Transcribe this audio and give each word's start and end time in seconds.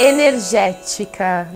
energética. 0.00 1.48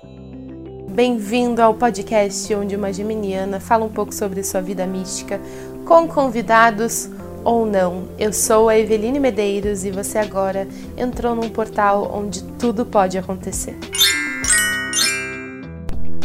Bem-vindo 0.89 1.61
ao 1.61 1.73
podcast 1.73 2.53
onde 2.55 2.75
uma 2.75 2.91
geminiana 2.93 3.59
fala 3.59 3.83
um 3.83 3.89
pouco 3.89 4.13
sobre 4.13 4.43
sua 4.43 4.61
vida 4.61 4.85
mística, 4.87 5.41
com 5.85 6.07
convidados 6.07 7.09
ou 7.43 7.65
não. 7.65 8.07
Eu 8.17 8.31
sou 8.31 8.69
a 8.69 8.77
Eveline 8.77 9.19
Medeiros 9.19 9.83
e 9.83 9.91
você 9.91 10.17
agora 10.17 10.67
entrou 10.97 11.35
num 11.35 11.49
portal 11.49 12.09
onde 12.13 12.41
tudo 12.57 12.85
pode 12.85 13.17
acontecer. 13.17 13.77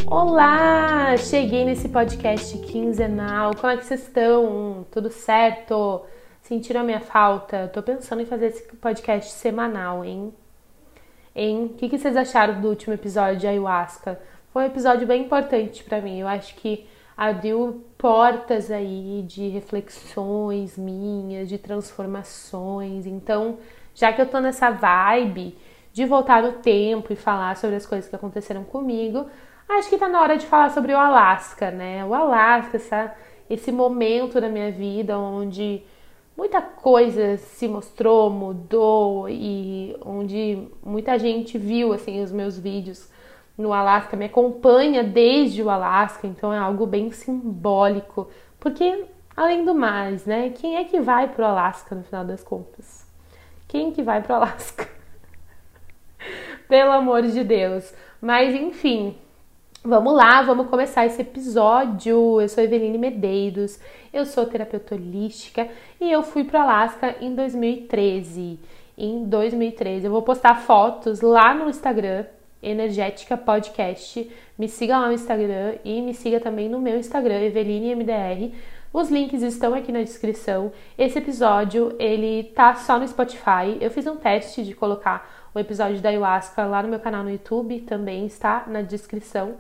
Olá! 0.07 1.17
Cheguei 1.17 1.65
nesse 1.65 1.89
podcast 1.89 2.57
quinzenal. 2.59 3.57
Como 3.57 3.73
é 3.73 3.77
que 3.77 3.85
vocês 3.85 4.03
estão? 4.03 4.87
Tudo 4.91 5.11
certo? 5.11 6.03
Sentiram 6.43 6.83
a 6.83 6.85
minha 6.85 7.01
falta? 7.01 7.69
Tô 7.75 7.83
pensando 7.83 8.23
em 8.23 8.27
fazer 8.27 8.47
esse 8.47 8.63
podcast 8.77 9.33
semanal, 9.33 10.05
hein? 10.05 10.33
Em 11.35 11.65
o 11.65 11.69
que, 11.71 11.89
que 11.89 11.99
vocês 11.99 12.17
acharam 12.17 12.61
do 12.61 12.69
último 12.69 12.95
episódio 12.95 13.39
de 13.39 13.47
ayahuasca? 13.47 14.21
Foi 14.53 14.63
um 14.63 14.67
episódio 14.67 15.07
bem 15.07 15.25
importante 15.25 15.83
para 15.83 16.01
mim. 16.01 16.21
Eu 16.21 16.29
acho 16.29 16.55
que 16.55 16.87
abriu 17.17 17.85
portas 17.99 18.71
aí 18.71 19.25
de 19.27 19.49
reflexões 19.49 20.79
minhas, 20.79 21.49
de 21.49 21.59
transformações. 21.59 23.05
Então, 23.07 23.59
já 23.95 24.13
que 24.13 24.21
eu 24.21 24.27
tô 24.27 24.39
nessa 24.39 24.71
vibe 24.71 25.59
de 25.93 26.05
voltar 26.05 26.43
no 26.43 26.53
tempo 26.53 27.13
e 27.13 27.17
falar 27.17 27.57
sobre 27.57 27.77
as 27.77 27.87
coisas 27.87 28.09
que 28.09 28.15
aconteceram 28.15 28.63
comigo, 28.63 29.27
acho 29.69 29.89
que 29.89 29.99
tá 29.99 30.09
na 30.09 30.21
hora 30.21 30.37
de 30.37 30.47
falar 30.47 30.71
sobre 30.71 30.93
o 30.93 30.99
Alasca, 30.99 31.71
né? 31.71 32.05
O 32.05 32.15
Alasca, 32.15 32.77
essa, 32.77 33.15
esse 33.51 33.73
momento 33.73 34.41
da 34.41 34.49
minha 34.49 34.71
vida 34.71 35.19
onde 35.19 35.83
muita 36.37 36.61
coisa 36.61 37.37
se 37.37 37.69
mostrou, 37.69 38.31
mudou 38.31 39.29
e 39.29 39.97
onde 40.05 40.69
muita 40.85 41.19
gente 41.19 41.57
viu 41.59 41.93
assim 41.93 42.23
os 42.23 42.33
meus 42.33 42.59
vídeos 42.59 43.09
no 43.57 43.73
Alasca, 43.73 44.17
me 44.17 44.25
acompanha 44.25 45.05
desde 45.05 45.63
o 45.63 45.71
Alasca, 45.71 46.27
então 46.27 46.53
é 46.53 46.59
algo 46.59 46.87
bem 46.87 47.13
simbólico, 47.13 48.29
porque 48.59 49.05
além 49.37 49.65
do 49.65 49.75
mais, 49.75 50.27
né, 50.27 50.51
quem 50.51 50.77
é 50.77 50.85
que 50.85 51.01
vai 51.01 51.29
pro 51.29 51.45
Alasca 51.45 51.95
no 51.95 52.03
final 52.03 52.25
das 52.25 52.43
contas? 52.43 53.07
Quem 53.69 53.93
que 53.93 54.03
vai 54.03 54.23
pro 54.23 54.35
Alasca? 54.35 54.89
Pelo 56.69 56.93
amor 56.93 57.23
de 57.23 57.45
Deus. 57.45 57.93
Mas 58.21 58.55
enfim, 58.55 59.17
Vamos 59.87 60.15
lá, 60.15 60.41
vamos 60.41 60.69
começar 60.69 61.05
esse 61.05 61.21
episódio. 61.21 62.41
Eu 62.41 62.49
sou 62.49 62.65
Eveline 62.65 62.97
Medeiros, 62.97 63.79
eu 64.15 64.25
sou 64.25 64.47
terapeuta 64.47 64.95
holística 64.95 65.69
e 66.01 66.11
eu 66.11 66.23
fui 66.23 66.43
para 66.43 66.63
Alasca 66.63 67.15
em 67.21 67.35
2013. 67.35 68.59
Em 68.97 69.25
2013, 69.27 70.07
eu 70.07 70.11
vou 70.11 70.23
postar 70.23 70.63
fotos 70.63 71.21
lá 71.21 71.53
no 71.53 71.69
Instagram, 71.69 72.25
Energética 72.63 73.37
Podcast. 73.37 74.27
Me 74.59 74.71
siga 74.71 74.99
lá 74.99 75.09
no 75.09 75.13
Instagram 75.13 75.75
e 75.85 76.01
me 76.01 76.15
siga 76.15 76.41
também 76.41 76.67
no 76.67 76.81
meu 76.81 76.97
Instagram, 76.97 77.43
Eveline 77.43 77.95
MDR. 77.95 78.55
Os 78.91 79.11
links 79.11 79.43
estão 79.43 79.75
aqui 79.75 79.93
na 79.93 80.03
descrição. 80.03 80.73
Esse 80.97 81.19
episódio, 81.19 81.95
ele 81.99 82.45
tá 82.55 82.75
só 82.75 82.99
no 82.99 83.07
Spotify. 83.07 83.77
Eu 83.83 83.91
fiz 83.91 84.07
um 84.07 84.17
teste 84.17 84.65
de 84.65 84.73
colocar 84.73 85.34
o 85.55 85.59
episódio 85.59 86.01
da 86.01 86.09
ayahuasca 86.09 86.65
lá 86.67 86.83
no 86.83 86.89
meu 86.89 86.99
canal 86.99 87.23
no 87.23 87.31
YouTube, 87.31 87.81
também 87.83 88.27
está 88.27 88.65
na 88.67 88.83
descrição. 88.83 89.55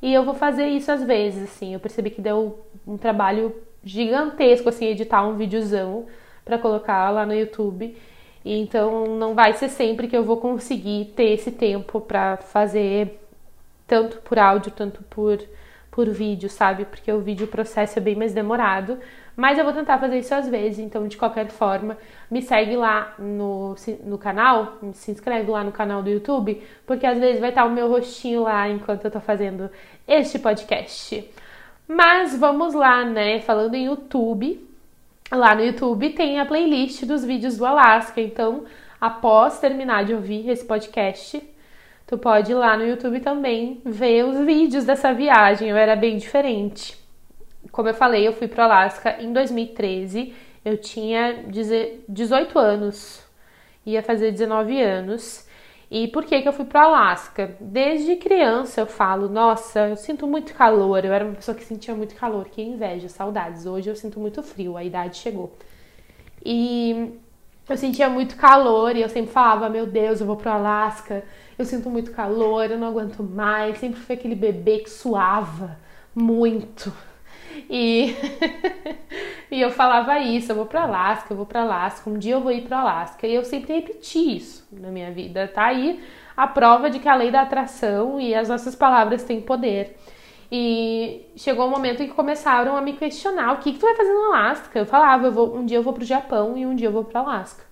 E 0.00 0.12
eu 0.12 0.24
vou 0.24 0.34
fazer 0.34 0.66
isso 0.68 0.90
às 0.92 1.02
vezes, 1.02 1.50
assim. 1.50 1.74
Eu 1.74 1.80
percebi 1.80 2.10
que 2.10 2.20
deu 2.20 2.64
um 2.86 2.96
trabalho 2.96 3.54
gigantesco, 3.82 4.68
assim, 4.68 4.86
editar 4.86 5.26
um 5.26 5.36
videozão 5.36 6.06
para 6.44 6.58
colocar 6.58 7.10
lá 7.10 7.26
no 7.26 7.34
YouTube. 7.34 7.96
Então 8.44 9.06
não 9.18 9.34
vai 9.34 9.52
ser 9.54 9.68
sempre 9.68 10.08
que 10.08 10.16
eu 10.16 10.24
vou 10.24 10.38
conseguir 10.38 11.12
ter 11.16 11.32
esse 11.32 11.50
tempo 11.50 12.00
para 12.00 12.38
fazer 12.38 13.20
tanto 13.86 14.18
por 14.18 14.38
áudio, 14.38 14.70
tanto 14.70 15.02
por, 15.04 15.38
por 15.90 16.08
vídeo, 16.08 16.48
sabe? 16.48 16.84
Porque 16.84 17.12
o 17.12 17.20
vídeo 17.20 17.46
processo 17.46 17.98
é 17.98 18.02
bem 18.02 18.14
mais 18.14 18.32
demorado. 18.32 18.98
Mas 19.40 19.56
eu 19.56 19.64
vou 19.64 19.72
tentar 19.72 19.96
fazer 19.96 20.18
isso 20.18 20.34
às 20.34 20.46
vezes, 20.46 20.80
então 20.80 21.08
de 21.08 21.16
qualquer 21.16 21.48
forma, 21.48 21.96
me 22.30 22.42
segue 22.42 22.76
lá 22.76 23.14
no, 23.18 23.74
no 24.04 24.18
canal, 24.18 24.76
se 24.92 25.10
inscreve 25.10 25.50
lá 25.50 25.64
no 25.64 25.72
canal 25.72 26.02
do 26.02 26.10
YouTube, 26.10 26.62
porque 26.84 27.06
às 27.06 27.18
vezes 27.18 27.40
vai 27.40 27.48
estar 27.48 27.64
o 27.64 27.70
meu 27.70 27.88
rostinho 27.88 28.42
lá 28.42 28.68
enquanto 28.68 29.06
eu 29.06 29.10
tô 29.10 29.18
fazendo 29.18 29.70
este 30.06 30.38
podcast. 30.38 31.26
Mas 31.88 32.36
vamos 32.36 32.74
lá, 32.74 33.02
né? 33.02 33.40
Falando 33.40 33.76
em 33.76 33.86
YouTube, 33.86 34.62
lá 35.32 35.54
no 35.54 35.64
YouTube 35.64 36.10
tem 36.10 36.38
a 36.38 36.44
playlist 36.44 37.06
dos 37.06 37.24
vídeos 37.24 37.56
do 37.56 37.64
Alasca, 37.64 38.20
então 38.20 38.64
após 39.00 39.58
terminar 39.58 40.04
de 40.04 40.12
ouvir 40.12 40.50
esse 40.50 40.66
podcast, 40.66 41.42
tu 42.06 42.18
pode 42.18 42.52
ir 42.52 42.56
lá 42.56 42.76
no 42.76 42.86
YouTube 42.86 43.20
também 43.20 43.80
ver 43.86 44.22
os 44.22 44.38
vídeos 44.44 44.84
dessa 44.84 45.14
viagem. 45.14 45.70
Eu 45.70 45.78
era 45.78 45.96
bem 45.96 46.18
diferente 46.18 46.99
como 47.70 47.88
eu 47.88 47.94
falei, 47.94 48.26
eu 48.26 48.32
fui 48.32 48.48
para 48.48 48.64
Alasca 48.64 49.20
em 49.20 49.32
2013. 49.32 50.34
Eu 50.64 50.76
tinha 50.76 51.44
18 52.08 52.58
anos, 52.58 53.22
ia 53.84 54.02
fazer 54.02 54.32
19 54.32 54.80
anos. 54.80 55.48
E 55.90 56.06
por 56.08 56.24
que, 56.24 56.40
que 56.40 56.46
eu 56.46 56.52
fui 56.52 56.64
para 56.64 56.84
Alasca? 56.84 57.56
Desde 57.60 58.14
criança 58.16 58.80
eu 58.80 58.86
falo, 58.86 59.28
nossa, 59.28 59.88
eu 59.88 59.96
sinto 59.96 60.26
muito 60.26 60.54
calor. 60.54 61.04
Eu 61.04 61.12
era 61.12 61.24
uma 61.24 61.34
pessoa 61.34 61.56
que 61.56 61.64
sentia 61.64 61.94
muito 61.94 62.14
calor, 62.14 62.46
que 62.48 62.62
inveja, 62.62 63.08
saudades. 63.08 63.66
Hoje 63.66 63.90
eu 63.90 63.96
sinto 63.96 64.20
muito 64.20 64.42
frio, 64.42 64.76
a 64.76 64.84
idade 64.84 65.16
chegou. 65.16 65.52
E 66.44 67.18
eu 67.68 67.76
sentia 67.76 68.08
muito 68.08 68.36
calor 68.36 68.94
e 68.96 69.02
eu 69.02 69.08
sempre 69.08 69.32
falava, 69.32 69.68
meu 69.68 69.86
Deus, 69.86 70.20
eu 70.20 70.26
vou 70.26 70.36
pro 70.36 70.50
Alasca, 70.50 71.24
eu 71.58 71.64
sinto 71.64 71.90
muito 71.90 72.12
calor, 72.12 72.70
eu 72.70 72.78
não 72.78 72.88
aguento 72.88 73.22
mais. 73.22 73.78
Sempre 73.78 74.00
fui 74.00 74.14
aquele 74.14 74.36
bebê 74.36 74.78
que 74.78 74.90
suava 74.90 75.76
muito. 76.14 76.92
E, 77.68 78.14
e 79.50 79.60
eu 79.60 79.70
falava 79.70 80.18
isso, 80.18 80.52
eu 80.52 80.56
vou 80.56 80.66
para 80.66 80.82
Alasca, 80.82 81.32
eu 81.32 81.36
vou 81.36 81.46
para 81.46 81.62
Alasca, 81.62 82.08
um 82.08 82.18
dia 82.18 82.34
eu 82.34 82.40
vou 82.40 82.52
ir 82.52 82.62
para 82.62 82.80
Alasca. 82.80 83.26
E 83.26 83.34
eu 83.34 83.44
sempre 83.44 83.74
repeti 83.74 84.36
isso 84.36 84.66
na 84.72 84.88
minha 84.88 85.10
vida. 85.10 85.48
Tá 85.48 85.66
aí 85.66 86.02
a 86.36 86.46
prova 86.46 86.88
de 86.88 86.98
que 86.98 87.08
a 87.08 87.14
lei 87.14 87.30
da 87.30 87.42
atração 87.42 88.20
e 88.20 88.34
as 88.34 88.48
nossas 88.48 88.74
palavras 88.74 89.24
têm 89.24 89.40
poder. 89.40 89.96
E 90.52 91.26
chegou 91.36 91.66
um 91.66 91.70
momento 91.70 92.02
em 92.02 92.08
que 92.08 92.14
começaram 92.14 92.76
a 92.76 92.80
me 92.80 92.94
questionar: 92.94 93.52
o 93.52 93.58
que, 93.58 93.72
que 93.72 93.78
tu 93.78 93.86
vai 93.86 93.94
fazer 93.94 94.12
no 94.12 94.32
Alasca? 94.32 94.78
Eu 94.78 94.86
falava: 94.86 95.26
eu 95.26 95.32
vou, 95.32 95.56
um 95.56 95.64
dia 95.64 95.78
eu 95.78 95.82
vou 95.82 95.92
pro 95.92 96.04
Japão 96.04 96.56
e 96.56 96.66
um 96.66 96.74
dia 96.74 96.88
eu 96.88 96.92
vou 96.92 97.04
para 97.04 97.20
Alasca. 97.20 97.62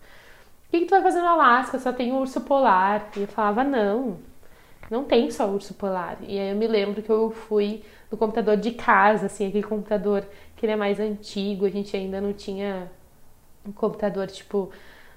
O 0.69 0.71
que, 0.71 0.81
que 0.81 0.87
tu 0.87 0.91
vai 0.91 1.03
fazer 1.03 1.21
no 1.21 1.29
Alasca? 1.29 1.79
Só 1.79 1.93
tem 1.93 2.13
um 2.13 2.21
urso 2.21 2.41
polar. 2.43 3.09
E 3.17 3.23
eu 3.23 3.27
falava: 3.27 3.65
não, 3.65 4.19
não 4.91 5.05
tem 5.05 5.31
só 5.31 5.49
urso 5.49 5.75
polar. 5.75 6.19
E 6.23 6.39
aí 6.39 6.51
eu 6.51 6.57
me 6.57 6.67
lembro 6.67 7.03
que 7.03 7.11
eu 7.11 7.31
fui 7.31 7.83
do 8.11 8.17
computador 8.17 8.57
de 8.57 8.73
casa, 8.73 9.27
assim, 9.27 9.49
aquele 9.49 9.65
computador 9.65 10.25
que 10.57 10.65
ele 10.65 10.73
é 10.73 10.77
mais 10.77 10.99
antigo, 10.99 11.67
a 11.67 11.71
gente 11.71 11.97
ainda 11.97 12.21
não 12.21 12.33
tinha 12.33 12.91
um 13.67 13.73
computador 13.73 14.27
tipo 14.29 14.71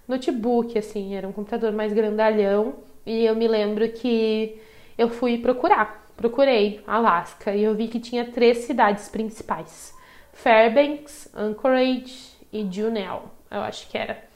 notebook, 0.07 0.77
assim, 0.77 1.15
era 1.15 1.27
um 1.27 1.31
computador 1.31 1.71
mais 1.71 1.93
grandalhão. 1.93 2.75
E 3.05 3.25
eu 3.25 3.35
me 3.35 3.47
lembro 3.47 3.87
que 3.89 4.61
eu 4.97 5.09
fui 5.09 5.37
procurar, 5.37 6.05
procurei 6.15 6.83
Alaska 6.85 7.55
e 7.55 7.63
eu 7.63 7.73
vi 7.73 7.87
que 7.87 7.99
tinha 7.99 8.25
três 8.25 8.59
cidades 8.59 9.09
principais: 9.09 9.95
Fairbanks, 10.33 11.29
Anchorage 11.35 12.31
e 12.51 12.67
Juneau, 12.69 13.31
eu 13.49 13.61
acho 13.61 13.89
que 13.89 13.97
era. 13.97 14.30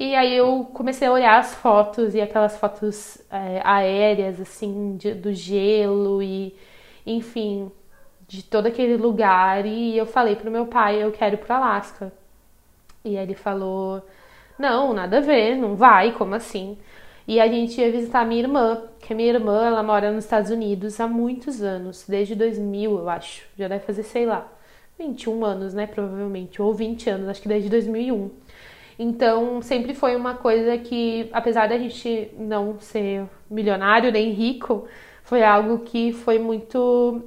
E 0.00 0.16
aí 0.16 0.34
eu 0.34 0.64
comecei 0.72 1.06
a 1.06 1.12
olhar 1.12 1.38
as 1.38 1.54
fotos 1.54 2.14
e 2.14 2.22
aquelas 2.22 2.56
fotos 2.56 3.18
é, 3.30 3.60
aéreas, 3.62 4.40
assim, 4.40 4.96
de, 4.96 5.12
do 5.12 5.30
gelo 5.34 6.22
e, 6.22 6.56
enfim, 7.06 7.70
de 8.26 8.42
todo 8.42 8.66
aquele 8.66 8.96
lugar 8.96 9.66
e 9.66 9.98
eu 9.98 10.06
falei 10.06 10.36
pro 10.36 10.50
meu 10.50 10.66
pai, 10.66 11.02
eu 11.02 11.12
quero 11.12 11.34
ir 11.34 11.38
pro 11.38 11.52
Alasca. 11.54 12.10
E 13.04 13.16
ele 13.16 13.34
falou: 13.34 14.02
"Não, 14.58 14.94
nada 14.94 15.18
a 15.18 15.20
ver, 15.20 15.56
não 15.56 15.76
vai, 15.76 16.12
como 16.12 16.34
assim?" 16.34 16.78
E 17.28 17.40
a 17.40 17.46
gente 17.48 17.80
ia 17.80 17.92
visitar 17.92 18.24
minha 18.26 18.42
irmã, 18.42 18.82
que 19.00 19.12
a 19.12 19.16
minha 19.16 19.32
irmã, 19.32 19.66
ela 19.66 19.82
mora 19.82 20.10
nos 20.12 20.24
Estados 20.24 20.50
Unidos 20.50 21.00
há 21.00 21.06
muitos 21.08 21.62
anos, 21.62 22.06
desde 22.08 22.34
2000, 22.34 22.98
eu 22.98 23.08
acho. 23.10 23.46
Já 23.56 23.68
deve 23.68 23.84
fazer, 23.84 24.02
sei 24.04 24.26
lá, 24.26 24.48
21 24.98 25.44
anos, 25.44 25.74
né, 25.74 25.86
provavelmente, 25.86 26.60
ou 26.62 26.74
20 26.74 27.10
anos, 27.10 27.28
acho 27.28 27.42
que 27.42 27.48
desde 27.48 27.68
2001. 27.68 28.30
Então, 29.02 29.62
sempre 29.62 29.94
foi 29.94 30.14
uma 30.14 30.34
coisa 30.34 30.76
que, 30.76 31.30
apesar 31.32 31.66
da 31.66 31.78
gente 31.78 32.30
não 32.36 32.78
ser 32.78 33.26
milionário 33.50 34.12
nem 34.12 34.30
rico, 34.30 34.86
foi 35.22 35.42
algo 35.42 35.78
que 35.78 36.12
foi 36.12 36.38
muito 36.38 37.22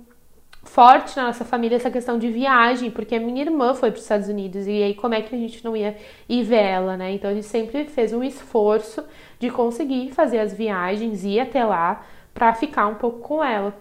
forte 0.62 1.18
na 1.18 1.24
nossa 1.24 1.44
família 1.44 1.78
essa 1.78 1.90
questão 1.90 2.20
de 2.20 2.30
viagem, 2.30 2.92
porque 2.92 3.16
a 3.16 3.20
minha 3.20 3.42
irmã 3.42 3.74
foi 3.74 3.90
para 3.90 3.98
os 3.98 4.04
Estados 4.04 4.28
Unidos 4.30 4.68
e 4.68 4.84
aí 4.84 4.94
como 4.94 5.16
é 5.16 5.24
que 5.24 5.34
a 5.34 5.38
gente 5.38 5.66
não 5.66 5.76
ia 5.76 5.98
ir 6.30 6.44
ver 6.44 6.62
ela, 6.62 6.96
né? 6.96 7.12
Então 7.14 7.32
a 7.32 7.34
gente 7.34 7.48
sempre 7.48 7.86
fez 7.86 8.14
um 8.14 8.24
esforço 8.24 9.04
de 9.40 9.50
conseguir 9.50 10.12
fazer 10.12 10.38
as 10.40 10.54
viagens, 10.54 11.24
ir 11.24 11.40
até 11.40 11.66
lá 11.66 12.06
para 12.36 12.54
ficar 12.54 12.86
um 12.86 12.96
pouco 12.96 13.20
com 13.20 13.44
ela. 13.44 13.76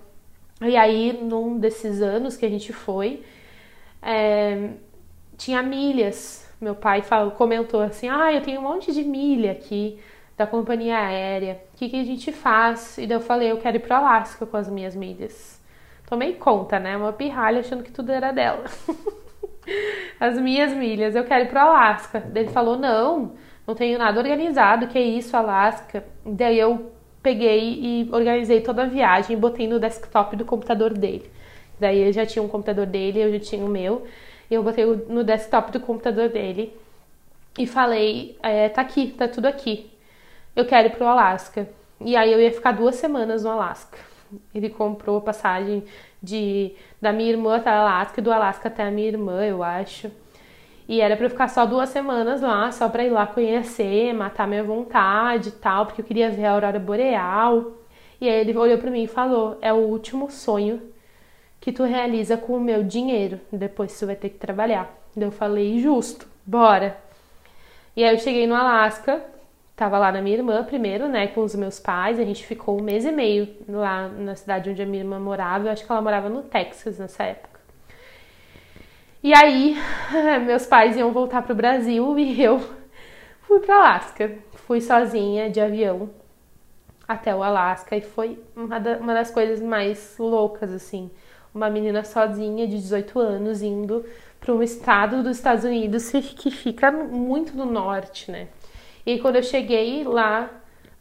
E 0.63 0.77
aí, 0.79 1.13
num 1.23 1.59
desses 1.59 2.01
anos 2.01 2.39
que 2.39 2.47
a 2.47 2.49
gente 2.49 2.73
foi, 2.73 3.23
é, 4.01 4.71
tinha 5.37 5.63
milhas. 5.63 6.42
Meu 6.63 6.77
pai 6.77 7.03
falou, 7.03 7.33
comentou 7.33 7.81
assim: 7.81 8.09
Ah, 8.09 8.33
eu 8.33 8.41
tenho 8.41 8.61
um 8.61 8.63
monte 8.63 8.93
de 8.93 9.03
milha 9.03 9.51
aqui 9.51 9.99
da 10.37 10.47
companhia 10.47 10.97
aérea. 10.97 11.61
O 11.75 11.77
que, 11.77 11.89
que 11.89 12.01
a 12.01 12.05
gente 12.05 12.31
faz? 12.31 12.99
E 12.99 13.07
daí 13.07 13.17
eu 13.17 13.21
falei, 13.21 13.51
eu 13.51 13.57
quero 13.59 13.77
ir 13.77 13.81
pro 13.81 13.95
Alasca 13.95 14.47
com 14.47 14.57
as 14.57 14.69
minhas 14.69 14.95
milhas. 14.95 15.61
Tomei 16.09 16.35
conta, 16.35 16.79
né? 16.79 16.97
Uma 16.97 17.13
pirralha 17.13 17.61
achando 17.61 17.83
que 17.83 17.91
tudo 17.91 18.13
era 18.13 18.31
dela. 18.31 18.65
as 20.21 20.39
minhas 20.39 20.73
milhas, 20.73 21.17
eu 21.17 21.25
quero 21.25 21.45
ir 21.45 21.49
pro 21.49 21.59
Alasca. 21.59 22.21
Daí 22.21 22.45
ele 22.45 22.53
falou, 22.53 22.79
não, 22.79 23.33
não 23.67 23.75
tenho 23.75 23.99
nada 23.99 24.21
organizado, 24.21 24.87
que 24.87 24.99
é 24.99 25.03
isso, 25.03 25.37
Alasca. 25.37 26.05
Daí 26.25 26.61
eu 26.61 26.93
peguei 27.23 27.79
e 27.81 28.09
organizei 28.13 28.61
toda 28.61 28.83
a 28.83 28.87
viagem 28.87 29.37
botei 29.37 29.67
no 29.67 29.81
desktop 29.81 30.37
do 30.37 30.45
computador 30.45 30.93
dele. 30.93 31.29
Daí 31.79 31.99
ele 31.99 32.13
já 32.13 32.25
tinha 32.25 32.43
um 32.43 32.49
computador 32.49 32.87
dele, 32.87 33.21
eu 33.21 33.33
já 33.33 33.41
tinha 33.41 33.65
o 33.65 33.69
meu. 33.69 34.07
Eu 34.53 34.63
botei 34.63 34.85
no 34.85 35.25
desktop 35.25 35.73
do 35.73 35.81
computador 35.81 36.29
dele 36.29 36.77
e 37.59 37.67
falei: 37.67 38.37
é, 38.43 38.69
tá 38.69 38.83
aqui, 38.83 39.09
tá 39.17 39.27
tudo 39.27 39.47
aqui. 39.47 39.91
Eu 40.55 40.67
quero 40.67 40.89
ir 40.89 40.91
pro 40.91 41.07
Alasca. 41.07 41.67
E 41.99 42.15
aí 42.15 42.31
eu 42.31 42.39
ia 42.39 42.53
ficar 42.53 42.73
duas 42.73 42.97
semanas 42.97 43.45
no 43.45 43.51
Alasca. 43.51 43.97
Ele 44.55 44.69
comprou 44.69 45.23
passagem 45.23 45.83
de 46.23 46.73
da 47.01 47.13
minha 47.15 47.31
irmã 47.31 47.57
até 47.57 47.71
o 47.71 47.75
Alasca 47.75 48.21
do 48.21 48.31
Alasca 48.31 48.69
até 48.69 48.83
a 48.83 48.91
minha 48.91 49.09
irmã, 49.09 49.43
eu 49.43 49.63
acho. 49.63 50.11
E 50.87 51.01
era 51.01 51.17
para 51.17 51.31
ficar 51.31 51.49
só 51.49 51.65
duas 51.65 51.89
semanas 51.89 52.43
lá, 52.43 52.71
só 52.73 52.91
para 52.91 53.05
ir 53.05 53.11
lá 53.11 53.27
conhecer, 53.27 54.13
matar 54.13 54.47
minha 54.47 54.63
vontade 54.63 55.49
e 55.49 55.53
tal, 55.53 55.87
porque 55.87 56.03
eu 56.03 56.05
queria 56.05 56.31
ver 56.31 56.45
a 56.45 56.53
aurora 56.53 56.79
boreal. 56.79 57.73
E 58.21 58.29
aí 58.29 58.41
ele 58.41 58.55
olhou 58.57 58.77
para 58.77 58.91
mim 58.91 59.05
e 59.05 59.09
falou: 59.09 59.57
"É 59.63 59.73
o 59.73 59.77
último 59.77 60.31
sonho 60.31 60.92
que 61.63 61.73
tu 61.73 61.85
realiza 61.85 62.37
com 62.37 62.57
o 62.57 62.61
meu 62.61 62.83
dinheiro. 62.83 63.41
Depois 63.51 63.93
você 63.93 64.05
vai 64.05 64.17
ter 64.17 64.29
que 64.29 64.39
trabalhar". 64.39 64.93
Daí 65.17 65.29
eu 65.29 65.33
falei: 65.33 65.79
"Justo, 65.79 66.27
bora". 66.45 66.99
E 67.97 68.03
aí 68.05 68.15
eu 68.15 68.19
cheguei 68.19 68.47
no 68.47 68.55
Alasca, 68.55 69.23
tava 69.77 69.99
lá 69.99 70.11
na 70.11 70.21
minha 70.21 70.37
irmã 70.37 70.65
primeiro, 70.65 71.09
né, 71.09 71.29
com 71.29 71.43
os 71.43 71.55
meus 71.55 71.79
pais. 71.79 72.19
A 72.19 72.25
gente 72.25 72.45
ficou 72.45 72.79
um 72.81 72.83
mês 72.83 73.05
e 73.05 73.13
meio 73.13 73.49
lá 73.69 74.09
na 74.09 74.35
cidade 74.35 74.71
onde 74.71 74.83
a 74.83 74.87
minha 74.87 75.03
irmã 75.03 75.21
morava. 75.21 75.69
Eu 75.69 75.73
acho 75.73 75.87
que 75.87 75.93
ela 75.93 76.03
morava 76.03 76.29
no 76.29 76.43
Texas 76.43 76.99
nessa 76.99 77.23
época. 77.23 77.61
E 79.23 79.33
aí, 79.33 79.77
meus 80.45 80.67
pais 80.67 80.97
iam 80.97 81.13
voltar 81.13 81.43
pro 81.43 81.55
Brasil 81.55 82.19
e 82.19 82.43
eu 82.43 82.61
fui 83.47 83.61
para 83.61 83.77
Alasca. 83.77 84.33
Fui 84.67 84.81
sozinha 84.81 85.49
de 85.49 85.61
avião 85.61 86.11
até 87.07 87.35
o 87.35 87.43
Alasca 87.43 87.97
e 87.97 88.01
foi 88.01 88.39
uma 88.57 88.81
das 88.81 89.31
coisas 89.31 89.61
mais 89.61 90.17
loucas 90.19 90.73
assim. 90.73 91.11
Uma 91.55 91.69
menina 91.69 92.05
sozinha 92.05 92.67
de 92.67 92.77
18 92.77 93.19
anos 93.19 93.63
indo 93.63 94.05
para 94.41 94.55
um 94.55 94.63
estado 94.63 95.23
dos 95.23 95.37
Estados 95.37 95.65
Unidos 95.65 96.11
que 96.11 96.51
fica 96.51 96.91
muito 96.91 97.57
no 97.57 97.67
norte, 97.67 98.31
né? 98.31 98.49
E 99.05 99.19
quando 99.19 99.37
eu 99.37 99.43
cheguei 99.43 100.05
lá 100.05 100.51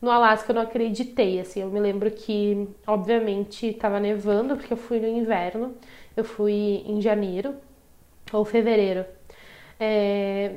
no 0.01 0.09
Alasca, 0.09 0.51
eu 0.51 0.55
não 0.55 0.63
acreditei, 0.63 1.39
assim, 1.39 1.61
eu 1.61 1.69
me 1.69 1.79
lembro 1.79 2.09
que, 2.09 2.67
obviamente, 2.87 3.67
estava 3.67 3.99
nevando, 3.99 4.55
porque 4.57 4.73
eu 4.73 4.77
fui 4.77 4.99
no 4.99 5.07
inverno, 5.07 5.75
eu 6.17 6.23
fui 6.23 6.83
em 6.85 6.99
janeiro 6.99 7.55
ou 8.33 8.43
fevereiro, 8.43 9.05
é... 9.79 10.55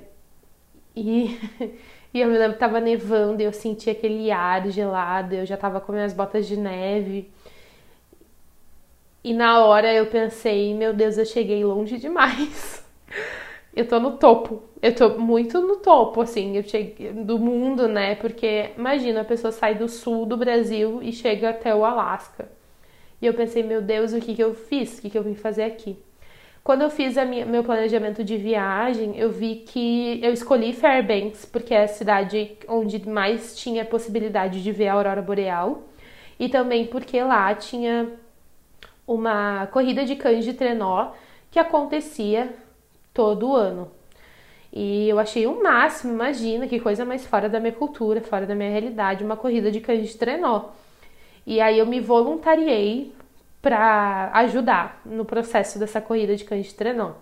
e, 0.97 1.39
e 2.15 2.21
eu 2.21 2.29
me 2.29 2.39
lembro 2.39 2.53
que 2.53 2.65
estava 2.65 2.81
nevando 2.81 3.43
eu 3.43 3.53
senti 3.53 3.91
aquele 3.91 4.31
ar 4.31 4.69
gelado, 4.71 5.35
eu 5.35 5.47
já 5.47 5.57
estava 5.57 5.81
com 5.81 5.93
minhas 5.93 6.13
botas 6.15 6.47
de 6.47 6.57
neve, 6.57 7.31
e 9.25 9.33
na 9.33 9.65
hora 9.65 9.93
eu 9.93 10.07
pensei, 10.07 10.75
meu 10.75 10.93
Deus, 10.93 11.19
eu 11.19 11.25
cheguei 11.25 11.65
longe 11.65 11.99
demais. 11.99 12.85
Eu 13.77 13.89
tô 13.89 13.99
no 13.99 14.13
topo. 14.19 14.63
Eu 14.81 14.95
tô 14.95 15.19
muito 15.19 15.61
no 15.61 15.77
topo, 15.79 16.21
assim, 16.21 16.57
eu 16.57 16.63
cheguei 16.63 17.11
do 17.13 17.41
mundo, 17.41 17.89
né? 17.89 18.15
Porque 18.15 18.71
imagina, 18.79 19.23
a 19.23 19.25
pessoa 19.25 19.51
sai 19.51 19.75
do 19.75 19.89
sul 19.89 20.25
do 20.27 20.37
Brasil 20.37 21.01
e 21.03 21.13
chega 21.13 21.51
até 21.51 21.75
o 21.75 21.85
Alasca. 21.85 22.49
E 23.21 23.27
eu 23.27 23.35
pensei, 23.35 23.65
meu 23.65 23.83
Deus, 23.83 24.13
o 24.13 24.21
que 24.21 24.35
que 24.35 24.43
eu 24.45 24.55
fiz? 24.55 24.99
O 24.99 25.03
que 25.03 25.11
que 25.11 25.19
eu 25.19 25.25
vim 25.25 25.35
fazer 25.35 25.65
aqui? 25.65 25.97
Quando 26.63 26.83
eu 26.83 26.91
fiz 26.91 27.19
a 27.19 27.25
minha, 27.25 27.45
meu 27.45 27.65
planejamento 27.65 28.23
de 28.23 28.37
viagem, 28.37 29.19
eu 29.19 29.31
vi 29.31 29.57
que 29.57 30.21
eu 30.23 30.33
escolhi 30.33 30.73
Fairbanks 30.73 31.45
porque 31.45 31.75
é 31.75 31.83
a 31.85 31.89
cidade 31.89 32.53
onde 32.69 33.07
mais 33.09 33.57
tinha 33.57 33.85
possibilidade 33.85 34.63
de 34.63 34.73
ver 34.73 34.89
a 34.89 34.95
aurora 34.95 35.21
boreal 35.21 35.83
e 36.39 36.49
também 36.49 36.87
porque 36.87 37.23
lá 37.23 37.55
tinha 37.55 38.11
uma 39.07 39.67
corrida 39.69 40.05
de 40.05 40.17
cães 40.17 40.45
de 40.45 40.55
trenó 40.55 41.13
que 41.51 41.59
acontecia 41.59 42.55
todo 43.13 43.55
ano. 43.55 43.91
E 44.73 45.09
eu 45.09 45.21
achei 45.21 45.47
o 45.47 45.63
máximo, 45.63 46.13
imagina 46.13 46.67
que 46.67 46.81
coisa 46.81 47.05
mais 47.05 47.25
fora 47.25 47.49
da 47.49 47.61
minha 47.61 47.73
cultura, 47.73 48.21
fora 48.21 48.45
da 48.45 48.55
minha 48.55 48.71
realidade, 48.71 49.23
uma 49.23 49.37
corrida 49.37 49.71
de 49.71 49.81
cães 49.81 50.09
de 50.09 50.17
trenó. 50.17 50.71
E 51.47 51.61
aí 51.61 51.79
eu 51.79 51.87
me 51.87 52.01
voluntariei 52.01 53.15
para 53.63 54.31
ajudar 54.35 55.01
no 55.05 55.25
processo 55.25 55.79
dessa 55.79 56.01
corrida 56.01 56.35
de 56.35 56.45
cães 56.45 56.67
de 56.67 56.75
trenó. 56.75 57.13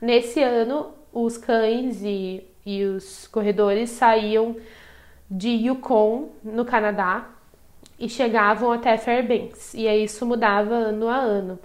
Nesse 0.00 0.42
ano, 0.42 0.90
os 1.12 1.36
cães 1.36 2.02
e, 2.02 2.44
e 2.64 2.82
os 2.84 3.28
corredores 3.28 3.90
saíam 3.90 4.56
de 5.30 5.48
Yukon, 5.48 6.30
no 6.42 6.64
Canadá, 6.64 7.28
e 8.02 8.08
chegavam 8.08 8.72
até 8.72 8.98
Fairbanks. 8.98 9.74
E 9.74 9.86
aí 9.86 10.02
isso 10.02 10.26
mudava 10.26 10.74
ano 10.74 11.08
a 11.08 11.16
ano. 11.16 11.56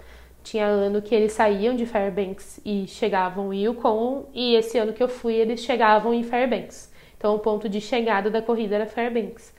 Tinha 0.44 0.66
ano 0.66 1.02
que 1.02 1.12
eles 1.12 1.32
saíam 1.32 1.74
de 1.74 1.84
Fairbanks 1.84 2.60
e 2.64 2.86
chegavam 2.86 3.52
em 3.52 3.64
Yukon, 3.64 4.26
e 4.32 4.54
esse 4.54 4.78
ano 4.78 4.92
que 4.92 5.02
eu 5.02 5.08
fui, 5.08 5.34
eles 5.34 5.60
chegavam 5.60 6.14
em 6.14 6.22
Fairbanks. 6.22 6.92
Então 7.16 7.34
o 7.34 7.40
ponto 7.40 7.68
de 7.68 7.80
chegada 7.80 8.30
da 8.30 8.40
corrida 8.40 8.76
era 8.76 8.86
Fairbanks. 8.86 9.52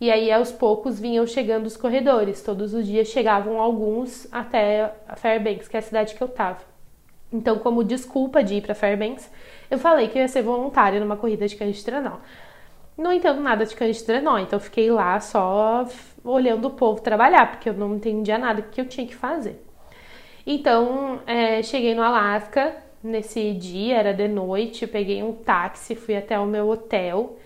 E 0.00 0.10
aí 0.10 0.30
aos 0.32 0.50
poucos 0.50 0.98
vinham 0.98 1.24
chegando 1.24 1.66
os 1.66 1.76
corredores, 1.76 2.42
todos 2.42 2.74
os 2.74 2.84
dias 2.84 3.06
chegavam 3.06 3.60
alguns 3.60 4.26
até 4.32 4.92
Fairbanks, 5.16 5.68
que 5.68 5.76
é 5.76 5.78
a 5.78 5.82
cidade 5.82 6.16
que 6.16 6.20
eu 6.20 6.26
tava. 6.26 6.62
Então, 7.32 7.60
como 7.60 7.84
desculpa 7.84 8.42
de 8.42 8.56
ir 8.56 8.60
para 8.60 8.74
Fairbanks, 8.74 9.30
eu 9.70 9.78
falei 9.78 10.08
que 10.08 10.18
eu 10.18 10.22
ia 10.22 10.28
ser 10.28 10.42
voluntária 10.42 10.98
numa 10.98 11.16
corrida 11.16 11.46
de 11.46 11.84
trenó. 11.84 12.16
Não 12.98 13.12
entendo 13.12 13.40
nada 13.40 13.64
de 13.64 14.04
trenó, 14.04 14.38
então 14.38 14.58
fiquei 14.58 14.90
lá 14.90 15.18
só 15.20 15.86
olhando 16.24 16.68
o 16.68 16.70
povo 16.70 17.00
trabalhar, 17.00 17.50
porque 17.50 17.68
eu 17.68 17.74
não 17.74 17.94
entendia 17.94 18.38
nada 18.38 18.62
que 18.62 18.80
eu 18.80 18.86
tinha 18.86 19.06
que 19.06 19.14
fazer. 19.14 19.62
Então, 20.46 21.20
é, 21.26 21.62
cheguei 21.62 21.94
no 21.94 22.02
Alasca 22.02 22.74
nesse 23.02 23.52
dia, 23.52 23.96
era 23.96 24.14
de 24.14 24.26
noite, 24.26 24.86
peguei 24.86 25.22
um 25.22 25.32
táxi, 25.32 25.94
fui 25.94 26.16
até 26.16 26.38
o 26.38 26.46
meu 26.46 26.68
hotel. 26.68 27.38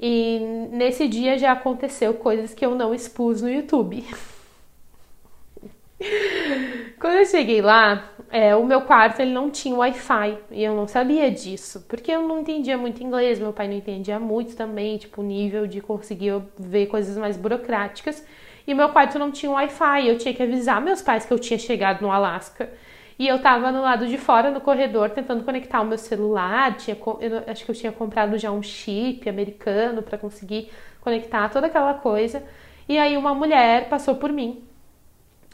E 0.00 0.38
nesse 0.72 1.06
dia 1.06 1.38
já 1.38 1.52
aconteceu 1.52 2.14
coisas 2.14 2.52
que 2.54 2.64
eu 2.64 2.74
não 2.74 2.94
expus 2.94 3.42
no 3.42 3.50
YouTube. 3.50 4.04
Quando 6.98 7.16
eu 7.16 7.24
cheguei 7.24 7.60
lá, 7.60 8.10
é, 8.30 8.54
o 8.54 8.64
meu 8.64 8.82
quarto 8.82 9.20
ele 9.20 9.32
não 9.32 9.50
tinha 9.50 9.74
Wi-Fi 9.74 10.38
e 10.50 10.62
eu 10.62 10.74
não 10.74 10.86
sabia 10.86 11.30
disso, 11.30 11.84
porque 11.88 12.10
eu 12.10 12.22
não 12.26 12.40
entendia 12.40 12.78
muito 12.78 13.02
inglês, 13.02 13.38
meu 13.38 13.52
pai 13.52 13.68
não 13.68 13.74
entendia 13.74 14.18
muito 14.18 14.56
também, 14.56 14.96
tipo, 14.96 15.20
o 15.20 15.24
nível 15.24 15.66
de 15.66 15.80
conseguir 15.80 16.42
ver 16.58 16.86
coisas 16.86 17.16
mais 17.16 17.36
burocráticas. 17.36 18.24
E 18.66 18.72
meu 18.74 18.88
quarto 18.88 19.18
não 19.18 19.30
tinha 19.30 19.52
Wi-Fi, 19.52 20.08
eu 20.08 20.18
tinha 20.18 20.32
que 20.32 20.42
avisar 20.42 20.80
meus 20.80 21.02
pais 21.02 21.26
que 21.26 21.32
eu 21.32 21.38
tinha 21.38 21.58
chegado 21.58 22.00
no 22.00 22.10
Alasca. 22.10 22.70
E 23.18 23.28
eu 23.28 23.40
tava 23.40 23.70
no 23.70 23.82
lado 23.82 24.06
de 24.06 24.18
fora, 24.18 24.50
no 24.50 24.60
corredor, 24.60 25.10
tentando 25.10 25.44
conectar 25.44 25.80
o 25.80 25.84
meu 25.84 25.98
celular. 25.98 26.76
Tinha, 26.76 26.96
eu, 27.20 27.44
acho 27.46 27.64
que 27.64 27.70
eu 27.70 27.74
tinha 27.74 27.92
comprado 27.92 28.38
já 28.38 28.50
um 28.50 28.62
chip 28.62 29.28
americano 29.28 30.02
para 30.02 30.18
conseguir 30.18 30.70
conectar 31.00 31.48
toda 31.50 31.66
aquela 31.68 31.94
coisa. 31.94 32.42
E 32.88 32.98
aí 32.98 33.16
uma 33.16 33.34
mulher 33.34 33.88
passou 33.88 34.16
por 34.16 34.32
mim 34.32 34.64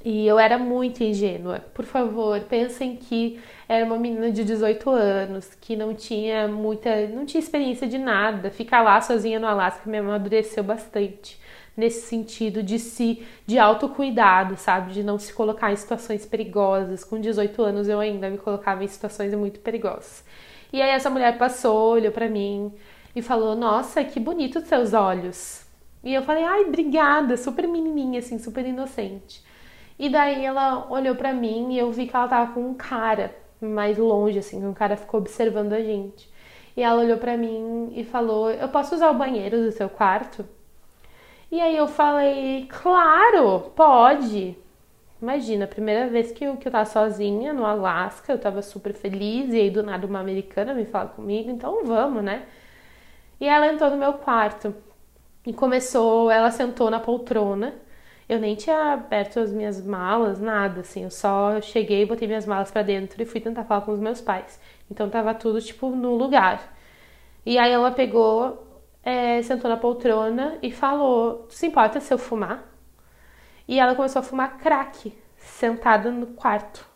e 0.02 0.26
eu 0.26 0.38
era 0.38 0.58
muito 0.58 1.02
ingênua. 1.04 1.60
Por 1.74 1.84
favor, 1.84 2.40
pensem 2.42 2.96
que 2.96 3.38
era 3.68 3.84
uma 3.84 3.98
menina 3.98 4.30
de 4.30 4.42
18 4.44 4.88
anos, 4.90 5.54
que 5.60 5.76
não 5.76 5.94
tinha 5.94 6.48
muita, 6.48 7.06
não 7.08 7.26
tinha 7.26 7.40
experiência 7.40 7.86
de 7.86 7.98
nada. 7.98 8.50
Ficar 8.50 8.82
lá 8.82 9.00
sozinha 9.00 9.38
no 9.38 9.46
Alasca 9.46 9.88
me 9.90 9.98
amadureceu 9.98 10.64
bastante 10.64 11.38
nesse 11.76 12.06
sentido 12.06 12.62
de 12.62 12.78
se 12.78 13.26
de 13.46 13.58
autocuidado, 13.58 14.56
sabe, 14.56 14.92
de 14.92 15.02
não 15.02 15.18
se 15.18 15.32
colocar 15.32 15.72
em 15.72 15.76
situações 15.76 16.24
perigosas. 16.26 17.04
Com 17.04 17.20
18 17.20 17.62
anos 17.62 17.88
eu 17.88 18.00
ainda 18.00 18.30
me 18.30 18.38
colocava 18.38 18.82
em 18.82 18.88
situações 18.88 19.34
muito 19.34 19.60
perigosas. 19.60 20.24
E 20.72 20.80
aí 20.80 20.90
essa 20.90 21.10
mulher 21.10 21.36
passou, 21.38 21.92
olhou 21.92 22.12
para 22.12 22.28
mim 22.28 22.72
e 23.14 23.20
falou: 23.22 23.54
"Nossa, 23.54 24.02
que 24.04 24.18
bonitos 24.18 24.64
seus 24.64 24.94
olhos". 24.94 25.64
E 26.02 26.14
eu 26.14 26.22
falei: 26.22 26.44
"Ai, 26.44 26.62
obrigada", 26.64 27.36
super 27.36 27.68
menininha 27.68 28.20
assim, 28.20 28.38
super 28.38 28.64
inocente. 28.66 29.42
E 30.00 30.08
daí 30.08 30.46
ela 30.46 30.86
olhou 30.90 31.14
para 31.14 31.30
mim 31.30 31.74
e 31.74 31.78
eu 31.78 31.92
vi 31.92 32.06
que 32.06 32.16
ela 32.16 32.26
tava 32.26 32.54
com 32.54 32.60
um 32.70 32.74
cara 32.74 33.36
mais 33.60 33.98
longe, 33.98 34.38
assim, 34.38 34.64
um 34.66 34.72
cara 34.72 34.96
ficou 34.96 35.20
observando 35.20 35.74
a 35.74 35.82
gente. 35.82 36.26
E 36.74 36.82
ela 36.82 37.02
olhou 37.02 37.18
para 37.18 37.36
mim 37.36 37.92
e 37.94 38.02
falou: 38.02 38.50
Eu 38.50 38.68
posso 38.70 38.94
usar 38.94 39.10
o 39.10 39.18
banheiro 39.18 39.58
do 39.62 39.70
seu 39.70 39.90
quarto? 39.90 40.46
E 41.52 41.60
aí 41.60 41.76
eu 41.76 41.86
falei: 41.86 42.66
Claro, 42.70 43.72
pode. 43.76 44.56
Imagina, 45.20 45.66
a 45.66 45.68
primeira 45.68 46.08
vez 46.08 46.32
que 46.32 46.44
eu, 46.44 46.56
que 46.56 46.66
eu 46.66 46.72
tava 46.72 46.86
sozinha 46.86 47.52
no 47.52 47.66
Alasca, 47.66 48.32
eu 48.32 48.38
tava 48.38 48.62
super 48.62 48.94
feliz, 48.94 49.52
e 49.52 49.58
aí 49.58 49.70
do 49.70 49.82
nada 49.82 50.06
uma 50.06 50.20
americana 50.20 50.72
me 50.72 50.86
fala 50.86 51.10
comigo, 51.10 51.50
então 51.50 51.84
vamos, 51.84 52.24
né? 52.24 52.46
E 53.38 53.46
ela 53.46 53.66
entrou 53.70 53.90
no 53.90 53.98
meu 53.98 54.14
quarto. 54.14 54.74
E 55.46 55.52
começou, 55.52 56.30
ela 56.30 56.50
sentou 56.50 56.90
na 56.90 57.00
poltrona. 57.00 57.74
Eu 58.30 58.38
nem 58.38 58.54
tinha 58.54 58.92
aberto 58.92 59.40
as 59.40 59.50
minhas 59.52 59.84
malas, 59.84 60.38
nada, 60.40 60.82
assim. 60.82 61.02
Eu 61.02 61.10
só 61.10 61.60
cheguei, 61.60 62.06
botei 62.06 62.28
minhas 62.28 62.46
malas 62.46 62.70
para 62.70 62.82
dentro 62.82 63.20
e 63.20 63.26
fui 63.26 63.40
tentar 63.40 63.64
falar 63.64 63.80
com 63.80 63.90
os 63.90 63.98
meus 63.98 64.20
pais. 64.20 64.60
Então 64.88 65.10
tava 65.10 65.34
tudo, 65.34 65.60
tipo, 65.60 65.90
no 65.90 66.14
lugar. 66.14 66.72
E 67.44 67.58
aí 67.58 67.72
ela 67.72 67.90
pegou, 67.90 68.64
é, 69.02 69.42
sentou 69.42 69.68
na 69.68 69.76
poltrona 69.76 70.58
e 70.62 70.70
falou: 70.70 71.46
Tu 71.48 71.54
se 71.54 71.66
importa 71.66 71.98
se 71.98 72.14
eu 72.14 72.18
fumar? 72.18 72.72
E 73.66 73.80
ela 73.80 73.96
começou 73.96 74.20
a 74.20 74.22
fumar 74.22 74.58
crack, 74.58 75.12
sentada 75.36 76.12
no 76.12 76.28
quarto, 76.28 76.86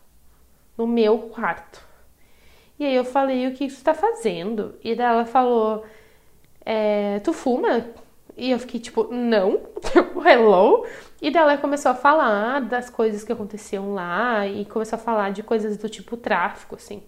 no 0.77 0.87
meu 0.87 1.19
quarto. 1.19 1.85
E 2.79 2.85
aí 2.85 2.95
eu 2.95 3.03
falei: 3.03 3.45
O 3.47 3.53
que 3.53 3.69
você 3.69 3.83
tá 3.83 3.93
fazendo? 3.93 4.75
E 4.81 4.95
daí 4.95 5.07
ela 5.07 5.25
falou: 5.25 5.85
é, 6.65 7.19
Tu 7.19 7.33
fuma? 7.33 7.85
E 8.35 8.51
eu 8.51 8.59
fiquei 8.59 8.79
tipo: 8.79 9.07
Não, 9.13 9.61
tipo, 9.91 10.27
hello? 10.27 10.85
E 11.21 11.31
daí 11.31 11.41
ela 11.41 11.57
começou 11.57 11.91
a 11.91 11.95
falar 11.95 12.61
das 12.61 12.89
coisas 12.89 13.23
que 13.23 13.31
aconteciam 13.31 13.93
lá 13.93 14.45
e 14.47 14.65
começou 14.65 14.97
a 14.97 15.01
falar 15.01 15.31
de 15.31 15.41
coisas 15.43 15.77
do 15.77 15.89
tipo 15.89 16.17
tráfico, 16.17 16.75
assim. 16.75 17.03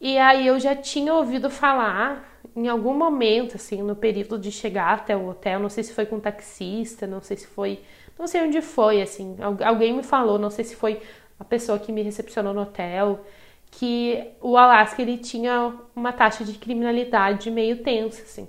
E 0.00 0.16
aí 0.16 0.46
eu 0.46 0.60
já 0.60 0.76
tinha 0.76 1.12
ouvido 1.12 1.50
falar 1.50 2.40
em 2.54 2.68
algum 2.68 2.94
momento, 2.94 3.56
assim, 3.56 3.82
no 3.82 3.96
período 3.96 4.38
de 4.38 4.50
chegar 4.50 4.94
até 4.94 5.16
o 5.16 5.28
hotel, 5.28 5.58
não 5.60 5.68
sei 5.68 5.82
se 5.84 5.92
foi 5.92 6.06
com 6.06 6.16
um 6.16 6.20
taxista, 6.20 7.06
não 7.06 7.20
sei 7.20 7.36
se 7.36 7.46
foi, 7.46 7.80
não 8.18 8.26
sei 8.26 8.42
onde 8.42 8.60
foi, 8.62 9.02
assim, 9.02 9.36
alguém 9.64 9.92
me 9.92 10.02
falou, 10.02 10.38
não 10.38 10.50
sei 10.50 10.64
se 10.64 10.76
foi 10.76 11.00
a 11.38 11.44
pessoa 11.44 11.78
que 11.78 11.92
me 11.92 12.02
recepcionou 12.02 12.54
no 12.54 12.62
hotel, 12.62 13.24
que 13.70 14.24
o 14.40 14.56
Alasca 14.56 15.02
ele 15.02 15.18
tinha 15.18 15.74
uma 15.94 16.12
taxa 16.12 16.44
de 16.44 16.54
criminalidade 16.58 17.50
meio 17.50 17.82
tensa, 17.82 18.22
assim, 18.22 18.48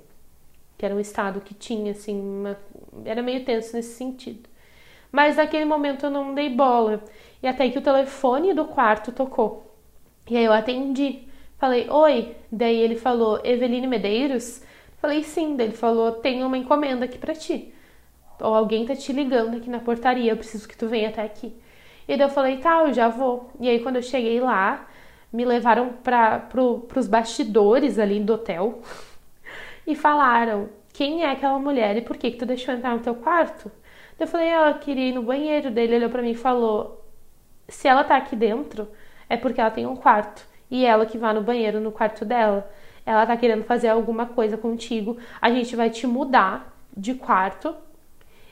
que 0.80 0.86
era 0.86 0.96
um 0.96 1.00
estado 1.00 1.42
que 1.42 1.54
tinha, 1.54 1.92
assim, 1.92 2.18
uma, 2.18 2.58
era 3.04 3.22
meio 3.22 3.44
tenso 3.44 3.76
nesse 3.76 3.96
sentido. 3.96 4.48
Mas 5.12 5.36
naquele 5.36 5.66
momento 5.66 6.06
eu 6.06 6.10
não 6.10 6.34
dei 6.34 6.50
bola, 6.50 7.04
e 7.44 7.48
até 7.48 7.70
que 7.70 7.78
o 7.78 7.82
telefone 7.82 8.54
do 8.54 8.64
quarto 8.64 9.12
tocou. 9.12 9.76
E 10.30 10.38
aí 10.38 10.46
eu 10.46 10.54
atendi. 10.54 11.28
Falei, 11.58 11.90
oi. 11.90 12.34
Daí 12.50 12.78
ele 12.78 12.96
falou, 12.96 13.42
Eveline 13.44 13.88
Medeiros? 13.88 14.64
Falei, 15.02 15.22
sim. 15.22 15.58
Daí 15.58 15.68
ele 15.68 15.76
falou, 15.76 16.14
tem 16.14 16.46
uma 16.46 16.58
encomenda 16.58 17.04
aqui 17.04 17.18
para 17.18 17.36
ti. 17.36 17.74
Ou 18.40 18.56
alguém 18.56 18.86
tá 18.86 18.96
te 18.96 19.12
ligando 19.12 19.58
aqui 19.58 19.70
na 19.70 19.80
portaria, 19.80 20.32
eu 20.32 20.38
preciso 20.38 20.66
que 20.66 20.78
tu 20.78 20.88
venha 20.88 21.10
até 21.10 21.24
aqui. 21.24 21.54
E 22.08 22.16
daí 22.16 22.26
eu 22.26 22.32
falei, 22.32 22.58
tá, 22.58 22.86
eu 22.86 22.94
já 22.94 23.10
vou. 23.10 23.52
E 23.60 23.68
aí 23.68 23.82
quando 23.82 23.98
eu 23.98 24.02
cheguei 24.02 24.40
lá, 24.40 24.88
me 25.34 25.44
levaram 25.44 25.90
para 26.02 26.40
pro, 26.40 26.80
pros 26.88 27.06
bastidores 27.06 28.00
ali 28.00 28.22
do 28.22 28.36
hotel 28.36 28.82
e 29.90 29.96
falaram, 29.96 30.70
quem 30.94 31.24
é 31.24 31.32
aquela 31.32 31.58
mulher 31.58 31.98
e 31.98 32.02
por 32.02 32.16
que 32.16 32.30
que 32.30 32.38
tu 32.38 32.46
deixou 32.46 32.76
entrar 32.76 32.94
no 32.96 33.02
teu 33.02 33.16
quarto? 33.16 33.72
Eu 34.20 34.28
falei, 34.28 34.48
ela 34.48 34.72
queria 34.76 35.10
ir 35.10 35.14
no 35.14 35.24
banheiro. 35.24 35.72
Daí 35.72 35.86
ele 35.86 35.96
olhou 35.96 36.10
pra 36.12 36.22
mim 36.22 36.32
e 36.32 36.36
falou, 36.36 37.04
se 37.68 37.88
ela 37.88 38.04
tá 38.04 38.16
aqui 38.16 38.36
dentro, 38.36 38.88
é 39.28 39.36
porque 39.36 39.60
ela 39.60 39.72
tem 39.72 39.88
um 39.88 39.96
quarto 39.96 40.46
e 40.70 40.86
ela 40.86 41.08
que 41.08 41.18
vá 41.18 41.34
no 41.34 41.42
banheiro 41.42 41.80
no 41.80 41.92
quarto 41.92 42.24
dela. 42.24 42.70
Ela 43.04 43.26
tá 43.26 43.36
querendo 43.36 43.64
fazer 43.64 43.88
alguma 43.88 44.28
coisa 44.28 44.58
contigo, 44.58 45.18
a 45.42 45.50
gente 45.50 45.76
vai 45.76 45.90
te 45.90 46.06
mudar 46.06 46.72
de 46.96 47.16
quarto 47.16 47.74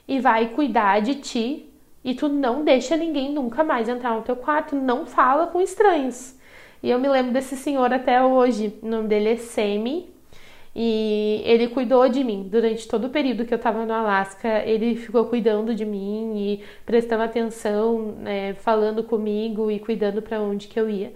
e 0.08 0.20
vai 0.20 0.48
cuidar 0.48 1.01
de 1.01 1.15
ti 1.15 1.72
e 2.03 2.15
tu 2.15 2.27
não 2.27 2.63
deixa 2.63 2.98
ninguém 2.98 3.32
nunca 3.32 3.63
mais 3.63 3.88
entrar 3.88 4.15
no 4.15 4.24
teu 4.24 4.36
quarto, 4.36 4.75
não 4.75 5.06
fala 5.06 5.46
com 5.46 5.62
estranhos. 5.62 6.36
E 6.82 6.89
eu 6.89 6.98
me 6.98 7.08
lembro 7.08 7.32
desse 7.32 7.56
senhor 7.56 7.94
até 7.94 8.24
hoje, 8.24 8.79
o 8.82 8.88
nome 8.88 9.08
dele 9.08 9.34
é 9.34 9.38
Semi, 9.38 10.17
e 10.80 11.42
ele 11.44 11.70
cuidou 11.70 12.08
de 12.08 12.24
mim 12.24 12.48
durante 12.52 12.88
todo 12.88 13.08
o 13.08 13.10
período 13.10 13.46
que 13.46 13.52
eu 13.52 13.56
estava 13.56 13.84
no 13.84 13.92
Alasca. 13.92 14.60
Ele 14.64 14.96
ficou 14.96 15.26
cuidando 15.26 15.74
de 15.74 15.84
mim 15.84 16.34
e 16.36 16.64
prestando 16.86 17.24
atenção, 17.24 18.14
né, 18.20 18.54
falando 18.54 19.04
comigo 19.04 19.72
e 19.72 19.80
cuidando 19.80 20.22
para 20.22 20.40
onde 20.40 20.68
que 20.68 20.80
eu 20.80 20.88
ia. 20.88 21.12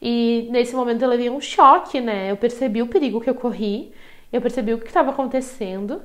E 0.00 0.48
nesse 0.50 0.74
momento 0.74 1.02
eu 1.02 1.08
levei 1.10 1.28
um 1.28 1.38
choque, 1.38 2.00
né? 2.00 2.30
Eu 2.30 2.36
percebi 2.38 2.80
o 2.80 2.86
perigo 2.86 3.20
que 3.20 3.28
eu 3.28 3.34
corri, 3.34 3.92
eu 4.32 4.40
percebi 4.40 4.72
o 4.72 4.78
que 4.78 4.86
estava 4.86 5.10
acontecendo, 5.10 6.00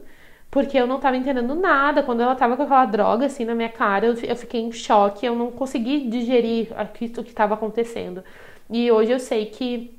porque 0.52 0.78
eu 0.78 0.86
não 0.86 0.98
estava 0.98 1.16
entendendo 1.16 1.56
nada. 1.56 2.04
Quando 2.04 2.20
ela 2.22 2.34
estava 2.34 2.58
com 2.58 2.64
aquela 2.64 2.86
droga 2.86 3.28
assim 3.28 3.46
na 3.46 3.56
minha 3.56 3.70
cara, 3.70 4.08
eu, 4.08 4.36
fiquei 4.36 4.60
em 4.60 4.74
choque, 4.74 5.26
eu 5.26 5.36
não 5.36 5.52
consegui 5.52 6.10
digerir 6.10 6.68
o 6.74 7.24
que 7.24 7.30
estava 7.30 7.54
acontecendo. 7.54 8.26
E 8.70 8.92
hoje 8.92 9.12
eu 9.14 9.20
sei 9.20 9.46
que 9.46 9.98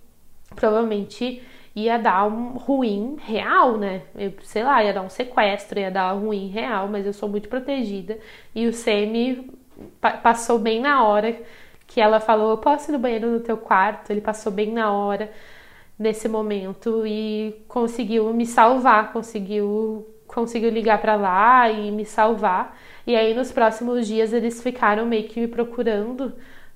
provavelmente 0.54 1.42
ia 1.74 1.98
dar 1.98 2.26
um 2.26 2.56
ruim 2.56 3.16
real, 3.20 3.76
né? 3.78 4.02
Eu, 4.16 4.32
sei 4.42 4.62
lá, 4.64 4.82
ia 4.82 4.92
dar 4.92 5.02
um 5.02 5.10
sequestro, 5.10 5.78
ia 5.78 5.90
dar 5.90 6.14
um 6.14 6.26
ruim 6.26 6.48
real, 6.48 6.88
mas 6.88 7.06
eu 7.06 7.12
sou 7.12 7.28
muito 7.28 7.48
protegida. 7.48 8.18
E 8.54 8.66
o 8.66 8.72
Semi 8.72 9.50
passou 10.22 10.58
bem 10.58 10.80
na 10.80 11.04
hora 11.04 11.36
que 11.86 12.00
ela 12.00 12.20
falou: 12.20 12.50
Eu 12.50 12.58
posso 12.58 12.90
ir 12.90 12.92
no 12.92 12.98
banheiro 12.98 13.30
no 13.30 13.40
teu 13.40 13.56
quarto? 13.56 14.10
Ele 14.10 14.20
passou 14.20 14.52
bem 14.52 14.72
na 14.72 14.92
hora 14.92 15.30
nesse 15.98 16.28
momento 16.28 17.06
e 17.06 17.62
conseguiu 17.68 18.32
me 18.32 18.46
salvar, 18.46 19.12
conseguiu 19.12 20.06
conseguiu 20.26 20.70
ligar 20.70 21.00
para 21.00 21.16
lá 21.16 21.70
e 21.70 21.90
me 21.90 22.04
salvar. 22.04 22.78
E 23.06 23.16
aí 23.16 23.34
nos 23.34 23.50
próximos 23.52 24.06
dias 24.06 24.32
eles 24.32 24.62
ficaram 24.62 25.04
meio 25.04 25.28
que 25.28 25.40
me 25.40 25.48
procurando 25.48 26.32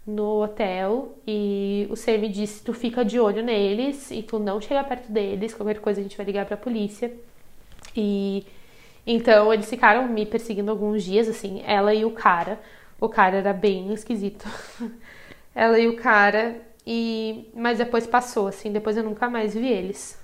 no 0.06 0.42
hotel 0.42 1.16
e 1.26 1.86
o 1.90 1.96
Ser 1.96 2.18
me 2.18 2.28
disse: 2.28 2.62
"Tu 2.64 2.72
fica 2.72 3.04
de 3.04 3.18
olho 3.18 3.42
neles 3.42 4.10
e 4.10 4.22
tu 4.22 4.38
não 4.38 4.60
chega 4.60 4.84
perto 4.84 5.10
deles, 5.10 5.54
qualquer 5.54 5.80
coisa 5.80 6.00
a 6.00 6.02
gente 6.02 6.16
vai 6.16 6.26
ligar 6.26 6.46
para 6.46 6.54
a 6.54 6.58
polícia". 6.58 7.12
E 7.96 8.46
então 9.06 9.52
eles 9.52 9.68
ficaram 9.68 10.08
me 10.08 10.24
perseguindo 10.26 10.70
alguns 10.70 11.04
dias 11.04 11.28
assim, 11.28 11.62
ela 11.66 11.94
e 11.94 12.04
o 12.04 12.10
cara. 12.10 12.60
O 13.00 13.08
cara 13.08 13.36
era 13.38 13.52
bem 13.52 13.92
esquisito. 13.92 14.46
Ela 15.54 15.78
e 15.78 15.86
o 15.86 15.96
cara, 15.96 16.56
e 16.86 17.48
mas 17.54 17.78
depois 17.78 18.06
passou, 18.06 18.48
assim, 18.48 18.72
depois 18.72 18.96
eu 18.96 19.04
nunca 19.04 19.30
mais 19.30 19.54
vi 19.54 19.68
eles. 19.68 20.18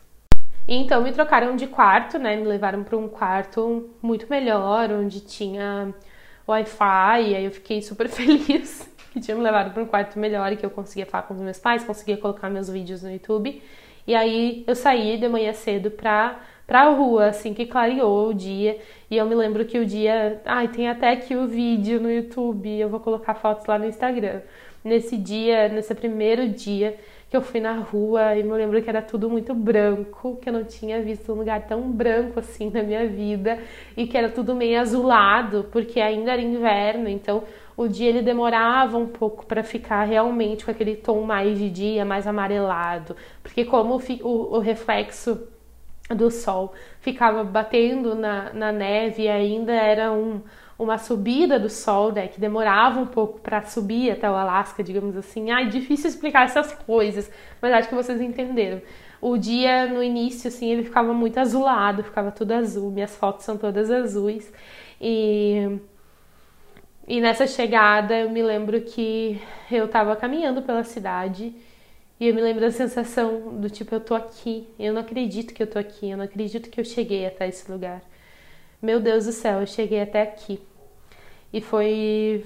Então 0.66 1.02
me 1.02 1.12
trocaram 1.12 1.54
de 1.56 1.66
quarto, 1.66 2.18
né? 2.18 2.36
Me 2.36 2.44
levaram 2.46 2.82
para 2.82 2.96
um 2.96 3.08
quarto 3.08 3.90
muito 4.02 4.26
melhor, 4.28 4.90
onde 4.90 5.20
tinha 5.20 5.94
Wi-Fi, 6.48 7.30
e 7.30 7.36
aí 7.36 7.44
eu 7.44 7.50
fiquei 7.52 7.82
super 7.82 8.08
feliz 8.10 8.89
que 9.10 9.20
tinha 9.20 9.36
me 9.36 9.42
levado 9.42 9.72
para 9.72 9.82
um 9.82 9.86
quarto 9.86 10.18
melhor 10.18 10.52
e 10.52 10.56
que 10.56 10.64
eu 10.64 10.70
conseguia 10.70 11.06
falar 11.06 11.24
com 11.24 11.34
os 11.34 11.40
meus 11.40 11.58
pais, 11.58 11.84
conseguia 11.84 12.16
colocar 12.16 12.48
meus 12.48 12.68
vídeos 12.68 13.02
no 13.02 13.10
YouTube. 13.10 13.62
E 14.06 14.14
aí 14.14 14.64
eu 14.66 14.74
saí 14.74 15.18
de 15.18 15.28
manhã 15.28 15.52
cedo 15.52 15.90
pra, 15.90 16.40
pra 16.66 16.88
rua, 16.90 17.26
assim 17.26 17.52
que 17.52 17.66
clareou 17.66 18.28
o 18.28 18.34
dia. 18.34 18.78
E 19.10 19.16
eu 19.16 19.26
me 19.26 19.34
lembro 19.34 19.64
que 19.64 19.78
o 19.78 19.84
dia. 19.84 20.40
Ai, 20.44 20.68
tem 20.68 20.88
até 20.88 21.10
aqui 21.10 21.34
o 21.34 21.46
vídeo 21.46 22.00
no 22.00 22.10
YouTube, 22.10 22.68
eu 22.68 22.88
vou 22.88 23.00
colocar 23.00 23.34
fotos 23.34 23.66
lá 23.66 23.78
no 23.78 23.86
Instagram 23.86 24.40
nesse 24.82 25.16
dia, 25.16 25.68
nesse 25.68 25.94
primeiro 25.94 26.48
dia 26.48 26.96
que 27.30 27.36
eu 27.36 27.42
fui 27.42 27.60
na 27.60 27.74
rua 27.74 28.34
e 28.36 28.42
me 28.42 28.50
lembro 28.50 28.82
que 28.82 28.90
era 28.90 29.00
tudo 29.00 29.30
muito 29.30 29.54
branco, 29.54 30.36
que 30.42 30.48
eu 30.48 30.52
não 30.52 30.64
tinha 30.64 31.00
visto 31.00 31.32
um 31.32 31.36
lugar 31.36 31.64
tão 31.64 31.82
branco 31.88 32.40
assim 32.40 32.70
na 32.70 32.82
minha 32.82 33.06
vida 33.06 33.56
e 33.96 34.04
que 34.04 34.18
era 34.18 34.28
tudo 34.28 34.52
meio 34.52 34.80
azulado, 34.80 35.68
porque 35.70 36.00
ainda 36.00 36.32
era 36.32 36.42
inverno, 36.42 37.08
então 37.08 37.44
o 37.80 37.88
dia 37.88 38.10
ele 38.10 38.20
demorava 38.20 38.98
um 38.98 39.06
pouco 39.06 39.46
para 39.46 39.62
ficar 39.62 40.04
realmente 40.04 40.66
com 40.66 40.70
aquele 40.70 40.96
tom 40.96 41.22
mais 41.22 41.58
de 41.58 41.70
dia, 41.70 42.04
mais 42.04 42.26
amarelado, 42.26 43.16
porque 43.42 43.64
como 43.64 43.98
o, 44.22 44.56
o, 44.56 44.58
reflexo 44.58 45.48
do 46.10 46.30
sol 46.30 46.74
ficava 47.00 47.42
batendo 47.42 48.14
na, 48.14 48.52
na 48.52 48.70
neve 48.70 49.22
e 49.22 49.28
ainda 49.30 49.72
era 49.72 50.12
um, 50.12 50.42
uma 50.78 50.98
subida 50.98 51.58
do 51.58 51.70
sol, 51.70 52.12
né, 52.12 52.28
que 52.28 52.38
demorava 52.38 53.00
um 53.00 53.06
pouco 53.06 53.40
para 53.40 53.62
subir 53.62 54.10
até 54.10 54.30
o 54.30 54.34
Alasca, 54.34 54.84
digamos 54.84 55.16
assim. 55.16 55.50
Ai, 55.50 55.70
difícil 55.70 56.10
explicar 56.10 56.44
essas 56.44 56.74
coisas, 56.74 57.30
mas 57.62 57.72
acho 57.72 57.88
que 57.88 57.94
vocês 57.94 58.20
entenderam. 58.20 58.82
O 59.22 59.38
dia 59.38 59.86
no 59.86 60.02
início, 60.02 60.48
assim, 60.48 60.70
ele 60.70 60.84
ficava 60.84 61.14
muito 61.14 61.40
azulado, 61.40 62.02
ficava 62.02 62.30
tudo 62.30 62.52
azul. 62.52 62.90
Minhas 62.90 63.16
fotos 63.16 63.46
são 63.46 63.56
todas 63.56 63.90
azuis. 63.90 64.52
E, 65.00 65.78
e 67.10 67.20
nessa 67.20 67.44
chegada 67.44 68.16
eu 68.16 68.30
me 68.30 68.40
lembro 68.40 68.80
que 68.82 69.40
eu 69.68 69.86
estava 69.86 70.14
caminhando 70.14 70.62
pela 70.62 70.84
cidade 70.84 71.52
e 72.20 72.28
eu 72.28 72.32
me 72.32 72.40
lembro 72.40 72.60
da 72.60 72.70
sensação 72.70 73.58
do 73.58 73.68
tipo, 73.68 73.92
eu 73.92 74.00
tô 74.00 74.14
aqui, 74.14 74.68
eu 74.78 74.92
não 74.92 75.00
acredito 75.00 75.52
que 75.52 75.60
eu 75.60 75.66
tô 75.66 75.76
aqui, 75.76 76.08
eu 76.08 76.16
não 76.16 76.24
acredito 76.24 76.70
que 76.70 76.80
eu 76.80 76.84
cheguei 76.84 77.26
até 77.26 77.48
esse 77.48 77.68
lugar. 77.68 78.00
Meu 78.80 79.00
Deus 79.00 79.26
do 79.26 79.32
céu, 79.32 79.58
eu 79.58 79.66
cheguei 79.66 80.00
até 80.00 80.22
aqui 80.22 80.60
e 81.52 81.60
foi 81.60 82.44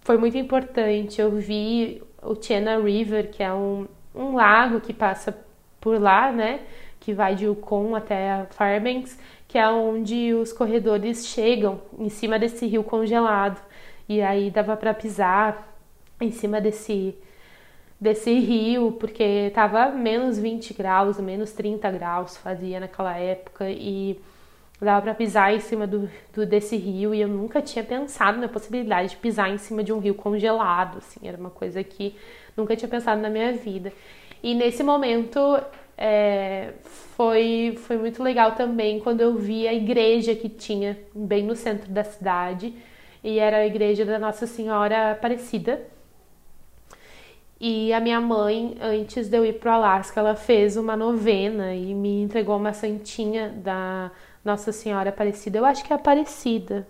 foi 0.00 0.18
muito 0.18 0.36
importante. 0.36 1.20
Eu 1.20 1.30
vi 1.30 2.02
o 2.20 2.34
Chena 2.34 2.76
River, 2.76 3.30
que 3.30 3.40
é 3.40 3.52
um, 3.52 3.86
um 4.12 4.34
lago 4.34 4.80
que 4.80 4.92
passa 4.92 5.38
por 5.80 6.00
lá, 6.00 6.32
né? 6.32 6.58
Que 6.98 7.14
vai 7.14 7.36
de 7.36 7.44
Yukon 7.44 7.94
até 7.94 8.46
Fairbanks, 8.50 9.16
que 9.50 9.58
é 9.58 9.68
onde 9.68 10.32
os 10.32 10.52
corredores 10.52 11.26
chegam 11.26 11.80
em 11.98 12.08
cima 12.08 12.38
desse 12.38 12.64
rio 12.68 12.84
congelado. 12.84 13.60
E 14.08 14.22
aí 14.22 14.48
dava 14.48 14.76
para 14.76 14.94
pisar 14.94 15.76
em 16.20 16.30
cima 16.30 16.60
desse 16.60 17.16
desse 18.00 18.32
rio, 18.32 18.92
porque 18.92 19.50
tava 19.52 19.90
menos 19.90 20.38
20 20.38 20.72
graus, 20.72 21.18
menos 21.18 21.50
30 21.52 21.90
graus 21.90 22.36
fazia 22.36 22.78
naquela 22.78 23.14
época 23.18 23.68
e 23.68 24.20
dava 24.80 25.02
para 25.02 25.14
pisar 25.14 25.52
em 25.52 25.58
cima 25.58 25.84
do, 25.84 26.08
do, 26.32 26.46
desse 26.46 26.76
rio 26.76 27.12
e 27.12 27.20
eu 27.20 27.28
nunca 27.28 27.60
tinha 27.60 27.84
pensado 27.84 28.38
na 28.38 28.48
possibilidade 28.48 29.10
de 29.10 29.16
pisar 29.16 29.50
em 29.50 29.58
cima 29.58 29.82
de 29.82 29.92
um 29.92 29.98
rio 29.98 30.14
congelado, 30.14 30.98
assim, 30.98 31.26
era 31.28 31.36
uma 31.36 31.50
coisa 31.50 31.82
que 31.82 32.16
nunca 32.56 32.76
tinha 32.76 32.88
pensado 32.88 33.20
na 33.20 33.28
minha 33.28 33.52
vida. 33.52 33.92
E 34.42 34.54
nesse 34.54 34.82
momento 34.82 35.60
é, 36.00 36.72
foi, 37.14 37.78
foi 37.86 37.98
muito 37.98 38.22
legal 38.22 38.52
também 38.52 38.98
quando 39.00 39.20
eu 39.20 39.36
vi 39.36 39.68
a 39.68 39.74
igreja 39.74 40.34
que 40.34 40.48
tinha 40.48 40.98
bem 41.14 41.44
no 41.44 41.54
centro 41.54 41.90
da 41.92 42.02
cidade 42.02 42.74
e 43.22 43.38
era 43.38 43.58
a 43.58 43.66
igreja 43.66 44.06
da 44.06 44.18
Nossa 44.18 44.46
Senhora 44.46 45.12
Aparecida. 45.12 45.82
E 47.60 47.92
a 47.92 48.00
minha 48.00 48.18
mãe, 48.18 48.78
antes 48.80 49.28
de 49.28 49.36
eu 49.36 49.44
ir 49.44 49.58
para 49.60 49.72
o 49.72 49.74
Alasca, 49.74 50.20
ela 50.20 50.34
fez 50.34 50.78
uma 50.78 50.96
novena 50.96 51.74
e 51.74 51.92
me 51.94 52.22
entregou 52.22 52.56
uma 52.56 52.72
santinha 52.72 53.50
da 53.50 54.10
Nossa 54.42 54.72
Senhora 54.72 55.10
Aparecida. 55.10 55.58
Eu 55.58 55.66
acho 55.66 55.84
que 55.84 55.92
é 55.92 55.96
Aparecida. 55.96 56.88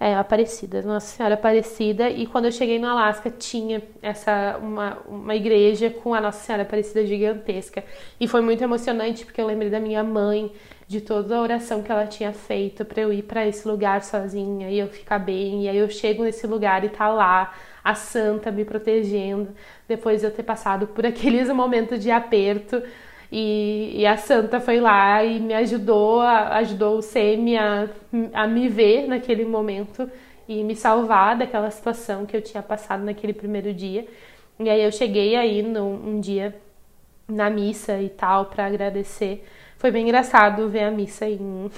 É, 0.00 0.14
Aparecida, 0.14 0.80
Nossa 0.82 1.16
Senhora 1.16 1.34
Aparecida. 1.34 2.08
E 2.08 2.24
quando 2.26 2.44
eu 2.44 2.52
cheguei 2.52 2.78
no 2.78 2.86
Alasca, 2.86 3.30
tinha 3.30 3.82
essa 4.00 4.56
uma, 4.62 4.98
uma 5.08 5.34
igreja 5.34 5.90
com 5.90 6.14
a 6.14 6.20
Nossa 6.20 6.44
Senhora 6.44 6.62
Aparecida 6.62 7.04
gigantesca. 7.04 7.84
E 8.20 8.28
foi 8.28 8.40
muito 8.40 8.62
emocionante 8.62 9.24
porque 9.24 9.40
eu 9.40 9.46
lembrei 9.46 9.70
da 9.70 9.80
minha 9.80 10.04
mãe, 10.04 10.52
de 10.86 11.00
toda 11.00 11.36
a 11.36 11.42
oração 11.42 11.82
que 11.82 11.90
ela 11.92 12.06
tinha 12.06 12.32
feito 12.32 12.84
para 12.84 13.02
eu 13.02 13.12
ir 13.12 13.22
para 13.22 13.46
esse 13.46 13.66
lugar 13.66 14.02
sozinha 14.02 14.70
e 14.70 14.78
eu 14.78 14.88
ficar 14.88 15.18
bem. 15.18 15.64
E 15.64 15.68
aí 15.68 15.76
eu 15.76 15.90
chego 15.90 16.22
nesse 16.22 16.46
lugar 16.46 16.84
e 16.84 16.88
tá 16.88 17.08
lá 17.08 17.52
a 17.82 17.94
santa 17.94 18.50
me 18.50 18.64
protegendo, 18.64 19.48
depois 19.88 20.20
de 20.20 20.26
eu 20.26 20.30
ter 20.30 20.42
passado 20.44 20.86
por 20.86 21.04
aqueles 21.06 21.48
momentos 21.50 22.00
de 22.02 22.10
aperto. 22.10 22.82
E, 23.30 23.92
e, 23.94 24.06
a 24.06 24.16
santa 24.16 24.58
foi 24.58 24.80
lá 24.80 25.22
e 25.22 25.38
me 25.38 25.52
ajudou, 25.52 26.20
ajudou 26.20 26.96
o 26.96 27.02
Semi 27.02 27.58
a, 27.58 27.88
a 28.32 28.46
me 28.46 28.68
ver 28.68 29.06
naquele 29.06 29.44
momento 29.44 30.10
e 30.48 30.64
me 30.64 30.74
salvar 30.74 31.36
daquela 31.36 31.70
situação 31.70 32.24
que 32.24 32.34
eu 32.34 32.40
tinha 32.40 32.62
passado 32.62 33.04
naquele 33.04 33.34
primeiro 33.34 33.74
dia. 33.74 34.06
E 34.58 34.70
aí 34.70 34.82
eu 34.82 34.90
cheguei 34.90 35.36
aí 35.36 35.62
num, 35.62 36.16
um 36.16 36.20
dia 36.20 36.56
na 37.28 37.50
missa 37.50 38.00
e 38.00 38.08
tal 38.08 38.46
para 38.46 38.66
agradecer. 38.66 39.44
Foi 39.76 39.90
bem 39.90 40.04
engraçado 40.04 40.68
ver 40.70 40.84
a 40.84 40.90
missa 40.90 41.26
em 41.28 41.70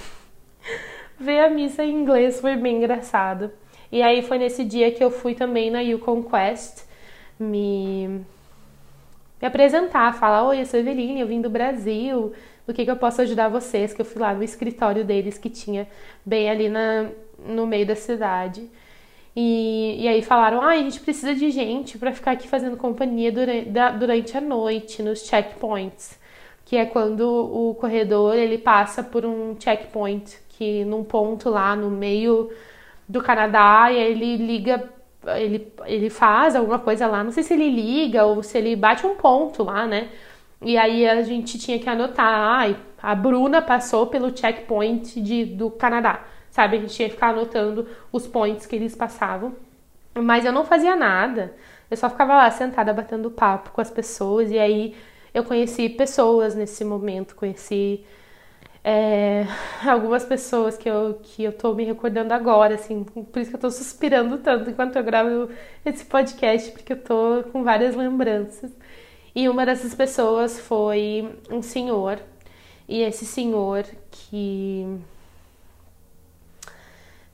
ver 1.19 1.39
a 1.41 1.49
missa 1.49 1.83
em 1.83 1.93
inglês, 1.93 2.39
foi 2.39 2.55
bem 2.55 2.77
engraçado. 2.77 3.51
E 3.91 4.01
aí 4.01 4.21
foi 4.21 4.37
nesse 4.37 4.63
dia 4.63 4.89
que 4.89 5.03
eu 5.03 5.11
fui 5.11 5.35
também 5.35 5.69
na 5.69 5.81
Yukon 5.81 6.23
Quest 6.23 6.85
me, 7.37 8.21
me 9.41 9.47
apresentar, 9.47 10.13
falar: 10.13 10.43
Oi, 10.43 10.61
eu 10.61 10.65
sou 10.65 10.79
Eveline, 10.79 11.21
eu 11.21 11.27
vim 11.27 11.41
do 11.41 11.49
Brasil, 11.49 12.33
o 12.67 12.73
que, 12.73 12.85
que 12.85 12.91
eu 12.91 12.95
posso 12.95 13.21
ajudar 13.21 13.49
vocês? 13.49 13.93
Que 13.93 14.01
eu 14.01 14.05
fui 14.05 14.21
lá 14.21 14.33
no 14.33 14.43
escritório 14.43 15.03
deles 15.03 15.37
que 15.37 15.49
tinha 15.49 15.87
bem 16.25 16.49
ali 16.49 16.69
na, 16.69 17.09
no 17.39 17.65
meio 17.65 17.85
da 17.85 17.95
cidade. 17.95 18.69
E, 19.35 20.03
e 20.03 20.07
aí 20.07 20.21
falaram: 20.21 20.61
ah, 20.61 20.71
a 20.71 20.77
gente 20.77 20.99
precisa 20.99 21.33
de 21.33 21.49
gente 21.49 21.97
para 21.97 22.13
ficar 22.13 22.31
aqui 22.31 22.47
fazendo 22.47 22.77
companhia 22.77 23.31
durante, 23.31 23.69
durante 23.97 24.37
a 24.37 24.41
noite 24.41 25.01
nos 25.01 25.25
checkpoints, 25.25 26.19
que 26.65 26.75
é 26.77 26.85
quando 26.85 27.21
o 27.21 27.75
corredor 27.75 28.35
ele 28.35 28.57
passa 28.57 29.03
por 29.03 29.25
um 29.25 29.55
checkpoint 29.59 30.37
que 30.49 30.85
num 30.85 31.03
ponto 31.03 31.49
lá 31.49 31.75
no 31.75 31.89
meio 31.89 32.51
do 33.07 33.21
Canadá 33.21 33.91
e 33.91 33.97
aí 33.97 34.11
ele 34.11 34.37
liga, 34.37 34.87
ele, 35.27 35.71
ele 35.85 36.09
faz 36.09 36.55
alguma 36.55 36.79
coisa 36.79 37.07
lá, 37.07 37.23
não 37.23 37.31
sei 37.31 37.43
se 37.43 37.53
ele 37.53 37.69
liga 37.69 38.25
ou 38.25 38.41
se 38.41 38.57
ele 38.57 38.75
bate 38.75 39.05
um 39.05 39.15
ponto 39.15 39.63
lá, 39.63 39.85
né? 39.85 40.09
E 40.61 40.77
aí 40.77 41.07
a 41.07 41.21
gente 41.23 41.57
tinha 41.57 41.79
que 41.79 41.89
anotar, 41.89 42.27
ai, 42.27 42.77
a 43.01 43.15
Bruna 43.15 43.61
passou 43.61 44.07
pelo 44.07 44.35
checkpoint 44.35 45.19
de, 45.21 45.45
do 45.45 45.71
Canadá, 45.71 46.23
sabe? 46.49 46.77
A 46.77 46.79
gente 46.79 46.93
tinha 46.93 47.07
que 47.07 47.15
ficar 47.15 47.29
anotando 47.29 47.87
os 48.11 48.27
points 48.27 48.65
que 48.65 48.75
eles 48.75 48.95
passavam. 48.95 49.55
Mas 50.13 50.45
eu 50.45 50.51
não 50.51 50.65
fazia 50.65 50.95
nada, 50.95 51.55
eu 51.89 51.97
só 51.97 52.09
ficava 52.09 52.35
lá 52.35 52.51
sentada 52.51 52.93
batendo 52.93 53.31
papo 53.31 53.71
com 53.71 53.81
as 53.81 53.89
pessoas 53.89 54.51
e 54.51 54.59
aí 54.59 54.95
eu 55.33 55.43
conheci 55.43 55.87
pessoas 55.89 56.53
nesse 56.53 56.83
momento, 56.83 57.35
conheci 57.35 58.05
é, 58.83 59.45
algumas 59.87 60.25
pessoas 60.25 60.77
que 60.77 60.89
eu, 60.89 61.19
que 61.21 61.43
eu 61.43 61.53
tô 61.53 61.73
me 61.73 61.83
recordando 61.85 62.33
agora, 62.33 62.75
assim, 62.75 63.03
por 63.03 63.39
isso 63.39 63.49
que 63.51 63.55
eu 63.55 63.61
tô 63.61 63.71
suspirando 63.71 64.37
tanto 64.39 64.69
enquanto 64.69 64.95
eu 64.95 65.03
gravo 65.03 65.49
esse 65.85 66.05
podcast, 66.05 66.71
porque 66.71 66.93
eu 66.93 67.01
tô 67.01 67.43
com 67.51 67.63
várias 67.63 67.95
lembranças. 67.95 68.71
E 69.35 69.47
uma 69.47 69.65
dessas 69.65 69.95
pessoas 69.95 70.59
foi 70.59 71.29
um 71.49 71.61
senhor, 71.61 72.19
e 72.87 73.01
esse 73.01 73.25
senhor 73.25 73.85
que 74.11 74.85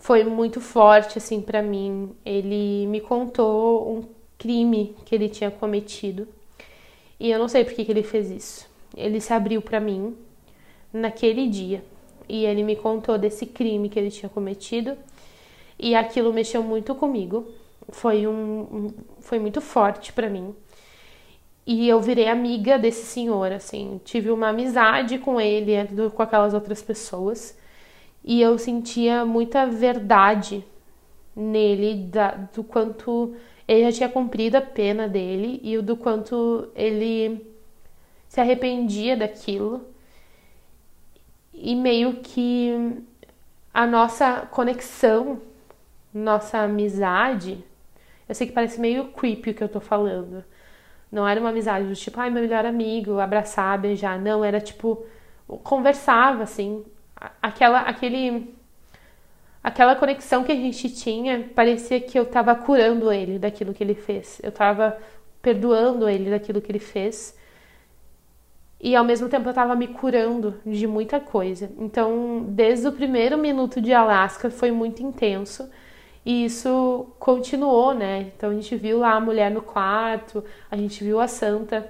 foi 0.08 0.24
muito 0.24 0.62
forte 0.62 1.18
assim 1.18 1.42
para 1.42 1.62
mim. 1.62 2.16
Ele 2.26 2.88
me 2.88 3.02
contou 3.02 3.98
um 3.98 4.04
crime 4.38 4.96
que 5.06 5.14
ele 5.14 5.28
tinha 5.28 5.52
cometido. 5.52 6.28
E 7.20 7.30
eu 7.30 7.38
não 7.38 7.50
sei 7.50 7.66
por 7.66 7.74
que, 7.74 7.84
que 7.84 7.92
ele 7.92 8.04
fez 8.04 8.32
isso. 8.32 8.70
Ele 8.96 9.20
se 9.20 9.34
abriu 9.34 9.62
para 9.62 9.82
mim 9.82 10.16
naquele 10.92 11.48
dia. 11.48 11.84
E 12.28 12.46
ele 12.46 12.64
me 12.64 12.76
contou 12.76 13.18
desse 13.18 13.46
crime 13.46 13.90
que 13.90 13.98
ele 13.98 14.12
tinha 14.12 14.30
cometido 14.30 14.98
e 15.80 15.96
aquilo 15.96 16.34
mexeu 16.34 16.64
muito 16.64 16.94
comigo. 16.96 17.48
Foi 17.90 18.28
um, 18.28 18.92
foi 19.20 19.40
muito 19.40 19.62
forte 19.62 20.12
para 20.12 20.30
mim. 20.30 20.54
E 21.66 21.88
eu 21.88 22.00
virei 22.02 22.28
amiga 22.28 22.80
desse 22.80 23.06
senhor, 23.06 23.52
assim, 23.52 24.00
tive 24.06 24.32
uma 24.32 24.50
amizade 24.50 25.18
com 25.18 25.40
ele, 25.40 25.74
com 26.16 26.24
aquelas 26.24 26.54
outras 26.54 26.82
pessoas. 26.82 27.58
E 28.24 28.42
eu 28.42 28.58
sentia 28.58 29.26
muita 29.26 29.66
verdade 29.66 30.64
nele 31.36 31.96
da, 32.06 32.32
do 32.32 32.64
quanto 32.64 33.36
ele 33.68 33.84
já 33.84 33.92
tinha 33.92 34.10
cumprido 34.10 34.58
a 34.58 34.62
pena 34.62 35.08
dele 35.08 35.60
e 35.62 35.78
do 35.80 35.96
quanto 35.98 36.70
ele 36.74 37.46
se 38.30 38.40
arrependia 38.40 39.16
daquilo 39.16 39.86
e 41.58 41.76
meio 41.76 42.18
que 42.18 43.02
a 43.74 43.86
nossa 43.88 44.48
conexão, 44.52 45.42
nossa 46.14 46.60
amizade, 46.60 47.64
eu 48.30 48.36
sei 48.36 48.48
que 48.48 48.54
parece 48.54 48.80
meio 48.80 49.08
creepy 49.12 49.52
o 49.52 49.54
que 49.54 49.64
eu 49.64 49.70
tô 49.70 49.80
falando. 49.80 50.44
Não 51.12 51.28
era 51.28 51.40
uma 51.40 51.50
amizade 51.50 51.88
do 51.88 51.96
tipo, 51.96 52.20
ai, 52.20 52.30
meu 52.30 52.44
melhor 52.44 52.66
amigo, 52.66 53.20
abraçar, 53.20 53.78
beijar. 53.80 54.20
Não, 54.20 54.44
era 54.44 54.60
tipo, 54.60 55.06
conversava 55.64 56.44
assim. 56.44 56.86
Aquela, 57.42 57.80
aquele, 57.82 58.54
aquela 59.64 59.96
conexão 59.96 60.44
que 60.44 60.52
a 60.52 60.56
gente 60.56 60.90
tinha, 60.90 61.50
parecia 61.56 62.00
que 62.00 62.20
eu 62.20 62.26
tava 62.26 62.54
curando 62.56 63.12
ele 63.12 63.40
daquilo 63.40 63.74
que 63.74 63.84
ele 63.84 63.96
fez. 63.96 64.40
Eu 64.44 64.52
tava 64.52 64.98
perdoando 65.42 66.10
ele 66.10 66.30
daquilo 66.30 66.62
que 66.62 66.72
ele 66.72 66.80
fez 66.80 67.38
e 68.80 68.96
ao 68.96 69.04
mesmo 69.04 69.28
tempo 69.28 69.48
eu 69.48 69.52
estava 69.52 69.76
me 69.76 69.88
curando 69.88 70.60
de 70.66 70.86
muita 70.86 71.20
coisa. 71.20 71.72
Então, 71.80 72.46
desde 72.50 72.88
o 72.88 72.92
primeiro 72.92 73.38
minuto 73.38 73.82
de 73.82 73.92
Alaska 73.94 74.50
foi 74.50 74.72
muito 74.72 75.02
intenso 75.02 75.70
e 76.26 76.46
isso 76.46 77.08
continuou, 77.18 77.94
né? 77.94 78.32
Então 78.36 78.50
a 78.50 78.54
gente 78.54 78.76
viu 78.76 79.00
lá 79.00 79.14
a 79.14 79.20
mulher 79.20 79.50
no 79.50 79.62
quarto, 79.62 80.44
a 80.70 80.76
gente 80.76 81.04
viu 81.04 81.20
a 81.20 81.28
santa 81.28 81.90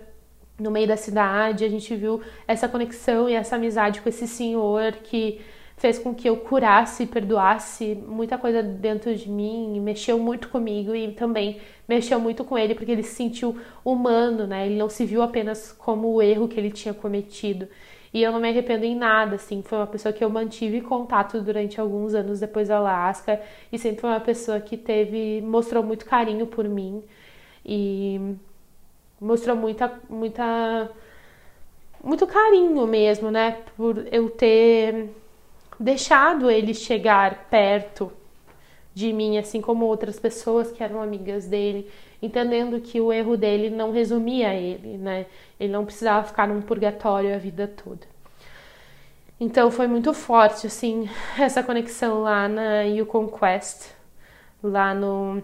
no 0.60 0.72
meio 0.72 0.88
da 0.88 0.98
cidade, 0.98 1.66
a 1.66 1.70
gente 1.70 1.96
viu 1.96 2.22
essa 2.48 2.68
conexão 2.68 3.30
e 3.30 3.34
essa 3.34 3.56
amizade 3.56 4.02
com 4.02 4.10
esse 4.10 4.28
senhor 4.28 4.94
que 5.04 5.42
fez 5.78 6.00
com 6.00 6.14
que 6.14 6.28
eu 6.28 6.38
curasse 6.38 7.04
e 7.04 7.08
perdoasse 7.08 7.96
muita 8.08 8.38
coisa 8.38 8.64
dentro 8.64 9.16
de 9.16 9.30
mim, 9.30 9.80
mexeu 9.80 10.18
muito 10.18 10.50
comigo 10.50 10.96
e 10.96 11.12
também 11.14 11.62
mexeu 11.88 12.20
muito 12.20 12.44
com 12.44 12.58
ele 12.58 12.74
porque 12.76 12.92
ele 12.92 13.04
se 13.04 13.16
sentiu 13.16 13.56
humano, 13.86 14.48
né? 14.48 14.66
Ele 14.66 14.76
não 14.76 14.90
se 14.90 15.06
viu 15.06 15.22
apenas 15.22 15.72
como 15.72 16.14
o 16.14 16.22
erro 16.22 16.48
que 16.48 16.60
ele 16.60 16.72
tinha 16.72 16.94
cometido. 16.94 17.68
E 18.14 18.24
eu 18.24 18.32
não 18.32 18.40
me 18.40 18.50
arrependo 18.50 18.86
em 18.86 18.96
nada, 18.96 19.36
assim, 19.36 19.62
foi 19.62 19.78
uma 19.78 19.86
pessoa 19.88 20.12
que 20.14 20.24
eu 20.24 20.30
mantive 20.30 20.82
contato 20.82 21.42
durante 21.42 21.80
alguns 21.80 22.16
anos 22.16 22.40
depois 22.40 22.70
da 22.70 22.78
Alaska 22.78 23.40
e 23.72 23.78
sempre 23.78 24.02
foi 24.02 24.10
uma 24.10 24.20
pessoa 24.20 24.60
que 24.60 24.78
teve, 24.78 25.42
mostrou 25.42 25.84
muito 25.84 26.06
carinho 26.06 26.48
por 26.48 26.68
mim 26.68 27.04
e 27.66 28.36
mostrou 29.22 29.56
muita 29.56 30.00
muita 30.10 30.90
muito 32.04 32.26
carinho 32.28 32.88
mesmo, 32.88 33.32
né, 33.32 33.60
por 33.76 34.08
eu 34.12 34.30
ter 34.30 35.10
deixado 35.80 36.50
ele 36.50 36.74
chegar 36.74 37.48
perto 37.50 38.12
de 38.94 39.14
mim, 39.14 39.38
assim 39.38 39.62
como 39.62 39.86
outras 39.86 40.20
pessoas 40.20 40.72
que 40.72 40.84
eram 40.84 41.02
amigas 41.02 41.46
dele, 41.48 41.88
entendendo 42.22 42.82
que 42.82 43.00
o 43.00 43.14
erro 43.14 43.38
dele 43.38 43.70
não 43.70 43.92
resumia 43.92 44.54
ele, 44.56 44.98
né? 44.98 45.28
Ele 45.60 45.72
não 45.72 45.86
precisava 45.86 46.28
ficar 46.28 46.48
num 46.48 46.62
purgatório 46.62 47.34
a 47.34 47.38
vida 47.38 47.68
toda. 47.68 48.08
Então 49.40 49.70
foi 49.70 49.86
muito 49.86 50.14
forte, 50.16 50.66
assim, 50.66 51.08
essa 51.38 51.62
conexão 51.62 52.24
lá 52.24 52.48
na 52.48 52.82
Yukon 52.82 53.28
Quest, 53.28 53.92
lá 54.64 54.96
no, 54.96 55.44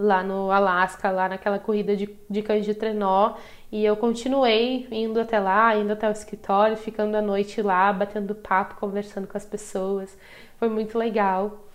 lá 0.00 0.22
no 0.22 0.50
Alasca, 0.50 1.10
lá 1.10 1.28
naquela 1.28 1.58
corrida 1.58 1.94
de, 1.94 2.08
de 2.28 2.42
cães 2.42 2.64
de 2.64 2.74
trenó. 2.74 3.34
E 3.70 3.84
eu 3.84 3.96
continuei 3.96 4.88
indo 4.90 5.20
até 5.20 5.38
lá, 5.38 5.76
indo 5.76 5.92
até 5.92 6.08
o 6.08 6.12
escritório, 6.12 6.76
ficando 6.76 7.16
a 7.16 7.22
noite 7.22 7.60
lá, 7.60 7.92
batendo 7.92 8.34
papo, 8.34 8.76
conversando 8.80 9.26
com 9.26 9.36
as 9.36 9.44
pessoas. 9.44 10.16
Foi 10.58 10.68
muito 10.68 10.98
legal. 10.98 11.66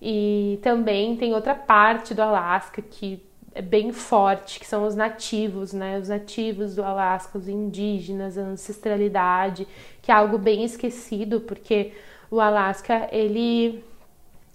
E 0.00 0.58
também 0.62 1.16
tem 1.16 1.34
outra 1.34 1.54
parte 1.54 2.14
do 2.14 2.22
Alasca 2.22 2.80
que 2.80 3.22
é 3.54 3.60
bem 3.60 3.92
forte, 3.92 4.58
que 4.58 4.66
são 4.66 4.86
os 4.86 4.94
nativos, 4.94 5.72
né? 5.72 5.98
Os 5.98 6.08
nativos 6.08 6.74
do 6.74 6.82
Alasca, 6.82 7.36
os 7.36 7.48
indígenas, 7.48 8.38
a 8.38 8.42
ancestralidade, 8.42 9.66
que 10.00 10.10
é 10.10 10.14
algo 10.14 10.38
bem 10.38 10.64
esquecido, 10.64 11.40
porque 11.40 11.92
o 12.30 12.40
Alasca, 12.40 13.08
ele, 13.12 13.84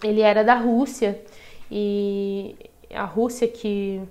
ele 0.03 0.21
era 0.21 0.43
da 0.43 0.55
Rússia 0.55 1.21
e 1.69 2.55
a 2.93 3.03
Rússia 3.03 3.47
que 3.47 4.01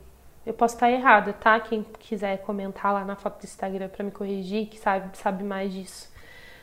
eu 0.46 0.54
posso 0.54 0.74
estar 0.74 0.90
errada, 0.90 1.32
tá? 1.32 1.58
Quem 1.58 1.84
quiser 1.98 2.38
comentar 2.38 2.92
lá 2.92 3.04
na 3.04 3.16
foto 3.16 3.40
do 3.40 3.44
Instagram 3.44 3.88
para 3.88 4.04
me 4.04 4.12
corrigir, 4.12 4.68
que 4.68 4.78
sabe, 4.78 5.16
sabe 5.18 5.42
mais 5.42 5.72
disso. 5.72 6.08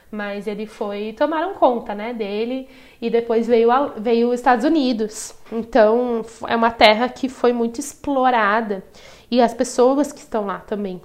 Mas 0.10 0.48
ele 0.48 0.66
foi, 0.66 1.14
tomaram 1.14 1.56
conta, 1.56 1.94
né, 1.94 2.14
dele 2.14 2.70
e 3.02 3.10
depois 3.10 3.48
veio, 3.48 3.72
a, 3.72 3.88
veio 3.98 4.30
os 4.30 4.36
Estados 4.36 4.64
Unidos. 4.64 5.36
Então, 5.52 6.24
é 6.48 6.56
uma 6.56 6.72
terra 6.72 7.10
que 7.10 7.28
foi 7.28 7.52
muito 7.52 7.80
explorada 7.80 8.84
e 9.30 9.42
as 9.42 9.54
pessoas 9.54 10.14
que 10.14 10.20
estão 10.20 10.46
lá 10.46 10.60
também, 10.60 11.02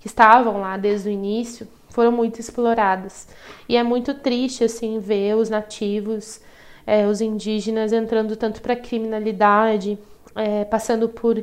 que 0.00 0.08
estavam 0.08 0.60
lá 0.60 0.76
desde 0.76 1.08
o 1.08 1.12
início, 1.12 1.66
foram 1.90 2.12
muito 2.12 2.40
exploradas. 2.40 3.28
E 3.68 3.76
é 3.76 3.82
muito 3.82 4.14
triste, 4.14 4.64
assim, 4.64 4.98
ver 4.98 5.36
os 5.36 5.48
nativos, 5.48 6.40
é, 6.86 7.06
os 7.06 7.20
indígenas 7.20 7.92
entrando 7.92 8.36
tanto 8.36 8.60
para 8.60 8.74
criminalidade, 8.76 9.98
é, 10.34 10.64
passando 10.64 11.08
por 11.08 11.42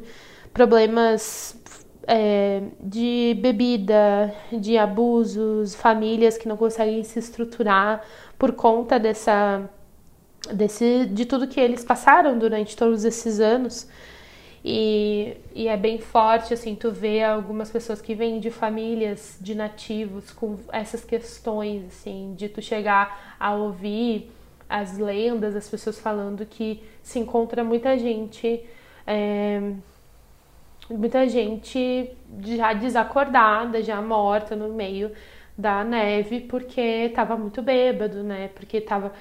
problemas 0.54 1.60
é, 2.08 2.62
de 2.80 3.38
bebida, 3.40 4.34
de 4.52 4.78
abusos, 4.78 5.76
famílias 5.76 6.38
que 6.38 6.48
não 6.48 6.56
conseguem 6.56 7.04
se 7.04 7.20
estruturar 7.20 8.02
por 8.40 8.54
conta 8.54 8.98
dessa, 8.98 9.70
desse, 10.54 11.06
de 11.06 11.26
tudo 11.26 11.48
que 11.48 11.60
eles 11.60 11.84
passaram 11.84 12.40
durante 12.40 12.76
todos 12.78 13.04
esses 13.04 13.40
anos. 13.40 13.88
E, 14.64 15.38
e, 15.54 15.68
é 15.68 15.78
bem 15.78 16.00
forte, 16.00 16.54
assim, 16.54 16.76
tu 16.76 16.92
vê 16.92 17.24
algumas 17.24 17.70
pessoas 17.70 18.02
que 18.02 18.14
vêm 18.16 18.40
de 18.40 18.52
famílias 18.52 19.38
de 19.40 19.56
nativos 19.56 20.32
com 20.32 20.58
essas 20.74 21.06
questões, 21.06 21.86
assim, 21.86 22.34
de 22.36 22.50
tu 22.50 22.62
chegar 22.62 23.38
a 23.40 23.54
ouvir 23.54 24.32
as 24.68 24.98
lendas, 24.98 25.56
as 25.56 25.70
pessoas 25.70 26.00
falando 26.00 26.46
que 26.46 26.84
se 27.02 27.20
encontra 27.20 27.64
muita 27.64 27.98
gente 27.98 28.66
é, 29.08 29.74
muita 30.90 31.28
gente 31.28 32.12
já 32.42 32.74
desacordada, 32.74 33.82
já 33.82 34.02
morta 34.02 34.56
no 34.56 34.74
meio 34.74 35.12
da 35.58 35.84
neve 35.84 36.42
porque 36.42 36.82
estava 36.82 37.36
muito 37.36 37.62
bêbado, 37.62 38.22
né? 38.24 38.50
Porque 38.50 38.78
estava 38.78 39.12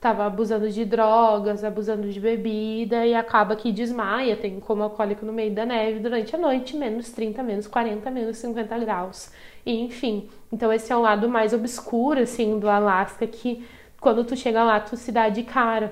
tava 0.00 0.26
abusando 0.26 0.68
de 0.68 0.84
drogas, 0.84 1.64
abusando 1.64 2.10
de 2.10 2.20
bebida 2.20 3.06
e 3.06 3.14
acaba 3.14 3.56
que 3.56 3.72
desmaia, 3.72 4.36
tem 4.36 4.60
como 4.60 4.82
alcoólico 4.82 5.24
no 5.24 5.32
meio 5.32 5.54
da 5.54 5.64
neve 5.64 5.98
durante 5.98 6.36
a 6.36 6.38
noite, 6.38 6.76
menos 6.76 7.10
30, 7.10 7.42
menos 7.42 7.66
40, 7.66 8.10
menos 8.10 8.36
50 8.36 8.78
graus. 8.80 9.32
E 9.64 9.80
enfim, 9.80 10.28
então 10.52 10.70
esse 10.70 10.92
é 10.92 10.96
um 10.96 11.00
lado 11.00 11.26
mais 11.26 11.54
obscuro 11.54 12.20
assim 12.20 12.58
do 12.58 12.68
Alasca 12.68 13.26
que 13.26 13.66
quando 13.98 14.24
tu 14.24 14.36
chega 14.36 14.62
lá 14.62 14.78
tu 14.78 14.94
se 14.94 15.10
dá 15.10 15.30
de 15.30 15.42
cara. 15.42 15.90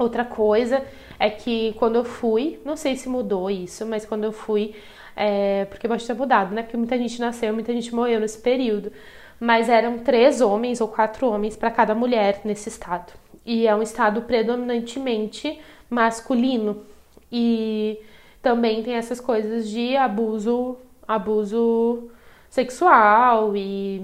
Outra 0.00 0.24
coisa 0.24 0.82
é 1.18 1.28
que 1.28 1.74
quando 1.78 1.96
eu 1.96 2.04
fui, 2.04 2.58
não 2.64 2.74
sei 2.74 2.96
se 2.96 3.06
mudou 3.06 3.50
isso, 3.50 3.84
mas 3.84 4.06
quando 4.06 4.24
eu 4.24 4.32
fui, 4.32 4.74
é, 5.14 5.66
porque 5.66 5.86
pode 5.86 6.06
ter 6.06 6.14
mudado, 6.14 6.54
né? 6.54 6.62
Porque 6.62 6.76
muita 6.78 6.96
gente 6.96 7.20
nasceu, 7.20 7.52
muita 7.52 7.70
gente 7.74 7.94
morreu 7.94 8.18
nesse 8.18 8.38
período. 8.38 8.90
Mas 9.38 9.68
eram 9.68 9.98
três 9.98 10.40
homens 10.40 10.80
ou 10.80 10.88
quatro 10.88 11.28
homens 11.28 11.54
para 11.54 11.70
cada 11.70 11.94
mulher 11.94 12.40
nesse 12.44 12.70
estado. 12.70 13.12
E 13.44 13.66
é 13.66 13.76
um 13.76 13.82
estado 13.82 14.22
predominantemente 14.22 15.60
masculino. 15.90 16.82
E 17.30 17.98
também 18.40 18.82
tem 18.82 18.94
essas 18.94 19.20
coisas 19.20 19.68
de 19.68 19.96
abuso, 19.98 20.78
abuso 21.06 22.10
sexual 22.48 23.54
e 23.54 24.02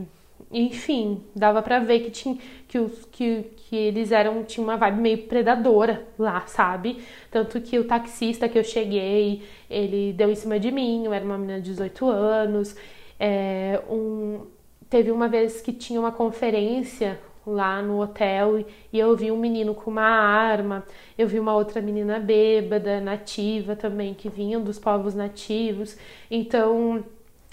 enfim, 0.53 1.23
dava 1.35 1.63
para 1.63 1.79
ver 1.79 2.01
que 2.01 2.11
tinha 2.11 2.39
que, 2.69 2.79
que, 3.11 3.51
eles 3.77 4.13
eram 4.13 4.43
tinha 4.45 4.65
uma 4.65 4.77
vibe 4.77 5.01
meio 5.01 5.19
predadora 5.27 6.07
lá, 6.19 6.47
sabe? 6.47 7.03
Tanto 7.31 7.61
que 7.61 7.79
o 7.79 7.85
taxista 7.85 8.49
que 8.49 8.59
eu 8.59 8.65
cheguei, 8.65 9.43
ele 9.71 10.13
deu 10.13 10.31
em 10.31 10.35
cima 10.35 10.59
de 10.59 10.71
mim, 10.71 11.05
eu 11.05 11.13
era 11.13 11.25
uma 11.25 11.39
menina 11.39 11.61
de 11.61 11.71
18 11.71 12.09
anos. 12.09 12.77
É, 13.19 13.81
um, 13.89 14.47
teve 14.91 15.11
uma 15.11 15.29
vez 15.29 15.61
que 15.61 15.73
tinha 15.73 16.01
uma 16.01 16.13
conferência 16.13 17.19
lá 17.47 17.81
no 17.81 18.03
hotel 18.03 18.65
e 18.93 18.99
eu 18.99 19.17
vi 19.17 19.31
um 19.31 19.39
menino 19.39 19.75
com 19.75 19.91
uma 19.91 20.03
arma, 20.03 20.85
eu 21.17 21.29
vi 21.29 21.39
uma 21.39 21.55
outra 21.55 21.81
menina 21.81 22.19
bêbada, 22.19 23.01
nativa 23.01 23.77
também, 23.77 24.15
que 24.15 24.29
vinham 24.29 24.63
dos 24.63 24.79
povos 24.79 25.15
nativos. 25.15 25.97
Então, 26.31 27.05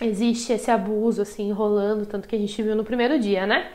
existe 0.02 0.52
esse 0.52 0.72
abuso 0.72 1.22
assim 1.22 1.52
rolando, 1.52 2.06
tanto 2.06 2.28
que 2.28 2.36
a 2.36 2.40
gente 2.40 2.62
viu 2.62 2.76
no 2.76 2.84
primeiro 2.84 3.20
dia, 3.20 3.46
né? 3.46 3.72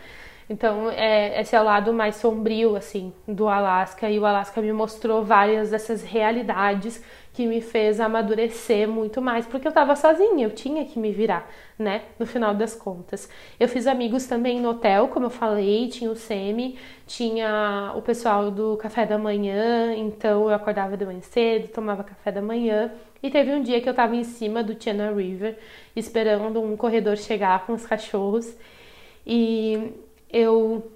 Então, 0.50 0.90
é, 0.90 1.40
esse 1.40 1.54
é 1.54 1.60
o 1.60 1.64
lado 1.64 1.92
mais 1.92 2.16
sombrio, 2.16 2.74
assim, 2.74 3.12
do 3.26 3.48
Alasca. 3.48 4.08
E 4.08 4.18
o 4.18 4.24
Alasca 4.24 4.62
me 4.62 4.72
mostrou 4.72 5.22
várias 5.22 5.70
dessas 5.70 6.02
realidades 6.02 7.02
que 7.34 7.46
me 7.46 7.60
fez 7.60 8.00
amadurecer 8.00 8.88
muito 8.88 9.22
mais, 9.22 9.46
porque 9.46 9.68
eu 9.68 9.70
tava 9.70 9.94
sozinha, 9.94 10.44
eu 10.44 10.50
tinha 10.50 10.84
que 10.84 10.98
me 10.98 11.12
virar, 11.12 11.48
né? 11.78 12.02
No 12.18 12.26
final 12.26 12.52
das 12.52 12.74
contas. 12.74 13.28
Eu 13.60 13.68
fiz 13.68 13.86
amigos 13.86 14.26
também 14.26 14.60
no 14.60 14.70
hotel, 14.70 15.06
como 15.06 15.26
eu 15.26 15.30
falei, 15.30 15.86
tinha 15.88 16.10
o 16.10 16.16
Semi, 16.16 16.76
tinha 17.06 17.92
o 17.94 18.02
pessoal 18.02 18.50
do 18.50 18.76
café 18.78 19.06
da 19.06 19.16
manhã, 19.16 19.94
então 19.94 20.48
eu 20.48 20.54
acordava 20.54 20.96
de 20.96 21.04
manhã 21.06 21.20
cedo, 21.20 21.68
tomava 21.68 22.02
café 22.02 22.32
da 22.32 22.42
manhã. 22.42 22.90
E 23.22 23.30
teve 23.30 23.52
um 23.52 23.62
dia 23.62 23.80
que 23.80 23.88
eu 23.88 23.94
tava 23.94 24.16
em 24.16 24.24
cima 24.24 24.62
do 24.64 24.80
Chena 24.82 25.12
River, 25.12 25.56
esperando 25.94 26.60
um 26.60 26.76
corredor 26.76 27.16
chegar 27.16 27.64
com 27.66 27.72
os 27.72 27.86
cachorros. 27.86 28.52
E 29.24 29.92
eu 30.30 30.90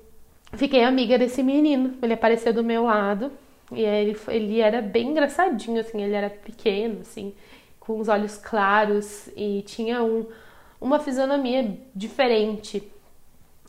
fiquei 0.55 0.85
amiga 0.85 1.19
desse 1.19 1.43
menino. 1.43 1.95
Ele 2.03 2.15
apareceu 2.15 2.53
do 2.53 2.63
meu 2.63 2.85
lado 2.85 3.33
e 3.73 3.83
ele, 3.83 4.17
ele 4.29 4.61
era 4.61 4.83
bem 4.83 5.09
engraçadinho, 5.09 5.81
assim, 5.81 6.03
ele 6.03 6.15
era 6.15 6.31
pequeno, 6.31 7.01
assim, 7.01 7.35
com 7.81 7.99
os 7.99 8.09
olhos 8.09 8.37
claros 8.37 9.29
e 9.37 9.63
tinha 9.67 10.03
um, 10.03 10.27
uma 10.81 10.99
fisionomia 10.99 11.79
diferente. 11.95 12.83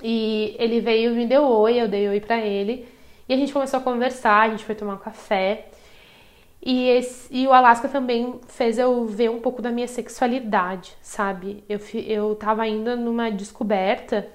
E 0.02 0.56
ele 0.60 0.82
veio, 0.82 1.16
me 1.16 1.26
deu 1.26 1.44
oi, 1.44 1.82
eu 1.82 1.88
dei 1.88 2.08
oi 2.10 2.20
pra 2.20 2.40
ele. 2.40 2.86
E 3.28 3.34
a 3.34 3.38
gente 3.38 3.54
começou 3.54 3.80
a 3.80 3.84
conversar, 3.84 4.42
a 4.42 4.50
gente 4.50 4.66
foi 4.66 4.76
tomar 4.76 4.96
um 4.96 4.98
café. 4.98 5.68
E, 6.62 6.90
esse, 6.90 7.28
e 7.34 7.48
o 7.48 7.54
Alaska 7.54 7.88
também 7.90 8.40
fez 8.48 8.78
eu 8.78 9.06
ver 9.06 9.30
um 9.30 9.40
pouco 9.40 9.62
da 9.62 9.70
minha 9.70 9.88
sexualidade, 9.88 10.94
sabe? 11.02 11.64
Eu, 11.68 11.80
eu 12.06 12.36
tava 12.36 12.64
ainda 12.64 12.96
numa 12.96 13.30
descoberta 13.30 14.28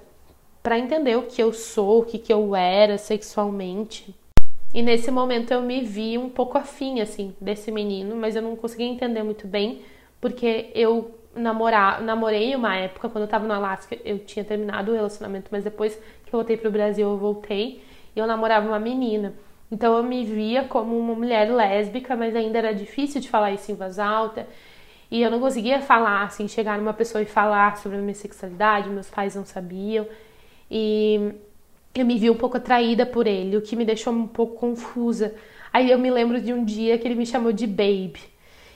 para 0.68 0.78
entender 0.78 1.16
o 1.16 1.22
que 1.22 1.42
eu 1.42 1.50
sou, 1.50 2.00
o 2.00 2.04
que, 2.04 2.18
que 2.18 2.30
eu 2.30 2.54
era 2.54 2.98
sexualmente. 2.98 4.14
E 4.74 4.82
nesse 4.82 5.10
momento 5.10 5.50
eu 5.50 5.62
me 5.62 5.80
vi 5.80 6.18
um 6.18 6.28
pouco 6.28 6.58
afim, 6.58 7.00
assim, 7.00 7.34
desse 7.40 7.72
menino, 7.72 8.14
mas 8.14 8.36
eu 8.36 8.42
não 8.42 8.54
conseguia 8.54 8.86
entender 8.86 9.22
muito 9.22 9.46
bem, 9.46 9.80
porque 10.20 10.70
eu 10.74 11.10
namorar, 11.34 12.02
namorei 12.02 12.54
uma 12.54 12.76
época, 12.76 13.08
quando 13.08 13.22
eu 13.22 13.28
tava 13.28 13.46
no 13.46 13.54
Alasca, 13.54 13.96
eu 14.04 14.18
tinha 14.18 14.44
terminado 14.44 14.92
o 14.92 14.94
relacionamento, 14.94 15.48
mas 15.50 15.64
depois 15.64 15.94
que 15.94 16.34
eu 16.34 16.38
voltei 16.38 16.58
pro 16.58 16.70
Brasil, 16.70 17.08
eu 17.08 17.16
voltei 17.16 17.82
e 18.14 18.18
eu 18.18 18.26
namorava 18.26 18.68
uma 18.68 18.78
menina. 18.78 19.32
Então 19.72 19.96
eu 19.96 20.02
me 20.02 20.22
via 20.22 20.64
como 20.64 20.98
uma 20.98 21.14
mulher 21.14 21.50
lésbica, 21.50 22.14
mas 22.14 22.36
ainda 22.36 22.58
era 22.58 22.74
difícil 22.74 23.22
de 23.22 23.30
falar 23.30 23.52
isso 23.52 23.72
em 23.72 23.74
voz 23.74 23.98
alta. 23.98 24.46
E 25.10 25.22
eu 25.22 25.30
não 25.30 25.40
conseguia 25.40 25.80
falar, 25.80 26.24
assim, 26.24 26.46
chegar 26.46 26.76
numa 26.76 26.92
pessoa 26.92 27.22
e 27.22 27.24
falar 27.24 27.78
sobre 27.78 27.96
a 27.96 28.02
minha 28.02 28.14
sexualidade, 28.14 28.90
meus 28.90 29.08
pais 29.08 29.34
não 29.34 29.46
sabiam. 29.46 30.06
E 30.70 31.32
eu 31.94 32.06
me 32.06 32.18
vi 32.18 32.30
um 32.30 32.34
pouco 32.34 32.56
atraída 32.56 33.04
por 33.06 33.26
ele, 33.26 33.56
o 33.56 33.62
que 33.62 33.76
me 33.76 33.84
deixou 33.84 34.12
um 34.12 34.26
pouco 34.26 34.56
confusa. 34.56 35.34
Aí 35.72 35.90
eu 35.90 35.98
me 35.98 36.10
lembro 36.10 36.40
de 36.40 36.52
um 36.52 36.64
dia 36.64 36.98
que 36.98 37.06
ele 37.06 37.14
me 37.14 37.26
chamou 37.26 37.52
de 37.52 37.66
baby. 37.66 38.20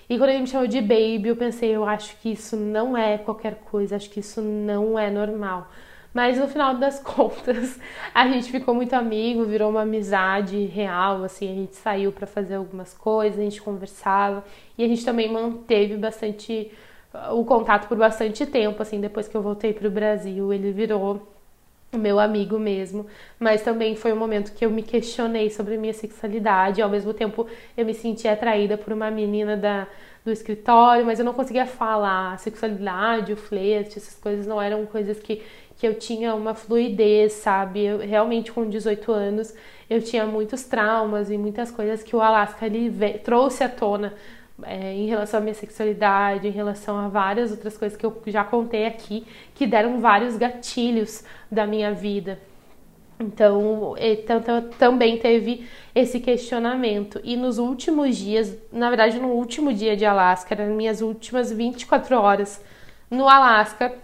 E 0.08 0.18
quando 0.18 0.30
ele 0.30 0.40
me 0.40 0.46
chamou 0.46 0.66
de 0.66 0.80
baby, 0.80 1.28
eu 1.28 1.36
pensei, 1.36 1.70
eu 1.70 1.84
acho 1.84 2.16
que 2.20 2.32
isso 2.32 2.56
não 2.56 2.96
é 2.96 3.16
qualquer 3.16 3.56
coisa, 3.70 3.96
acho 3.96 4.10
que 4.10 4.20
isso 4.20 4.42
não 4.42 4.98
é 4.98 5.10
normal. 5.10 5.70
Mas 6.12 6.38
no 6.38 6.46
final 6.46 6.74
das 6.76 6.98
contas, 7.00 7.78
a 8.14 8.28
gente 8.28 8.50
ficou 8.50 8.74
muito 8.74 8.92
amigo, 8.94 9.44
virou 9.44 9.70
uma 9.70 9.82
amizade 9.82 10.66
real, 10.66 11.24
assim, 11.24 11.50
a 11.50 11.54
gente 11.54 11.76
saiu 11.76 12.12
para 12.12 12.26
fazer 12.26 12.56
algumas 12.56 12.92
coisas, 12.92 13.38
a 13.38 13.42
gente 13.42 13.62
conversava 13.62 14.44
e 14.76 14.84
a 14.84 14.88
gente 14.88 15.04
também 15.04 15.32
manteve 15.32 15.96
bastante 15.96 16.70
o 17.30 17.44
contato 17.44 17.88
por 17.88 17.96
bastante 17.96 18.46
tempo, 18.46 18.80
assim, 18.82 19.00
depois 19.00 19.28
que 19.28 19.36
eu 19.36 19.42
voltei 19.42 19.72
para 19.72 19.86
o 19.86 19.90
Brasil, 19.90 20.52
ele 20.52 20.72
virou 20.72 21.31
o 21.92 21.98
meu 21.98 22.18
amigo 22.18 22.58
mesmo, 22.58 23.06
mas 23.38 23.62
também 23.62 23.94
foi 23.94 24.12
um 24.14 24.16
momento 24.16 24.52
que 24.52 24.64
eu 24.64 24.70
me 24.70 24.82
questionei 24.82 25.50
sobre 25.50 25.74
a 25.74 25.78
minha 25.78 25.92
sexualidade, 25.92 26.80
ao 26.80 26.88
mesmo 26.88 27.12
tempo 27.12 27.46
eu 27.76 27.84
me 27.84 27.92
senti 27.92 28.26
atraída 28.26 28.78
por 28.78 28.94
uma 28.94 29.10
menina 29.10 29.58
da, 29.58 29.86
do 30.24 30.30
escritório, 30.30 31.04
mas 31.04 31.18
eu 31.18 31.24
não 31.24 31.34
conseguia 31.34 31.66
falar. 31.66 32.32
A 32.32 32.38
sexualidade, 32.38 33.34
o 33.34 33.36
flerte, 33.36 33.98
essas 33.98 34.14
coisas 34.14 34.46
não 34.46 34.60
eram 34.60 34.86
coisas 34.86 35.18
que, 35.18 35.42
que 35.76 35.86
eu 35.86 35.94
tinha 35.94 36.34
uma 36.34 36.54
fluidez, 36.54 37.34
sabe? 37.34 37.84
Eu, 37.84 37.98
realmente, 37.98 38.50
com 38.50 38.66
18 38.66 39.12
anos, 39.12 39.54
eu 39.90 40.00
tinha 40.00 40.24
muitos 40.24 40.64
traumas 40.64 41.30
e 41.30 41.36
muitas 41.36 41.70
coisas 41.70 42.02
que 42.02 42.16
o 42.16 42.22
Alaska 42.22 42.64
ele 42.64 42.90
trouxe 43.18 43.62
à 43.62 43.68
tona 43.68 44.14
é, 44.64 44.94
em 44.94 45.06
relação 45.06 45.38
à 45.38 45.42
minha 45.42 45.54
sexualidade, 45.54 46.48
em 46.48 46.50
relação 46.50 46.98
a 46.98 47.08
várias 47.08 47.50
outras 47.50 47.76
coisas 47.76 47.96
que 47.96 48.04
eu 48.04 48.22
já 48.26 48.44
contei 48.44 48.86
aqui, 48.86 49.26
que 49.54 49.66
deram 49.66 50.00
vários 50.00 50.36
gatilhos 50.36 51.24
da 51.50 51.66
minha 51.66 51.92
vida. 51.92 52.38
Então, 53.22 53.94
então, 53.98 54.40
também 54.78 55.18
teve 55.18 55.68
esse 55.94 56.18
questionamento. 56.18 57.20
E 57.22 57.36
nos 57.36 57.58
últimos 57.58 58.16
dias, 58.16 58.56
na 58.72 58.88
verdade, 58.88 59.18
no 59.18 59.28
último 59.28 59.72
dia 59.72 59.96
de 59.96 60.04
Alasca, 60.04 60.54
nas 60.54 60.68
minhas 60.68 61.00
últimas 61.00 61.52
24 61.52 62.16
horas 62.16 62.62
no 63.10 63.28
Alasca, 63.28 63.94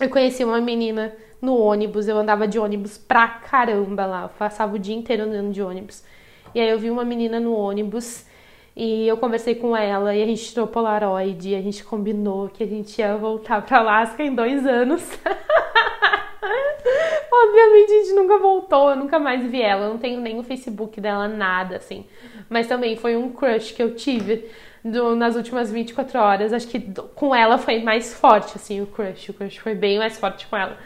eu 0.00 0.10
conheci 0.10 0.44
uma 0.44 0.60
menina 0.60 1.14
no 1.40 1.56
ônibus. 1.56 2.08
Eu 2.08 2.18
andava 2.18 2.46
de 2.46 2.58
ônibus 2.58 2.98
pra 2.98 3.26
caramba 3.26 4.04
lá, 4.04 4.22
eu 4.24 4.28
passava 4.30 4.76
o 4.76 4.78
dia 4.78 4.94
inteiro 4.94 5.24
andando 5.24 5.52
de 5.52 5.62
ônibus. 5.62 6.04
E 6.54 6.60
aí 6.60 6.68
eu 6.68 6.78
vi 6.78 6.90
uma 6.90 7.04
menina 7.04 7.40
no 7.40 7.54
ônibus 7.54 8.26
e 8.74 9.06
eu 9.06 9.16
conversei 9.16 9.54
com 9.54 9.76
ela 9.76 10.14
e 10.14 10.22
a 10.22 10.26
gente 10.26 10.50
tirou 10.50 10.66
Polaroid 10.66 11.50
e 11.50 11.54
a 11.54 11.60
gente 11.60 11.84
combinou 11.84 12.48
que 12.48 12.64
a 12.64 12.66
gente 12.66 12.98
ia 12.98 13.16
voltar 13.16 13.62
para 13.62 13.78
Alaska 13.80 14.22
em 14.22 14.34
dois 14.34 14.66
anos. 14.66 15.02
Obviamente 17.32 17.92
a 17.92 18.04
gente 18.04 18.12
nunca 18.14 18.38
voltou, 18.38 18.90
eu 18.90 18.96
nunca 18.96 19.18
mais 19.18 19.44
vi 19.44 19.60
ela, 19.60 19.86
eu 19.86 19.90
não 19.90 19.98
tenho 19.98 20.20
nem 20.20 20.38
o 20.38 20.42
Facebook 20.42 21.00
dela, 21.00 21.28
nada 21.28 21.76
assim. 21.76 22.06
Mas 22.48 22.66
também 22.66 22.96
foi 22.96 23.16
um 23.16 23.30
crush 23.30 23.72
que 23.72 23.82
eu 23.82 23.94
tive 23.94 24.48
do, 24.84 25.14
nas 25.14 25.36
últimas 25.36 25.70
24 25.70 26.18
horas. 26.18 26.52
Acho 26.52 26.68
que 26.68 26.80
com 27.14 27.34
ela 27.34 27.58
foi 27.58 27.82
mais 27.82 28.14
forte, 28.14 28.52
assim, 28.56 28.80
o 28.80 28.86
crush. 28.86 29.30
O 29.30 29.34
crush 29.34 29.58
foi 29.58 29.74
bem 29.74 29.98
mais 29.98 30.18
forte 30.18 30.46
com 30.46 30.56
ela. 30.56 30.78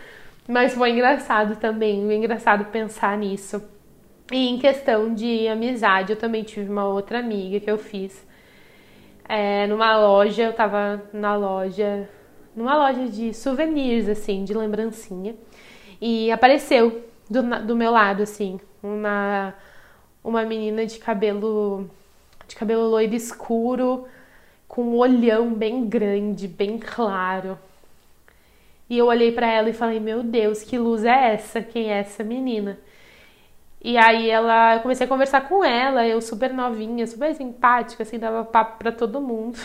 Mas 0.49 0.75
foi 0.75 0.91
engraçado 0.91 1.57
também, 1.57 2.13
engraçado 2.13 2.67
pensar 2.67 3.17
nisso. 3.17 3.63
E 4.33 4.49
em 4.49 4.59
questão 4.59 5.15
de 5.15 5.47
amizade, 5.47 6.13
eu 6.13 6.19
também 6.19 6.43
tive 6.43 6.71
uma 6.71 6.87
outra 6.87 7.21
amiga 7.21 7.61
que 7.61 7.71
eu 7.71 7.79
fiz 7.79 8.27
é, 9.29 9.67
numa 9.67 9.97
loja, 9.99 10.45
eu 10.45 10.53
tava 10.53 11.03
na 11.13 11.37
loja, 11.37 12.09
numa 12.55 12.77
loja 12.77 13.09
de 13.09 13.35
souvenirs, 13.35 14.09
assim, 14.09 14.45
de 14.45 14.55
lembrancinha, 14.55 15.35
e 16.01 16.31
apareceu 16.31 17.05
do, 17.29 17.43
do 17.65 17.77
meu 17.77 17.91
lado, 17.91 18.23
assim, 18.23 18.61
uma, 18.83 19.55
uma 20.23 20.45
menina 20.45 20.87
de 20.87 20.99
cabelo, 20.99 21.91
de 22.47 22.55
cabelo 22.55 22.89
loiro 22.89 23.15
escuro, 23.15 24.07
com 24.69 24.83
um 24.83 24.97
olhão 24.97 25.53
bem 25.55 25.87
grande, 25.89 26.47
bem 26.49 26.79
claro. 26.79 27.59
E 28.89 28.99
eu 28.99 29.07
olhei 29.07 29.33
para 29.33 29.51
ela 29.51 29.69
e 29.71 29.73
falei: 29.73 29.99
Meu 29.99 30.23
Deus, 30.23 30.63
que 30.63 30.79
luz 30.79 31.05
é 31.05 31.35
essa? 31.35 31.61
Quem 31.61 31.93
é 31.93 31.99
essa 31.99 32.23
menina? 32.23 32.79
E 33.81 33.97
aí 33.97 34.31
ela, 34.31 34.77
eu 34.77 34.81
comecei 34.81 35.07
a 35.07 35.09
conversar 35.09 35.49
com 35.49 35.65
ela, 35.65 36.07
eu 36.07 36.21
super 36.21 36.53
novinha, 36.53 37.07
super 37.07 37.35
simpática, 37.35 38.03
assim, 38.03 38.19
dava 38.19 38.45
papo 38.45 38.79
pra 38.79 38.91
todo 38.91 39.21
mundo. 39.21 39.59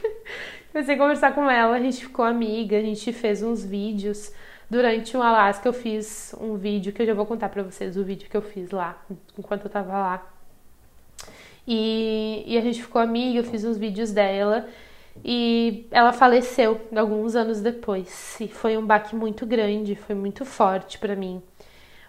comecei 0.70 0.94
a 0.94 0.98
conversar 0.98 1.34
com 1.34 1.50
ela, 1.50 1.76
a 1.76 1.80
gente 1.80 2.04
ficou 2.04 2.24
amiga, 2.24 2.78
a 2.78 2.82
gente 2.82 3.12
fez 3.12 3.42
uns 3.42 3.64
vídeos. 3.64 4.32
Durante 4.70 5.16
o 5.16 5.22
Alasca 5.22 5.66
eu 5.68 5.72
fiz 5.72 6.34
um 6.38 6.56
vídeo 6.56 6.92
que 6.92 7.00
eu 7.02 7.06
já 7.06 7.14
vou 7.14 7.24
contar 7.24 7.48
pra 7.48 7.62
vocês 7.62 7.96
o 7.96 8.04
vídeo 8.04 8.28
que 8.28 8.36
eu 8.36 8.42
fiz 8.42 8.70
lá, 8.70 9.02
enquanto 9.36 9.64
eu 9.64 9.70
tava 9.70 9.92
lá. 9.92 10.26
E, 11.66 12.44
e 12.46 12.56
a 12.56 12.60
gente 12.60 12.82
ficou 12.82 13.00
amiga, 13.00 13.40
eu 13.40 13.44
fiz 13.44 13.64
uns 13.64 13.76
vídeos 13.76 14.12
dela. 14.12 14.68
E 15.24 15.86
ela 15.90 16.12
faleceu 16.12 16.80
alguns 16.94 17.34
anos 17.34 17.60
depois. 17.60 18.38
E 18.40 18.46
foi 18.46 18.78
um 18.78 18.86
baque 18.86 19.16
muito 19.16 19.44
grande, 19.44 19.96
foi 19.96 20.14
muito 20.14 20.44
forte 20.44 20.96
para 20.98 21.16
mim 21.16 21.42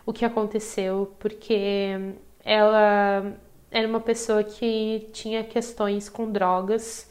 o 0.06 0.14
que 0.14 0.26
aconteceu, 0.26 1.14
porque 1.20 2.16
ela 2.44 3.34
era 3.72 3.88
uma 3.88 4.00
pessoa 4.00 4.44
que 4.44 5.10
tinha 5.14 5.44
questões 5.44 6.10
com 6.10 6.32
drogas. 6.32 7.10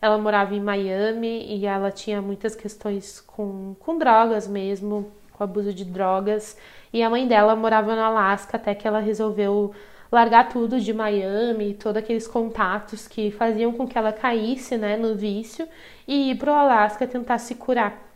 Ela 0.00 0.16
morava 0.18 0.54
em 0.54 0.60
Miami 0.60 1.44
e 1.56 1.66
ela 1.66 1.90
tinha 1.90 2.22
muitas 2.22 2.54
questões 2.54 3.20
com, 3.20 3.74
com 3.80 3.98
drogas 3.98 4.46
mesmo, 4.46 5.10
com 5.32 5.42
abuso 5.42 5.72
de 5.74 5.84
drogas. 5.84 6.56
E 6.92 7.02
a 7.02 7.10
mãe 7.10 7.26
dela 7.26 7.56
morava 7.56 7.94
no 7.94 8.02
Alasca 8.02 8.56
até 8.56 8.74
que 8.74 8.86
ela 8.86 9.00
resolveu 9.00 9.72
largar 10.10 10.48
tudo 10.48 10.80
de 10.80 10.92
Miami, 10.94 11.74
todos 11.74 12.02
aqueles 12.02 12.26
contatos 12.26 13.06
que 13.06 13.30
faziam 13.30 13.72
com 13.72 13.86
que 13.86 13.98
ela 13.98 14.12
caísse 14.12 14.76
né, 14.76 14.96
no 14.96 15.14
vício 15.14 15.68
e 16.06 16.30
ir 16.30 16.38
para 16.38 16.52
o 16.52 16.54
Alasca 16.54 17.06
tentar 17.06 17.38
se 17.38 17.54
curar. 17.54 18.07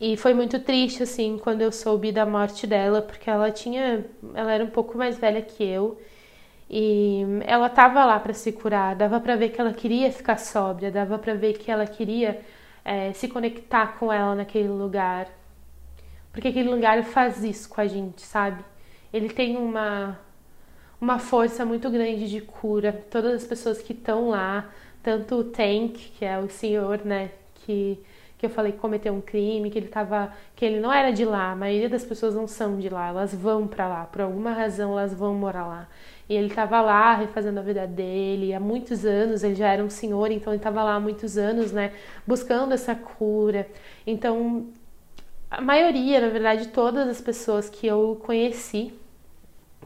E 0.00 0.16
foi 0.16 0.34
muito 0.34 0.58
triste, 0.60 1.02
assim, 1.02 1.38
quando 1.42 1.62
eu 1.62 1.72
soube 1.72 2.12
da 2.12 2.26
morte 2.26 2.66
dela, 2.66 3.00
porque 3.00 3.30
ela 3.30 3.50
tinha. 3.50 4.04
Ela 4.34 4.52
era 4.52 4.64
um 4.64 4.70
pouco 4.70 4.98
mais 4.98 5.18
velha 5.18 5.40
que 5.40 5.64
eu. 5.64 5.98
E 6.68 7.22
ela 7.46 7.68
tava 7.68 8.04
lá 8.04 8.18
para 8.18 8.34
se 8.34 8.52
curar, 8.52 8.96
dava 8.96 9.20
para 9.20 9.36
ver 9.36 9.50
que 9.50 9.60
ela 9.60 9.72
queria 9.72 10.10
ficar 10.12 10.36
sóbria, 10.36 10.90
dava 10.90 11.18
para 11.18 11.34
ver 11.34 11.58
que 11.58 11.70
ela 11.70 11.86
queria 11.86 12.40
é, 12.84 13.12
se 13.12 13.28
conectar 13.28 13.98
com 13.98 14.12
ela 14.12 14.34
naquele 14.34 14.68
lugar. 14.68 15.28
Porque 16.32 16.48
aquele 16.48 16.68
lugar 16.68 17.02
faz 17.04 17.42
isso 17.44 17.68
com 17.68 17.80
a 17.80 17.86
gente, 17.86 18.20
sabe? 18.22 18.64
Ele 19.12 19.28
tem 19.30 19.56
uma, 19.56 20.18
uma 21.00 21.18
força 21.18 21.64
muito 21.64 21.88
grande 21.88 22.28
de 22.28 22.40
cura. 22.40 22.92
Todas 23.10 23.34
as 23.34 23.44
pessoas 23.44 23.80
que 23.80 23.92
estão 23.92 24.28
lá, 24.30 24.70
tanto 25.02 25.36
o 25.36 25.44
Tank, 25.44 25.94
que 26.18 26.24
é 26.24 26.38
o 26.38 26.48
senhor, 26.50 27.04
né, 27.04 27.30
que 27.54 27.98
que 28.38 28.44
eu 28.44 28.50
falei 28.50 28.72
que 28.72 28.78
cometeu 28.78 29.14
um 29.14 29.20
crime, 29.20 29.70
que 29.70 29.78
ele 29.78 29.88
tava, 29.88 30.32
que 30.54 30.64
ele 30.64 30.78
não 30.78 30.92
era 30.92 31.10
de 31.10 31.24
lá. 31.24 31.52
A 31.52 31.56
maioria 31.56 31.88
das 31.88 32.04
pessoas 32.04 32.34
não 32.34 32.46
são 32.46 32.78
de 32.78 32.88
lá, 32.88 33.08
elas 33.08 33.34
vão 33.34 33.66
para 33.66 33.88
lá, 33.88 34.04
por 34.04 34.20
alguma 34.20 34.52
razão 34.52 34.92
elas 34.92 35.14
vão 35.14 35.34
morar 35.34 35.66
lá. 35.66 35.88
E 36.28 36.34
ele 36.34 36.48
estava 36.48 36.80
lá 36.80 37.14
refazendo 37.14 37.60
a 37.60 37.62
vida 37.62 37.86
dele 37.86 38.52
há 38.52 38.60
muitos 38.60 39.04
anos, 39.04 39.42
ele 39.42 39.54
já 39.54 39.68
era 39.68 39.82
um 39.82 39.88
senhor, 39.88 40.30
então 40.30 40.52
ele 40.52 40.58
estava 40.58 40.82
lá 40.82 40.94
há 40.96 41.00
muitos 41.00 41.38
anos, 41.38 41.72
né, 41.72 41.92
buscando 42.26 42.74
essa 42.74 42.94
cura. 42.94 43.66
Então, 44.06 44.66
a 45.50 45.60
maioria, 45.60 46.20
na 46.20 46.28
verdade, 46.28 46.68
todas 46.68 47.08
as 47.08 47.20
pessoas 47.20 47.70
que 47.70 47.86
eu 47.86 48.20
conheci 48.24 48.92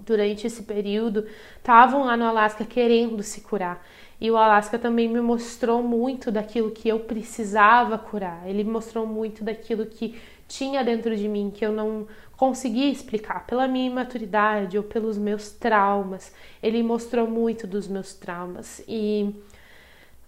durante 0.00 0.46
esse 0.46 0.62
período 0.62 1.26
estavam 1.58 2.04
lá 2.04 2.16
no 2.16 2.24
Alasca 2.24 2.64
querendo 2.64 3.22
se 3.22 3.42
curar. 3.42 3.84
E 4.20 4.30
o 4.30 4.36
Alasca 4.36 4.78
também 4.78 5.08
me 5.08 5.20
mostrou 5.20 5.82
muito 5.82 6.30
daquilo 6.30 6.70
que 6.70 6.88
eu 6.88 7.00
precisava 7.00 7.96
curar. 7.96 8.46
Ele 8.46 8.62
mostrou 8.62 9.06
muito 9.06 9.42
daquilo 9.42 9.86
que 9.86 10.20
tinha 10.46 10.84
dentro 10.84 11.16
de 11.16 11.26
mim 11.26 11.50
que 11.54 11.64
eu 11.64 11.72
não 11.72 12.06
conseguia 12.36 12.90
explicar 12.90 13.46
pela 13.46 13.66
minha 13.66 13.86
imaturidade 13.86 14.76
ou 14.76 14.84
pelos 14.84 15.16
meus 15.16 15.50
traumas. 15.52 16.34
Ele 16.62 16.82
mostrou 16.82 17.26
muito 17.26 17.66
dos 17.66 17.88
meus 17.88 18.12
traumas 18.12 18.82
e 18.86 19.34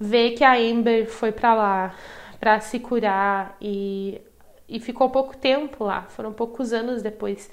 ver 0.01 0.33
que 0.33 0.45
a 0.45 0.55
Amber 0.55 1.07
foi 1.11 1.31
para 1.31 1.55
lá 1.55 1.95
para 2.41 2.59
se 2.61 2.81
curar 2.81 3.57
e, 3.61 4.21
e 4.69 4.81
ficou 4.81 5.11
pouco 5.11 5.37
tempo 5.37 5.85
lá. 5.85 6.03
Foram 6.03 6.33
poucos 6.33 6.73
anos 6.73 7.03
depois 7.03 7.51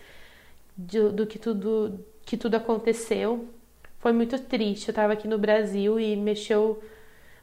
do 0.76 1.28
que 1.28 1.38
tudo 1.38 2.00
que 2.26 2.38
tudo 2.38 2.56
aconteceu 2.56 3.48
foi 4.00 4.12
muito 4.12 4.40
triste. 4.40 4.88
Eu 4.88 4.92
estava 4.92 5.14
aqui 5.14 5.28
no 5.28 5.38
Brasil 5.38 6.00
e 6.00 6.16
mexeu, 6.16 6.82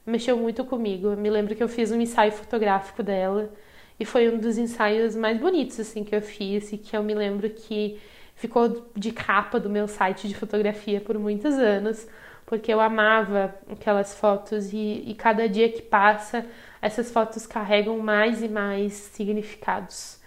mexeu 0.05 0.37
muito 0.37 0.65
comigo. 0.65 1.09
Eu 1.09 1.17
me 1.17 1.31
lembro 1.31 1.55
que 1.55 1.63
eu 1.63 1.69
fiz 1.69 1.93
um 1.93 2.01
ensaio 2.01 2.33
fotográfico 2.33 3.03
dela 3.03 3.53
e 3.99 4.05
foi 4.05 4.29
um 4.29 4.39
dos 4.39 4.59
ensaios 4.59 5.15
mais 5.15 5.39
bonitos 5.39 5.81
assim 5.81 6.05
que 6.05 6.15
eu 6.15 6.21
fiz 6.23 6.73
e 6.73 6.79
que 6.79 6.97
eu 6.97 7.03
me 7.03 7.15
lembro 7.15 7.49
que 7.51 7.99
ficou 8.35 8.91
de 8.95 9.13
capa 9.13 9.59
do 9.59 9.71
meu 9.71 9.89
site 9.89 10.29
de 10.29 10.35
fotografia 10.35 11.01
por 11.01 11.19
muitos 11.19 11.55
anos, 11.55 12.07
porque 12.45 12.73
eu 12.73 12.81
amava 12.81 13.55
aquelas 13.71 14.15
fotos 14.15 14.73
e, 14.73 15.03
e 15.07 15.15
cada 15.15 15.49
dia 15.49 15.71
que 15.71 15.83
passa 15.83 16.45
essas 16.81 17.11
fotos 17.11 17.47
carregam 17.47 17.99
mais 17.99 18.43
e 18.43 18.49
mais 18.49 18.93
significados. 18.93 20.21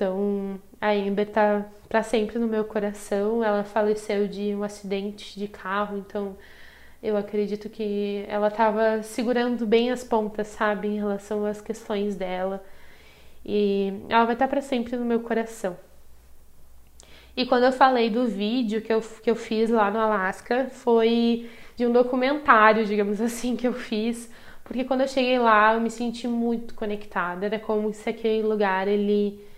Então, 0.00 0.58
a 0.80 0.92
Amber 0.92 1.28
tá 1.28 1.66
para 1.86 2.02
sempre 2.02 2.38
no 2.38 2.46
meu 2.46 2.64
coração. 2.64 3.44
Ela 3.44 3.62
faleceu 3.62 4.26
de 4.26 4.54
um 4.54 4.62
acidente 4.62 5.38
de 5.38 5.46
carro, 5.46 5.98
então 5.98 6.38
eu 7.02 7.18
acredito 7.18 7.68
que 7.68 8.24
ela 8.26 8.48
estava 8.48 9.02
segurando 9.02 9.66
bem 9.66 9.90
as 9.90 10.02
pontas, 10.02 10.46
sabe, 10.46 10.88
em 10.88 10.96
relação 10.96 11.44
às 11.44 11.60
questões 11.60 12.16
dela. 12.16 12.64
E 13.44 13.92
ela 14.08 14.24
vai 14.24 14.32
estar 14.32 14.46
tá 14.46 14.50
para 14.50 14.62
sempre 14.62 14.96
no 14.96 15.04
meu 15.04 15.20
coração. 15.20 15.76
E 17.36 17.44
quando 17.44 17.64
eu 17.64 17.72
falei 17.72 18.08
do 18.08 18.26
vídeo 18.26 18.80
que 18.80 18.90
eu, 18.90 19.02
que 19.02 19.30
eu 19.30 19.36
fiz 19.36 19.68
lá 19.68 19.90
no 19.90 19.98
Alasca, 19.98 20.70
foi 20.70 21.50
de 21.76 21.84
um 21.84 21.92
documentário, 21.92 22.86
digamos 22.86 23.20
assim, 23.20 23.54
que 23.54 23.68
eu 23.68 23.74
fiz, 23.74 24.30
porque 24.64 24.82
quando 24.82 25.02
eu 25.02 25.08
cheguei 25.08 25.38
lá 25.38 25.74
eu 25.74 25.80
me 25.80 25.90
senti 25.90 26.26
muito 26.26 26.72
conectada. 26.74 27.44
Era 27.44 27.58
como 27.58 27.92
se 27.92 28.08
aquele 28.08 28.42
lugar 28.42 28.88
ele 28.88 29.49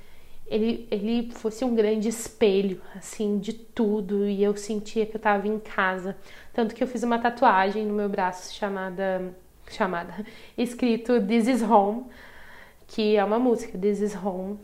ele, 0.47 0.87
ele 0.91 1.31
fosse 1.33 1.65
um 1.65 1.75
grande 1.75 2.09
espelho, 2.09 2.81
assim, 2.95 3.39
de 3.39 3.53
tudo, 3.53 4.27
e 4.27 4.43
eu 4.43 4.57
sentia 4.57 5.07
que 5.07 5.15
eu 5.15 5.19
estava 5.19 5.49
em 5.49 5.59
casa. 5.59 6.17
Tanto 6.53 6.75
que 6.75 6.83
eu 6.83 6.89
fiz 6.89 7.03
uma 7.03 7.19
tatuagem 7.19 7.87
no 7.87 7.95
meu 7.95 8.09
braço 8.09 8.55
chamada, 8.55 9.35
chamada, 9.71 10.27
escrito 10.57 11.21
This 11.23 11.49
is 11.49 11.63
Home, 11.63 12.05
que 12.87 13.17
é 13.17 13.25
uma 13.25 13.39
música, 13.39 13.79
This 13.79 14.01
is 14.01 14.15
Home. 14.15 14.59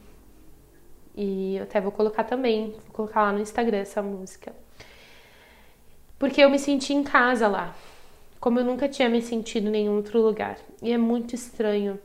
E 1.17 1.57
eu 1.57 1.64
até 1.64 1.81
vou 1.81 1.91
colocar 1.91 2.25
também, 2.25 2.71
vou 2.71 2.93
colocar 2.93 3.23
lá 3.23 3.33
no 3.33 3.41
Instagram 3.41 3.79
essa 3.79 4.03
música. 4.03 4.53
Porque 6.19 6.43
eu 6.43 6.51
me 6.51 6.59
senti 6.59 6.93
em 6.93 7.03
casa 7.03 7.49
lá, 7.49 7.75
como 8.38 8.59
eu 8.59 8.64
nunca 8.64 8.88
tinha 8.88 9.09
me 9.09 9.23
sentido 9.23 9.69
em 9.69 9.71
nenhum 9.71 9.97
outro 9.97 10.21
lugar. 10.21 10.59
E 10.83 10.93
é 10.93 10.99
muito 10.99 11.35
estranho 11.35 11.99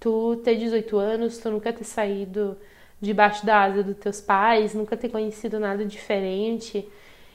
tu 0.00 0.36
ter 0.42 0.56
18 0.56 0.98
anos, 0.98 1.38
tu 1.38 1.50
nunca 1.50 1.72
ter 1.72 1.84
saído 1.84 2.56
debaixo 3.02 3.44
da 3.44 3.64
asa 3.64 3.82
dos 3.82 3.96
teus 3.96 4.20
pais, 4.20 4.74
nunca 4.74 4.96
ter 4.96 5.08
conhecido 5.08 5.58
nada 5.58 5.84
diferente 5.84 6.88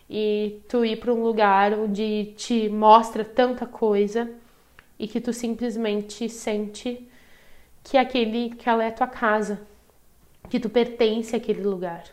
e 0.09 0.61
tu 0.69 0.85
ir 0.85 0.97
para 0.97 1.13
um 1.13 1.21
lugar 1.21 1.73
onde 1.73 2.33
te 2.37 2.69
mostra 2.69 3.25
tanta 3.25 3.65
coisa 3.65 4.29
e 4.97 5.07
que 5.07 5.19
tu 5.19 5.33
simplesmente 5.33 6.29
sente 6.29 7.05
que 7.83 7.97
aquele 7.97 8.51
que 8.51 8.67
ela 8.69 8.83
é 8.83 8.87
a 8.87 8.91
tua 8.91 9.07
casa, 9.07 9.59
que 10.49 10.59
tu 10.59 10.69
pertence 10.69 11.35
àquele 11.35 11.61
lugar. 11.61 12.05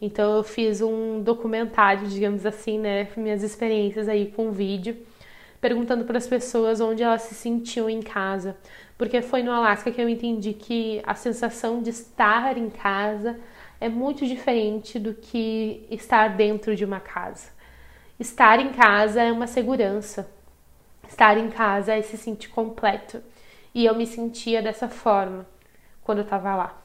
Então 0.00 0.36
eu 0.36 0.44
fiz 0.44 0.82
um 0.82 1.22
documentário, 1.22 2.06
digamos 2.06 2.44
assim, 2.44 2.78
né, 2.78 3.08
minhas 3.16 3.42
experiências 3.42 4.08
aí 4.08 4.26
com 4.26 4.52
vídeo, 4.52 4.94
perguntando 5.64 6.04
para 6.04 6.18
as 6.18 6.26
pessoas 6.26 6.78
onde 6.78 7.02
elas 7.02 7.22
se 7.22 7.34
sentiam 7.34 7.88
em 7.88 8.02
casa, 8.02 8.54
porque 8.98 9.22
foi 9.22 9.42
no 9.42 9.50
Alasca 9.50 9.90
que 9.90 9.98
eu 9.98 10.06
entendi 10.06 10.52
que 10.52 11.00
a 11.06 11.14
sensação 11.14 11.80
de 11.80 11.88
estar 11.88 12.58
em 12.58 12.68
casa 12.68 13.40
é 13.80 13.88
muito 13.88 14.26
diferente 14.26 14.98
do 14.98 15.14
que 15.14 15.86
estar 15.90 16.36
dentro 16.36 16.76
de 16.76 16.84
uma 16.84 17.00
casa. 17.00 17.48
Estar 18.20 18.60
em 18.60 18.72
casa 18.72 19.22
é 19.22 19.32
uma 19.32 19.46
segurança. 19.46 20.30
Estar 21.08 21.38
em 21.38 21.48
casa 21.48 21.94
é 21.94 22.02
se 22.02 22.18
sentir 22.18 22.50
completo. 22.50 23.22
E 23.74 23.86
eu 23.86 23.94
me 23.94 24.06
sentia 24.06 24.60
dessa 24.60 24.86
forma 24.86 25.46
quando 26.02 26.18
eu 26.18 26.24
estava 26.24 26.54
lá. 26.54 26.82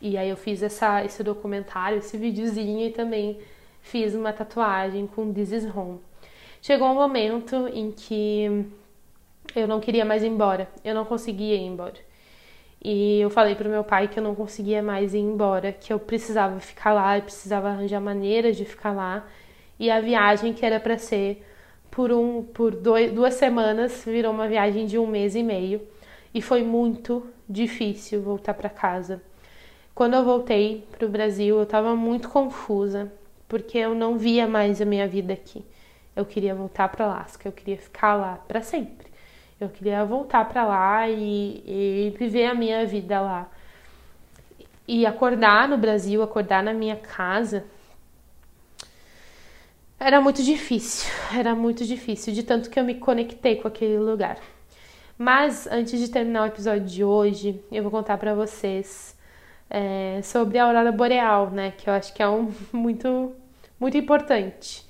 E 0.00 0.16
aí 0.16 0.30
eu 0.30 0.38
fiz 0.38 0.62
essa, 0.62 1.04
esse 1.04 1.22
documentário, 1.22 1.98
esse 1.98 2.16
videozinho 2.16 2.86
e 2.86 2.90
também 2.92 3.38
fiz 3.82 4.14
uma 4.14 4.32
tatuagem 4.32 5.06
com 5.06 5.30
This 5.34 5.52
is 5.52 5.76
Home. 5.76 6.00
Chegou 6.64 6.86
um 6.86 6.94
momento 6.94 7.68
em 7.74 7.90
que 7.90 8.64
eu 9.52 9.66
não 9.66 9.80
queria 9.80 10.04
mais 10.04 10.22
ir 10.22 10.28
embora, 10.28 10.68
eu 10.84 10.94
não 10.94 11.04
conseguia 11.04 11.56
ir 11.56 11.66
embora. 11.66 11.96
E 12.80 13.20
eu 13.20 13.28
falei 13.30 13.56
pro 13.56 13.68
meu 13.68 13.82
pai 13.82 14.06
que 14.06 14.16
eu 14.16 14.22
não 14.22 14.32
conseguia 14.32 14.80
mais 14.80 15.12
ir 15.12 15.18
embora, 15.18 15.72
que 15.72 15.92
eu 15.92 15.98
precisava 15.98 16.60
ficar 16.60 16.92
lá, 16.92 17.18
eu 17.18 17.22
precisava 17.24 17.68
arranjar 17.68 18.00
maneiras 18.00 18.56
de 18.56 18.64
ficar 18.64 18.92
lá. 18.92 19.26
E 19.76 19.90
a 19.90 20.00
viagem 20.00 20.52
que 20.52 20.64
era 20.64 20.78
para 20.78 20.96
ser 20.98 21.44
por 21.90 22.12
um 22.12 22.44
por 22.44 22.76
dois, 22.76 23.10
duas 23.10 23.34
semanas 23.34 24.04
virou 24.06 24.32
uma 24.32 24.46
viagem 24.46 24.86
de 24.86 24.96
um 24.96 25.06
mês 25.06 25.34
e 25.34 25.42
meio 25.42 25.80
e 26.32 26.40
foi 26.40 26.62
muito 26.62 27.26
difícil 27.48 28.22
voltar 28.22 28.54
para 28.54 28.70
casa. 28.70 29.20
Quando 29.96 30.14
eu 30.14 30.24
voltei 30.24 30.86
para 30.92 31.06
o 31.06 31.10
Brasil, 31.10 31.56
eu 31.56 31.64
estava 31.64 31.96
muito 31.96 32.28
confusa 32.28 33.12
porque 33.48 33.78
eu 33.78 33.96
não 33.96 34.16
via 34.16 34.46
mais 34.46 34.80
a 34.80 34.84
minha 34.84 35.08
vida 35.08 35.32
aqui. 35.32 35.64
Eu 36.14 36.24
queria 36.24 36.54
voltar 36.54 36.88
para 36.88 37.04
Alaska, 37.06 37.48
eu 37.48 37.52
queria 37.52 37.78
ficar 37.78 38.14
lá 38.14 38.38
para 38.46 38.62
sempre. 38.62 39.06
Eu 39.60 39.68
queria 39.68 40.04
voltar 40.04 40.44
para 40.48 40.64
lá 40.64 41.08
e, 41.08 41.62
e 41.66 42.14
viver 42.18 42.46
a 42.46 42.54
minha 42.54 42.84
vida 42.86 43.20
lá. 43.20 43.48
E 44.86 45.06
acordar 45.06 45.68
no 45.68 45.78
Brasil, 45.78 46.22
acordar 46.22 46.62
na 46.62 46.74
minha 46.74 46.96
casa, 46.96 47.64
era 49.98 50.20
muito 50.20 50.42
difícil, 50.42 51.08
era 51.32 51.54
muito 51.54 51.84
difícil, 51.84 52.34
de 52.34 52.42
tanto 52.42 52.68
que 52.68 52.78
eu 52.78 52.84
me 52.84 52.96
conectei 52.96 53.56
com 53.56 53.68
aquele 53.68 53.98
lugar. 53.98 54.36
Mas 55.16 55.68
antes 55.68 56.00
de 56.00 56.08
terminar 56.08 56.42
o 56.42 56.46
episódio 56.46 56.84
de 56.84 57.04
hoje, 57.04 57.62
eu 57.70 57.82
vou 57.84 57.92
contar 57.92 58.18
para 58.18 58.34
vocês 58.34 59.16
é, 59.70 60.20
sobre 60.22 60.58
a 60.58 60.64
aurora 60.64 60.90
boreal, 60.90 61.50
né? 61.50 61.70
Que 61.70 61.88
eu 61.88 61.94
acho 61.94 62.12
que 62.12 62.20
é 62.20 62.28
um 62.28 62.52
muito, 62.72 63.32
muito 63.78 63.96
importante. 63.96 64.84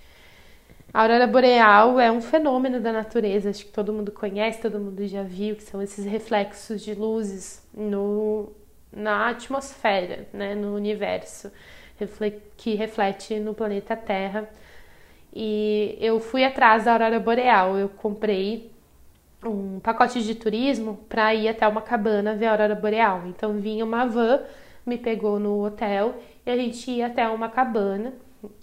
A 0.94 1.02
aurora 1.02 1.26
boreal 1.26 1.98
é 1.98 2.12
um 2.12 2.20
fenômeno 2.20 2.78
da 2.78 2.92
natureza, 2.92 3.48
acho 3.48 3.64
que 3.64 3.72
todo 3.72 3.94
mundo 3.94 4.12
conhece, 4.12 4.60
todo 4.60 4.78
mundo 4.78 5.06
já 5.06 5.22
viu, 5.22 5.56
que 5.56 5.62
são 5.62 5.80
esses 5.80 6.04
reflexos 6.04 6.82
de 6.82 6.94
luzes 6.94 7.66
no, 7.72 8.52
na 8.92 9.30
atmosfera, 9.30 10.28
né, 10.34 10.54
no 10.54 10.74
universo, 10.74 11.50
que 12.58 12.74
reflete 12.74 13.40
no 13.40 13.54
planeta 13.54 13.96
Terra. 13.96 14.46
E 15.34 15.96
eu 15.98 16.20
fui 16.20 16.44
atrás 16.44 16.84
da 16.84 16.92
aurora 16.92 17.18
boreal, 17.18 17.78
eu 17.78 17.88
comprei 17.88 18.70
um 19.42 19.80
pacote 19.80 20.22
de 20.22 20.34
turismo 20.34 20.98
para 21.08 21.34
ir 21.34 21.48
até 21.48 21.66
uma 21.66 21.80
cabana 21.80 22.34
ver 22.34 22.46
a 22.46 22.50
aurora 22.52 22.74
boreal. 22.74 23.22
Então 23.28 23.54
vinha 23.54 23.82
uma 23.82 24.04
van, 24.04 24.40
me 24.84 24.98
pegou 24.98 25.40
no 25.40 25.64
hotel 25.64 26.16
e 26.44 26.50
a 26.50 26.56
gente 26.56 26.90
ia 26.90 27.06
até 27.06 27.26
uma 27.30 27.48
cabana 27.48 28.12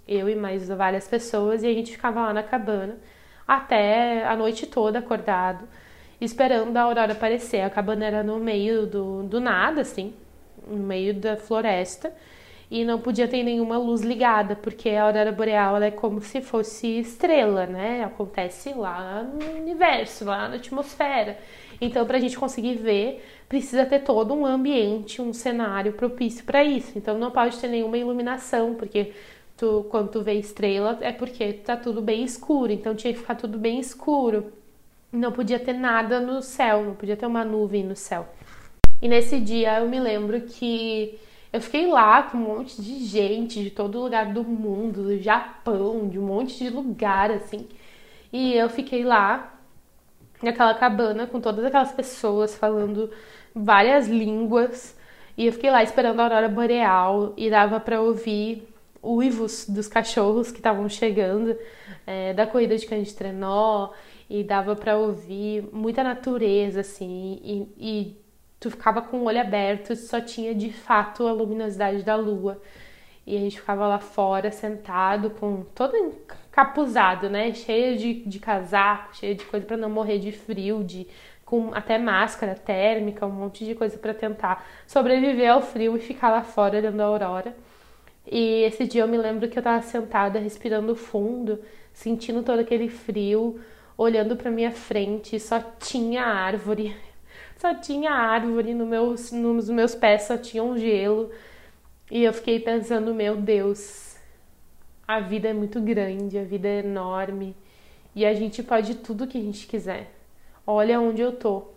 eu 0.06 0.28
e 0.28 0.34
mais 0.34 0.68
várias 0.68 1.06
pessoas, 1.08 1.62
e 1.62 1.66
a 1.66 1.72
gente 1.72 1.92
ficava 1.92 2.20
lá 2.22 2.32
na 2.32 2.42
cabana 2.42 2.98
até 3.46 4.24
a 4.24 4.36
noite 4.36 4.66
toda 4.66 5.00
acordado, 5.00 5.66
esperando 6.20 6.76
a 6.76 6.82
aurora 6.82 7.12
aparecer. 7.12 7.62
A 7.62 7.70
cabana 7.70 8.04
era 8.04 8.22
no 8.22 8.38
meio 8.38 8.86
do, 8.86 9.22
do 9.24 9.40
nada, 9.40 9.80
assim, 9.80 10.14
no 10.68 10.76
meio 10.76 11.14
da 11.14 11.36
floresta, 11.36 12.12
e 12.70 12.84
não 12.84 13.00
podia 13.00 13.26
ter 13.26 13.42
nenhuma 13.42 13.76
luz 13.76 14.02
ligada, 14.02 14.54
porque 14.54 14.90
a 14.90 15.02
aurora 15.02 15.32
boreal 15.32 15.82
é 15.82 15.90
como 15.90 16.20
se 16.20 16.40
fosse 16.40 17.00
estrela, 17.00 17.66
né? 17.66 18.04
Acontece 18.04 18.72
lá 18.72 19.24
no 19.24 19.60
universo, 19.60 20.24
lá 20.24 20.48
na 20.48 20.54
atmosfera. 20.54 21.36
Então, 21.80 22.06
para 22.06 22.18
a 22.18 22.20
gente 22.20 22.38
conseguir 22.38 22.74
ver, 22.74 23.26
precisa 23.48 23.84
ter 23.84 24.00
todo 24.00 24.32
um 24.32 24.46
ambiente, 24.46 25.20
um 25.20 25.32
cenário 25.32 25.94
propício 25.94 26.44
para 26.44 26.62
isso. 26.62 26.96
Então, 26.96 27.18
não 27.18 27.32
pode 27.32 27.58
ter 27.58 27.66
nenhuma 27.66 27.98
iluminação, 27.98 28.74
porque 28.74 29.12
tu, 29.60 29.86
quando 29.90 30.08
tu 30.08 30.22
vê 30.22 30.34
estrela, 30.34 30.98
é 31.02 31.12
porque 31.12 31.52
tá 31.52 31.76
tudo 31.76 32.00
bem 32.00 32.24
escuro, 32.24 32.72
então 32.72 32.94
tinha 32.94 33.12
que 33.12 33.18
ficar 33.18 33.34
tudo 33.34 33.58
bem 33.58 33.78
escuro. 33.78 34.50
Não 35.12 35.30
podia 35.30 35.58
ter 35.58 35.74
nada 35.74 36.18
no 36.18 36.40
céu, 36.40 36.82
não 36.82 36.94
podia 36.94 37.16
ter 37.16 37.26
uma 37.26 37.44
nuvem 37.44 37.84
no 37.84 37.94
céu. 37.94 38.26
E 39.02 39.08
nesse 39.08 39.38
dia 39.38 39.80
eu 39.80 39.88
me 39.88 40.00
lembro 40.00 40.40
que 40.40 41.18
eu 41.52 41.60
fiquei 41.60 41.86
lá 41.88 42.22
com 42.22 42.38
um 42.38 42.40
monte 42.40 42.80
de 42.80 43.04
gente 43.04 43.62
de 43.62 43.70
todo 43.70 44.00
lugar 44.00 44.32
do 44.32 44.42
mundo, 44.42 45.02
do 45.02 45.18
Japão, 45.18 46.08
de 46.08 46.18
um 46.18 46.22
monte 46.22 46.56
de 46.56 46.70
lugar 46.70 47.30
assim. 47.30 47.68
E 48.32 48.54
eu 48.54 48.70
fiquei 48.70 49.04
lá 49.04 49.58
naquela 50.42 50.72
cabana 50.74 51.26
com 51.26 51.38
todas 51.40 51.64
aquelas 51.64 51.92
pessoas 51.92 52.56
falando 52.56 53.10
várias 53.54 54.08
línguas. 54.08 54.96
E 55.36 55.46
eu 55.46 55.52
fiquei 55.52 55.70
lá 55.70 55.82
esperando 55.82 56.20
a 56.20 56.24
aurora 56.24 56.48
boreal 56.48 57.34
e 57.36 57.50
dava 57.50 57.78
para 57.80 58.00
ouvir 58.00 58.69
uivos 59.02 59.66
dos 59.68 59.88
cachorros 59.88 60.50
que 60.50 60.58
estavam 60.58 60.88
chegando 60.88 61.56
é, 62.06 62.32
da 62.32 62.46
corrida 62.46 62.76
de 62.76 62.86
cães 62.86 63.08
de 63.08 63.14
trenó 63.14 63.90
e 64.28 64.44
dava 64.44 64.76
para 64.76 64.96
ouvir 64.96 65.68
muita 65.72 66.04
natureza 66.04 66.80
assim 66.80 67.40
e, 67.42 67.68
e, 67.78 68.16
tu 68.58 68.70
ficava 68.70 69.00
com 69.00 69.20
o 69.20 69.24
olho 69.24 69.40
aberto 69.40 69.96
só 69.96 70.20
tinha 70.20 70.54
de 70.54 70.70
fato 70.70 71.26
a 71.26 71.32
luminosidade 71.32 72.02
da 72.02 72.14
lua. 72.14 72.60
E 73.26 73.36
a 73.36 73.40
gente 73.40 73.58
ficava 73.58 73.86
lá 73.86 73.98
fora 73.98 74.50
sentado 74.50 75.30
com 75.30 75.62
todo 75.74 75.96
encapuzado 75.96 77.30
né 77.30 77.52
cheio 77.54 77.96
de, 77.96 78.14
de 78.24 78.38
casaco 78.38 79.16
cheio 79.16 79.34
de 79.34 79.44
coisa 79.44 79.64
para 79.64 79.76
não 79.76 79.88
morrer 79.88 80.18
de 80.18 80.32
frio 80.32 80.82
de 80.84 81.06
com 81.44 81.70
até 81.74 81.98
máscara 81.98 82.54
térmica 82.54 83.26
um 83.26 83.30
monte 83.30 83.64
de 83.64 83.74
coisa 83.74 83.98
para 83.98 84.14
tentar 84.14 84.66
sobreviver 84.86 85.50
ao 85.50 85.62
frio 85.62 85.96
e 85.96 86.00
ficar 86.00 86.30
lá 86.30 86.42
fora 86.42 86.78
olhando 86.78 87.00
a 87.00 87.04
aurora 87.04 87.54
e 88.26 88.62
esse 88.62 88.86
dia 88.86 89.02
eu 89.02 89.08
me 89.08 89.16
lembro 89.16 89.48
que 89.48 89.58
eu 89.58 89.62
tava 89.62 89.82
sentada 89.82 90.38
respirando 90.38 90.94
fundo, 90.94 91.60
sentindo 91.92 92.42
todo 92.42 92.60
aquele 92.60 92.88
frio, 92.88 93.60
olhando 93.96 94.36
para 94.36 94.50
minha 94.50 94.70
frente, 94.70 95.38
só 95.38 95.60
tinha 95.60 96.22
árvore. 96.24 96.96
Só 97.58 97.74
tinha 97.74 98.10
árvore 98.10 98.72
no 98.72 98.86
meus, 98.86 99.30
nos 99.30 99.68
meus 99.68 99.94
pés, 99.94 100.22
só 100.22 100.38
tinha 100.38 100.64
um 100.64 100.78
gelo. 100.78 101.30
E 102.10 102.24
eu 102.24 102.32
fiquei 102.32 102.58
pensando, 102.58 103.14
meu 103.14 103.36
Deus, 103.36 104.16
a 105.06 105.20
vida 105.20 105.48
é 105.48 105.52
muito 105.52 105.78
grande, 105.78 106.38
a 106.38 106.42
vida 106.42 106.66
é 106.66 106.78
enorme 106.78 107.54
e 108.14 108.24
a 108.24 108.34
gente 108.34 108.62
pode 108.62 108.96
tudo 108.96 109.26
que 109.26 109.38
a 109.38 109.40
gente 109.40 109.66
quiser. 109.66 110.10
Olha 110.66 111.00
onde 111.00 111.20
eu 111.20 111.32
tô. 111.32 111.68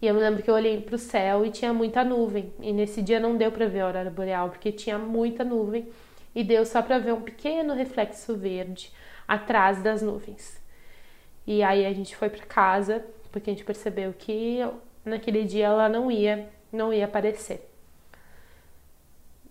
E 0.00 0.06
eu 0.06 0.14
me 0.14 0.20
lembro 0.20 0.42
que 0.42 0.50
eu 0.50 0.54
olhei 0.54 0.80
para 0.80 0.94
o 0.94 0.98
céu 0.98 1.44
e 1.44 1.50
tinha 1.50 1.72
muita 1.74 2.02
nuvem. 2.02 2.52
E 2.60 2.72
nesse 2.72 3.02
dia 3.02 3.20
não 3.20 3.36
deu 3.36 3.52
para 3.52 3.66
ver 3.66 3.80
a 3.80 3.86
aurora 3.86 4.10
boreal, 4.10 4.48
porque 4.48 4.72
tinha 4.72 4.98
muita 4.98 5.44
nuvem 5.44 5.88
e 6.34 6.42
deu 6.42 6.64
só 6.64 6.80
para 6.80 6.98
ver 6.98 7.12
um 7.12 7.20
pequeno 7.20 7.74
reflexo 7.74 8.34
verde 8.36 8.90
atrás 9.28 9.82
das 9.82 10.00
nuvens. 10.00 10.60
E 11.46 11.62
aí 11.62 11.84
a 11.84 11.92
gente 11.92 12.16
foi 12.16 12.30
para 12.30 12.46
casa, 12.46 13.04
porque 13.30 13.50
a 13.50 13.52
gente 13.52 13.64
percebeu 13.64 14.14
que 14.16 14.58
naquele 15.04 15.44
dia 15.44 15.66
ela 15.66 15.88
não 15.88 16.10
ia, 16.10 16.48
não 16.72 16.92
ia 16.92 17.04
aparecer. 17.04 17.68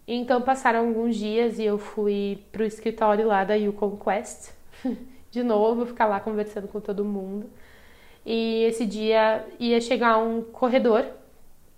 Então 0.08 0.42
passaram 0.42 0.88
alguns 0.88 1.16
dias 1.16 1.60
e 1.60 1.64
eu 1.64 1.78
fui 1.78 2.44
pro 2.52 2.64
escritório 2.64 3.28
lá 3.28 3.44
da 3.44 3.54
Yukon 3.54 3.96
Quest, 3.98 4.52
de 5.30 5.44
novo, 5.44 5.86
ficar 5.86 6.08
lá 6.08 6.20
conversando 6.20 6.68
com 6.68 6.80
todo 6.80 7.06
mundo. 7.06 7.48
E 8.26 8.64
esse 8.64 8.86
dia 8.86 9.46
ia 9.60 9.80
chegar 9.82 10.18
um 10.18 10.42
corredor 10.42 11.06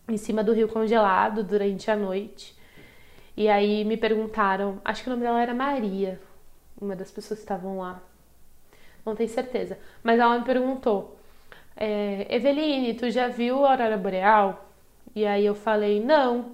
em 0.07 0.17
cima 0.17 0.43
do 0.43 0.53
rio 0.53 0.67
congelado 0.67 1.43
durante 1.43 1.89
a 1.89 1.95
noite. 1.95 2.55
E 3.37 3.47
aí 3.47 3.85
me 3.85 3.95
perguntaram, 3.95 4.81
acho 4.83 5.03
que 5.03 5.09
o 5.09 5.11
nome 5.11 5.23
dela 5.23 5.41
era 5.41 5.53
Maria, 5.53 6.19
uma 6.79 6.95
das 6.95 7.11
pessoas 7.11 7.39
que 7.39 7.45
estavam 7.45 7.79
lá. 7.79 8.01
Não 9.05 9.15
tenho 9.15 9.29
certeza. 9.29 9.79
Mas 10.03 10.19
ela 10.19 10.37
me 10.37 10.45
perguntou, 10.45 11.17
é, 11.75 12.27
Eveline, 12.29 12.93
tu 12.93 13.09
já 13.09 13.27
viu 13.27 13.65
a 13.65 13.71
Aurora 13.71 13.97
Boreal? 13.97 14.69
E 15.15 15.25
aí 15.25 15.45
eu 15.45 15.55
falei, 15.55 16.03
não. 16.03 16.53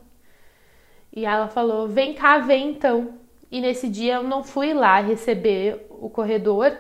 E 1.18 1.26
ela 1.26 1.48
falou: 1.48 1.88
vem 1.88 2.14
cá, 2.14 2.38
vem 2.38 2.70
então. 2.70 3.16
E 3.52 3.60
nesse 3.60 3.90
dia 3.90 4.16
eu 4.16 4.24
não 4.24 4.44
fui 4.44 4.72
lá 4.72 5.00
receber 5.00 5.88
o 5.90 6.12
corredor 6.12 6.78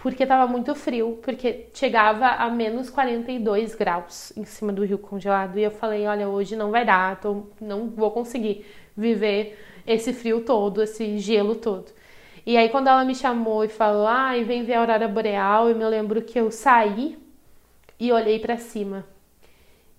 porque 0.00 0.22
estava 0.22 0.46
muito 0.46 0.76
frio, 0.76 1.18
porque 1.22 1.66
chegava 1.74 2.28
a 2.28 2.48
menos 2.48 2.88
42 2.88 3.74
graus 3.74 4.32
em 4.36 4.44
cima 4.44 4.72
do 4.72 4.84
rio 4.84 4.96
congelado. 4.96 5.58
E 5.58 5.64
eu 5.64 5.72
falei: 5.72 6.06
olha, 6.06 6.28
hoje 6.28 6.54
não 6.54 6.70
vai 6.70 6.84
dar, 6.84 7.20
tô, 7.20 7.48
não 7.60 7.88
vou 7.90 8.12
conseguir 8.12 8.64
viver 8.96 9.58
esse 9.84 10.12
frio 10.12 10.44
todo, 10.44 10.82
esse 10.82 11.18
gelo 11.18 11.56
todo. 11.56 11.90
E 12.46 12.56
aí, 12.56 12.68
quando 12.68 12.86
ela 12.86 13.04
me 13.04 13.14
chamou 13.14 13.64
e 13.64 13.68
falou: 13.68 14.06
ah, 14.06 14.38
e 14.38 14.44
vem 14.44 14.62
ver 14.62 14.74
a 14.74 14.80
aurora 14.80 15.08
boreal, 15.08 15.68
eu 15.68 15.74
me 15.74 15.84
lembro 15.84 16.22
que 16.22 16.38
eu 16.38 16.50
saí 16.52 17.18
e 17.98 18.12
olhei 18.12 18.38
para 18.38 18.56
cima 18.56 19.04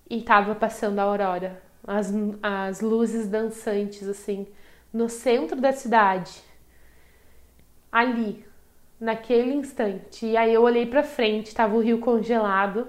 e 0.08 0.22
tava 0.22 0.54
passando 0.54 0.98
a 0.98 1.02
aurora 1.02 1.62
as, 1.86 2.10
as 2.42 2.80
luzes 2.80 3.28
dançantes, 3.28 4.08
assim, 4.08 4.46
no 4.90 5.10
centro 5.10 5.60
da 5.60 5.72
cidade, 5.72 6.42
ali, 7.92 8.44
naquele 9.00 9.54
instante. 9.54 10.26
E 10.26 10.36
aí 10.36 10.52
eu 10.52 10.62
olhei 10.62 10.86
para 10.86 11.02
frente, 11.02 11.54
tava 11.54 11.76
o 11.76 11.80
rio 11.80 11.98
congelado, 11.98 12.88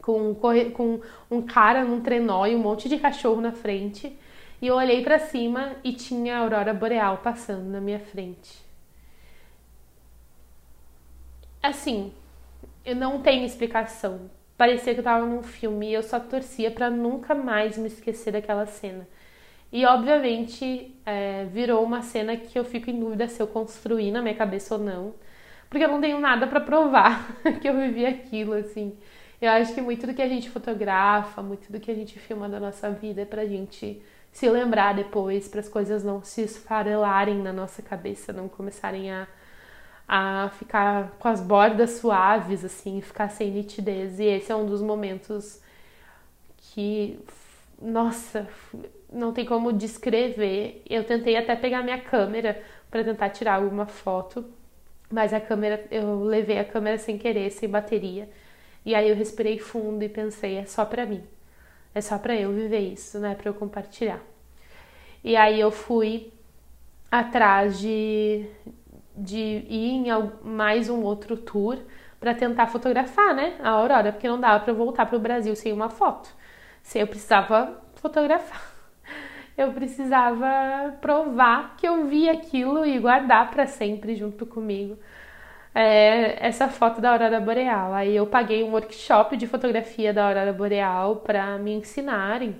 com, 0.00 0.34
com 0.34 1.00
um 1.30 1.42
cara 1.42 1.84
num 1.84 2.00
trenó 2.00 2.46
e 2.46 2.54
um 2.54 2.60
monte 2.60 2.88
de 2.88 2.98
cachorro 2.98 3.40
na 3.40 3.52
frente. 3.52 4.16
E 4.62 4.66
eu 4.66 4.76
olhei 4.76 5.02
para 5.02 5.18
cima 5.18 5.76
e 5.82 5.92
tinha 5.92 6.36
a 6.36 6.40
aurora 6.40 6.72
boreal 6.72 7.18
passando 7.18 7.68
na 7.68 7.80
minha 7.80 7.98
frente. 7.98 8.62
Assim, 11.62 12.12
eu 12.84 12.94
não 12.94 13.20
tenho 13.20 13.44
explicação 13.44 14.30
parecia 14.56 14.94
que 14.94 15.00
eu 15.00 15.04
tava 15.04 15.26
num 15.26 15.42
filme 15.42 15.90
e 15.90 15.94
eu 15.94 16.02
só 16.02 16.20
torcia 16.20 16.70
para 16.70 16.90
nunca 16.90 17.34
mais 17.34 17.76
me 17.76 17.88
esquecer 17.88 18.32
daquela 18.32 18.66
cena. 18.66 19.06
E 19.72 19.84
obviamente 19.84 20.94
é, 21.04 21.44
virou 21.46 21.82
uma 21.84 22.02
cena 22.02 22.36
que 22.36 22.58
eu 22.58 22.64
fico 22.64 22.90
em 22.90 22.98
dúvida 22.98 23.28
se 23.28 23.42
eu 23.42 23.46
construí 23.46 24.10
na 24.10 24.22
minha 24.22 24.34
cabeça 24.34 24.74
ou 24.76 24.80
não, 24.80 25.14
porque 25.74 25.84
eu 25.84 25.88
não 25.88 26.00
tenho 26.00 26.20
nada 26.20 26.46
para 26.46 26.60
provar 26.60 27.26
que 27.60 27.68
eu 27.68 27.76
vivi 27.76 28.06
aquilo, 28.06 28.52
assim. 28.52 28.96
Eu 29.42 29.50
acho 29.50 29.74
que 29.74 29.80
muito 29.80 30.06
do 30.06 30.14
que 30.14 30.22
a 30.22 30.28
gente 30.28 30.48
fotografa, 30.48 31.42
muito 31.42 31.72
do 31.72 31.80
que 31.80 31.90
a 31.90 31.94
gente 31.94 32.16
filma 32.16 32.48
da 32.48 32.60
nossa 32.60 32.88
vida 32.92 33.22
é 33.22 33.24
pra 33.24 33.44
gente 33.44 34.00
se 34.30 34.48
lembrar 34.48 34.94
depois, 34.94 35.48
para 35.48 35.58
as 35.58 35.68
coisas 35.68 36.04
não 36.04 36.22
se 36.22 36.42
esfarelarem 36.42 37.38
na 37.42 37.52
nossa 37.52 37.82
cabeça, 37.82 38.32
não 38.32 38.48
começarem 38.48 39.10
a 39.10 39.26
a 40.06 40.50
ficar 40.58 41.12
com 41.18 41.28
as 41.28 41.40
bordas 41.40 41.92
suaves, 41.92 42.64
assim, 42.64 43.00
ficar 43.00 43.30
sem 43.30 43.50
nitidez. 43.50 44.20
E 44.20 44.24
esse 44.24 44.52
é 44.52 44.54
um 44.54 44.66
dos 44.66 44.82
momentos 44.82 45.60
que, 46.58 47.18
nossa, 47.80 48.46
não 49.12 49.32
tem 49.32 49.44
como 49.46 49.72
descrever. 49.72 50.82
Eu 50.88 51.04
tentei 51.04 51.36
até 51.36 51.56
pegar 51.56 51.82
minha 51.82 51.98
câmera 51.98 52.62
para 52.90 53.02
tentar 53.02 53.30
tirar 53.30 53.54
alguma 53.54 53.86
foto, 53.86 54.44
mas 55.10 55.32
a 55.32 55.40
câmera, 55.40 55.84
eu 55.90 56.22
levei 56.24 56.58
a 56.58 56.64
câmera 56.64 56.98
sem 56.98 57.18
querer, 57.18 57.50
sem 57.50 57.68
bateria. 57.68 58.28
E 58.84 58.94
aí 58.94 59.08
eu 59.08 59.16
respirei 59.16 59.58
fundo 59.58 60.02
e 60.02 60.08
pensei, 60.08 60.56
é 60.56 60.64
só 60.64 60.84
para 60.84 61.06
mim. 61.06 61.22
É 61.94 62.00
só 62.00 62.18
para 62.18 62.34
eu 62.34 62.52
viver 62.52 62.80
isso, 62.80 63.18
não 63.20 63.28
é 63.28 63.34
para 63.34 63.48
eu 63.48 63.54
compartilhar. 63.54 64.20
E 65.22 65.36
aí 65.36 65.60
eu 65.60 65.70
fui 65.70 66.32
atrás 67.10 67.78
de, 67.78 68.44
de 69.16 69.38
ir 69.38 69.90
em 69.90 70.06
mais 70.42 70.90
um 70.90 71.02
outro 71.02 71.36
tour 71.36 71.78
para 72.18 72.34
tentar 72.34 72.66
fotografar, 72.66 73.34
né, 73.34 73.56
a 73.62 73.70
aurora, 73.70 74.10
porque 74.12 74.28
não 74.28 74.40
dava 74.40 74.64
para 74.64 74.72
voltar 74.72 75.06
para 75.06 75.16
o 75.16 75.20
Brasil 75.20 75.54
sem 75.54 75.72
uma 75.72 75.88
foto. 75.88 76.28
Se 76.82 76.98
eu 76.98 77.06
precisava 77.06 77.80
fotografar, 77.94 78.73
eu 79.56 79.72
precisava 79.72 80.94
provar 81.00 81.76
que 81.76 81.86
eu 81.86 82.06
vi 82.06 82.28
aquilo 82.28 82.84
e 82.84 82.98
guardar 82.98 83.50
para 83.50 83.66
sempre 83.66 84.16
junto 84.16 84.44
comigo 84.46 84.98
é, 85.74 86.46
essa 86.46 86.68
foto 86.68 87.00
da 87.00 87.12
aurora 87.12 87.40
boreal. 87.40 87.92
Aí 87.94 88.14
eu 88.16 88.26
paguei 88.26 88.62
um 88.64 88.72
workshop 88.72 89.36
de 89.36 89.46
fotografia 89.46 90.12
da 90.12 90.26
aurora 90.28 90.52
boreal 90.52 91.16
para 91.16 91.58
me 91.58 91.72
ensinarem 91.74 92.56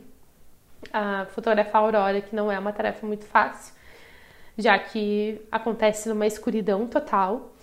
a 0.93 1.27
fotografar 1.27 1.83
a 1.83 1.85
aurora, 1.85 2.21
que 2.21 2.35
não 2.35 2.51
é 2.51 2.59
uma 2.59 2.73
tarefa 2.73 3.07
muito 3.07 3.25
fácil 3.25 3.75
já 4.57 4.79
que 4.79 5.41
acontece 5.51 6.09
numa 6.09 6.27
escuridão 6.27 6.87
total 6.87 7.55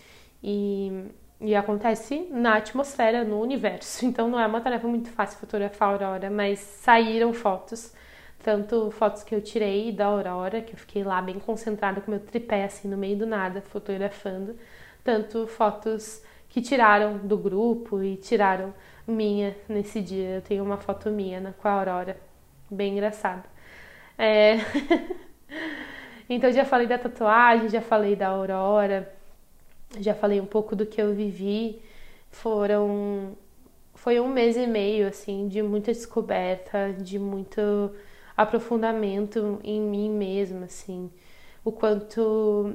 e, 0.43 1.05
e 1.39 1.55
acontece 1.55 2.27
na 2.31 2.57
atmosfera, 2.57 3.23
no 3.23 3.41
universo. 3.41 4.05
Então 4.11 4.29
não 4.29 4.39
é 4.39 4.45
uma 4.45 4.61
tarefa 4.61 4.87
muito 4.87 5.09
fácil 5.09 5.39
fotografar 5.39 5.89
a 5.89 5.91
aurora, 5.91 6.29
mas 6.29 6.59
saíram 6.59 7.33
fotos, 7.33 7.93
tanto 8.43 8.91
fotos 8.91 9.23
que 9.23 9.33
eu 9.35 9.41
tirei 9.41 9.91
da 9.91 10.05
aurora, 10.05 10.61
que 10.61 10.73
eu 10.73 10.77
fiquei 10.77 11.03
lá 11.03 11.21
bem 11.21 11.39
concentrada 11.39 12.01
com 12.01 12.11
meu 12.11 12.19
tripé 12.19 12.63
assim 12.63 12.87
no 12.87 12.97
meio 12.97 13.17
do 13.17 13.25
nada 13.25 13.61
fotografando, 13.61 14.55
tanto 15.03 15.47
fotos 15.47 16.23
que 16.49 16.61
tiraram 16.61 17.17
do 17.17 17.37
grupo 17.37 18.03
e 18.03 18.17
tiraram 18.17 18.73
minha 19.07 19.55
nesse 19.67 20.01
dia. 20.01 20.35
Eu 20.35 20.41
tenho 20.41 20.63
uma 20.63 20.77
foto 20.77 21.09
minha 21.09 21.39
né, 21.39 21.53
com 21.57 21.67
a 21.67 21.71
aurora, 21.71 22.17
bem 22.69 22.93
engraçada. 22.93 23.43
É... 24.17 24.57
Então 26.29 26.49
já 26.49 26.63
falei 26.63 26.87
da 26.87 26.97
tatuagem, 26.97 27.67
já 27.67 27.81
falei 27.81 28.15
da 28.15 28.29
aurora, 28.29 29.13
já 29.99 30.13
falei 30.15 30.39
um 30.39 30.45
pouco 30.45 30.77
do 30.77 30.85
que 30.85 31.01
eu 31.01 31.13
vivi. 31.13 31.81
Foram 32.29 33.35
foi 33.95 34.19
um 34.19 34.29
mês 34.29 34.55
e 34.55 34.65
meio 34.65 35.07
assim 35.07 35.49
de 35.49 35.61
muita 35.61 35.91
descoberta, 35.91 36.93
de 36.93 37.19
muito 37.19 37.91
aprofundamento 38.41 39.59
em 39.63 39.81
mim 39.81 40.09
mesma, 40.09 40.65
assim, 40.65 41.11
o 41.63 41.71
quanto 41.71 42.73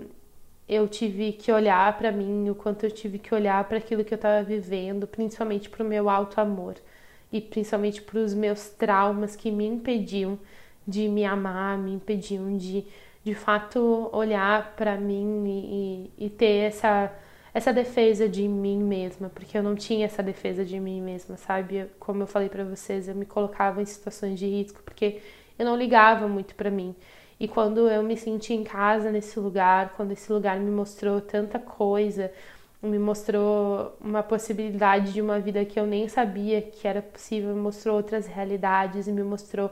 eu 0.69 0.89
tive 0.89 1.33
que 1.33 1.53
olhar 1.53 1.97
para 1.97 2.11
mim, 2.11 2.51
o 2.51 2.55
quanto 2.55 2.85
eu 2.85 2.91
tive 2.91 3.19
que 3.19 3.35
olhar 3.35 3.63
para 3.65 3.79
aquilo 3.79 4.05
que 4.05 4.15
eu 4.15 4.17
estava 4.17 4.43
vivendo, 4.43 5.07
principalmente 5.07 5.69
para 5.71 5.85
o 5.85 5.87
meu 5.87 6.09
alto 6.11 6.41
amor 6.41 6.75
e 7.33 7.41
principalmente 7.41 8.03
para 8.03 8.19
os 8.19 8.35
meus 8.35 8.69
traumas 8.71 9.37
que 9.37 9.51
me 9.51 9.67
impediam 9.67 10.39
de 10.87 11.09
me 11.09 11.25
amar, 11.25 11.79
me 11.79 11.93
impediam 11.93 12.57
de 12.57 12.85
de 13.27 13.35
fato 13.35 14.09
olhar 14.13 14.77
para 14.77 14.97
mim 14.97 15.45
e, 16.17 16.27
e, 16.27 16.31
ter 16.31 16.69
essa 16.69 17.13
essa 17.53 17.73
defesa 17.73 18.29
de 18.29 18.47
mim 18.47 18.79
mesma, 18.85 19.31
porque 19.31 19.59
eu 19.59 19.63
não 19.63 19.75
tinha 19.75 20.05
essa 20.05 20.23
defesa 20.23 20.65
de 20.65 20.79
mim 20.79 21.01
mesma, 21.01 21.37
sabe? 21.39 21.87
Como 21.99 22.23
eu 22.23 22.27
falei 22.27 22.49
para 22.51 22.63
vocês, 22.65 23.09
eu 23.09 23.15
me 23.17 23.25
colocava 23.27 23.83
em 23.83 23.85
situações 23.87 24.39
de 24.39 24.47
risco 24.47 24.81
porque 24.85 25.21
eu 25.59 25.65
não 25.65 25.77
ligava 25.77 26.29
muito 26.29 26.55
para 26.55 26.71
mim. 26.71 26.95
E 27.39 27.47
quando 27.47 27.89
eu 27.89 28.03
me 28.03 28.17
senti 28.17 28.55
em 28.55 28.65
casa 28.65 29.11
nesse 29.11 29.39
lugar, 29.39 29.93
quando 29.97 30.13
esse 30.13 30.33
lugar 30.33 30.59
me 30.59 30.71
mostrou 30.71 31.21
tanta 31.21 31.59
coisa, 31.59 32.33
me 32.83 32.99
mostrou 32.99 33.97
uma 34.01 34.23
possibilidade 34.23 35.13
de 35.13 35.21
uma 35.21 35.39
vida 35.39 35.65
que 35.65 35.79
eu 35.79 35.87
nem 35.87 36.09
sabia 36.09 36.63
que 36.63 36.87
era 36.87 37.03
possível, 37.03 37.55
me 37.55 37.61
mostrou 37.61 37.97
outras 37.97 38.27
realidades 38.27 39.07
me 39.09 39.23
mostrou 39.23 39.71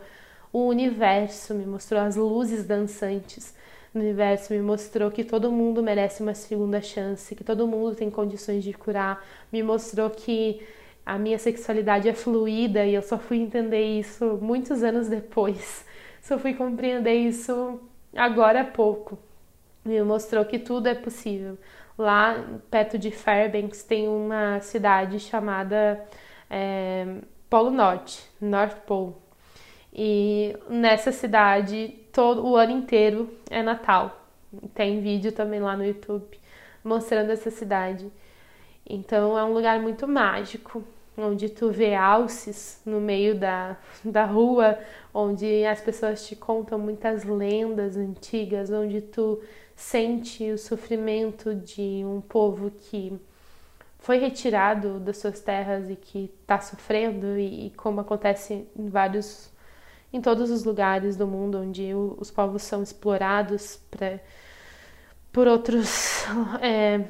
o 0.52 0.66
universo, 0.68 1.54
me 1.54 1.66
mostrou 1.66 2.00
as 2.00 2.16
luzes 2.16 2.64
dançantes 2.64 3.54
no 3.92 4.00
universo, 4.00 4.52
me 4.52 4.60
mostrou 4.60 5.10
que 5.10 5.24
todo 5.24 5.50
mundo 5.50 5.82
merece 5.82 6.22
uma 6.22 6.34
segunda 6.34 6.80
chance, 6.80 7.34
que 7.34 7.44
todo 7.44 7.66
mundo 7.66 7.94
tem 7.94 8.10
condições 8.10 8.62
de 8.62 8.72
curar, 8.72 9.24
me 9.52 9.62
mostrou 9.62 10.10
que 10.10 10.60
a 11.04 11.18
minha 11.18 11.38
sexualidade 11.38 12.08
é 12.08 12.14
fluida 12.14 12.84
e 12.84 12.94
eu 12.94 13.02
só 13.02 13.18
fui 13.18 13.38
entender 13.38 13.98
isso 13.98 14.38
muitos 14.40 14.82
anos 14.82 15.08
depois. 15.08 15.84
Só 16.22 16.38
fui 16.38 16.54
compreender 16.54 17.12
isso 17.12 17.78
agora 18.16 18.62
há 18.62 18.64
pouco. 18.64 19.18
Me 19.84 20.02
mostrou 20.02 20.42
que 20.46 20.58
tudo 20.58 20.86
é 20.86 20.94
possível. 20.94 21.58
Lá 21.98 22.42
perto 22.70 22.98
de 22.98 23.10
Fairbanks 23.10 23.82
tem 23.82 24.08
uma 24.08 24.58
cidade 24.60 25.20
chamada 25.20 26.02
é, 26.48 27.18
Polo 27.50 27.70
Norte, 27.70 28.24
North 28.40 28.78
Pole. 28.86 29.14
E 29.92 30.56
nessa 30.70 31.12
cidade, 31.12 31.94
todo 32.10 32.46
o 32.46 32.56
ano 32.56 32.72
inteiro 32.72 33.30
é 33.50 33.62
Natal. 33.62 34.26
Tem 34.74 35.02
vídeo 35.02 35.30
também 35.30 35.60
lá 35.60 35.76
no 35.76 35.84
YouTube 35.84 36.38
mostrando 36.84 37.30
essa 37.30 37.50
cidade. 37.50 38.12
Então 38.88 39.36
é 39.38 39.42
um 39.42 39.54
lugar 39.54 39.80
muito 39.80 40.06
mágico. 40.06 40.84
Onde 41.16 41.48
tu 41.48 41.70
vê 41.70 41.94
alces 41.94 42.80
no 42.84 43.00
meio 43.00 43.34
da, 43.34 43.76
da 44.04 44.24
rua, 44.24 44.78
onde 45.12 45.64
as 45.64 45.80
pessoas 45.80 46.26
te 46.26 46.34
contam 46.34 46.78
muitas 46.78 47.24
lendas 47.24 47.96
antigas, 47.96 48.70
onde 48.70 49.00
tu 49.00 49.40
sente 49.76 50.50
o 50.50 50.58
sofrimento 50.58 51.54
de 51.54 52.02
um 52.04 52.20
povo 52.20 52.70
que 52.70 53.18
foi 53.98 54.18
retirado 54.18 55.00
das 55.00 55.16
suas 55.16 55.40
terras 55.40 55.88
e 55.88 55.96
que 55.96 56.30
está 56.42 56.60
sofrendo 56.60 57.38
e, 57.38 57.68
e, 57.68 57.70
como 57.70 58.00
acontece 58.00 58.68
em 58.76 58.88
vários 58.88 59.50
em 60.12 60.20
todos 60.20 60.50
os 60.50 60.62
lugares 60.62 61.16
do 61.16 61.26
mundo 61.26 61.58
onde 61.58 61.92
o, 61.92 62.16
os 62.20 62.30
povos 62.30 62.62
são 62.62 62.82
explorados 62.82 63.80
pra, 63.90 64.20
por 65.32 65.48
outros 65.48 66.24
é, 66.62 67.04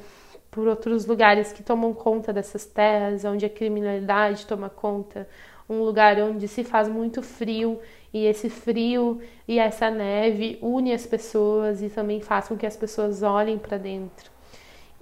por 0.54 0.68
outros 0.68 1.04
lugares 1.04 1.52
que 1.52 1.64
tomam 1.64 1.92
conta 1.92 2.32
dessas 2.32 2.64
terras, 2.64 3.24
onde 3.24 3.44
a 3.44 3.50
criminalidade 3.50 4.46
toma 4.46 4.70
conta, 4.70 5.28
um 5.68 5.82
lugar 5.82 6.16
onde 6.20 6.46
se 6.46 6.62
faz 6.62 6.88
muito 6.88 7.22
frio 7.22 7.80
e 8.12 8.24
esse 8.24 8.48
frio 8.48 9.20
e 9.48 9.58
essa 9.58 9.90
neve 9.90 10.56
une 10.62 10.92
as 10.92 11.04
pessoas 11.04 11.82
e 11.82 11.88
também 11.88 12.20
faz 12.20 12.46
com 12.46 12.56
que 12.56 12.64
as 12.64 12.76
pessoas 12.76 13.20
olhem 13.24 13.58
para 13.58 13.78
dentro. 13.78 14.30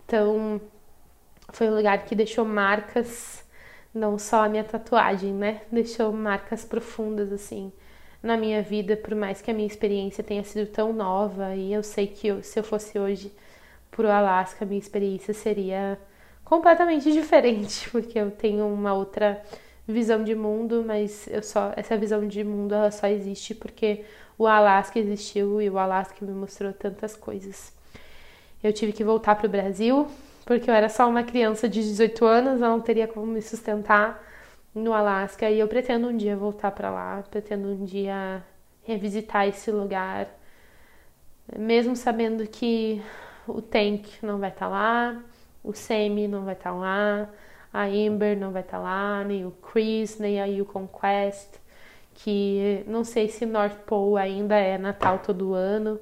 Então, 0.07 0.59
foi 1.51 1.69
um 1.69 1.77
lugar 1.77 2.03
que 2.07 2.15
deixou 2.15 2.47
marcas, 2.47 3.45
não 3.95 4.19
só 4.19 4.45
a 4.45 4.49
minha 4.49 4.65
tatuagem, 4.65 5.35
né? 5.35 5.61
Deixou 5.71 6.15
marcas 6.15 6.65
profundas 6.65 7.31
assim 7.31 7.71
na 8.23 8.39
minha 8.39 8.63
vida, 8.63 8.97
por 8.97 9.15
mais 9.15 9.43
que 9.43 9.51
a 9.51 9.55
minha 9.55 9.67
experiência 9.67 10.25
tenha 10.25 10.45
sido 10.45 10.71
tão 10.71 10.95
nova 10.95 11.55
e 11.55 11.75
eu 11.75 11.83
sei 11.83 12.07
que 12.07 12.29
eu, 12.29 12.43
se 12.43 12.59
eu 12.59 12.65
fosse 12.65 12.99
hoje 12.99 13.31
pro 13.93 14.11
Alasca, 14.11 14.65
a 14.65 14.69
minha 14.69 14.81
experiência 14.81 15.33
seria 15.33 15.99
completamente 16.45 17.11
diferente, 17.13 17.89
porque 17.91 18.19
eu 18.19 18.31
tenho 18.33 18.67
uma 18.67 18.93
outra 18.93 19.41
visão 19.87 20.25
de 20.25 20.35
mundo, 20.35 20.83
mas 20.85 21.29
eu 21.29 21.43
só 21.43 21.73
essa 21.77 21.97
visão 21.97 22.27
de 22.27 22.43
mundo 22.43 22.75
ela 22.75 22.91
só 22.91 23.07
existe 23.07 23.55
porque 23.55 24.05
o 24.39 24.47
Alasca 24.47 24.99
existiu 24.99 25.61
e 25.61 25.69
o 25.69 25.79
Alasca 25.79 26.25
me 26.25 26.33
mostrou 26.33 26.73
tantas 26.73 27.15
coisas. 27.17 27.73
Eu 28.63 28.73
tive 28.73 28.93
que 28.93 29.05
voltar 29.05 29.37
para 29.37 29.47
o 29.47 29.51
Brasil 29.51 30.09
porque 30.45 30.71
eu 30.71 30.75
era 30.75 30.89
só 30.89 31.09
uma 31.09 31.23
criança 31.23 31.69
de 31.69 31.81
18 31.83 32.25
anos, 32.25 32.61
eu 32.61 32.69
não 32.69 32.81
teria 32.81 33.07
como 33.07 33.27
me 33.27 33.43
sustentar 33.43 34.23
no 34.75 34.93
Alasca 34.93 35.51
e 35.51 35.59
eu 35.59 35.69
pretendo 35.69 36.09
um 36.09 36.17
dia 36.17 36.37
voltar 36.37 36.71
para 36.71 36.91
lá, 36.91 37.23
pretendo 37.31 37.69
um 37.69 37.85
dia 37.85 38.43
revisitar 38.85 39.47
esse 39.47 39.71
lugar, 39.71 40.29
mesmo 41.57 41.95
sabendo 41.95 42.47
que 42.47 43.03
o 43.47 43.61
Tank 43.61 44.07
não 44.23 44.39
vai 44.39 44.51
estar 44.51 44.67
tá 44.67 44.73
lá, 44.73 45.23
o 45.63 45.73
Semi 45.73 46.29
não 46.29 46.45
vai 46.45 46.55
estar 46.55 46.71
tá 46.71 46.77
lá, 46.77 47.29
a 47.73 47.89
Ember 47.89 48.39
não 48.39 48.53
vai 48.53 48.63
estar 48.63 48.79
tá 48.79 48.83
lá, 48.83 49.25
nem 49.25 49.47
o 49.47 49.51
Chris, 49.51 50.19
nem 50.19 50.41
a 50.41 50.45
Yukon 50.47 50.89
Quest, 50.89 51.57
que 52.15 52.85
não 52.87 53.05
sei 53.05 53.29
se 53.29 53.47
North 53.47 53.79
Pole 53.87 54.21
ainda 54.21 54.57
é 54.57 54.77
Natal 54.79 55.19
todo 55.19 55.55
ano, 55.55 55.99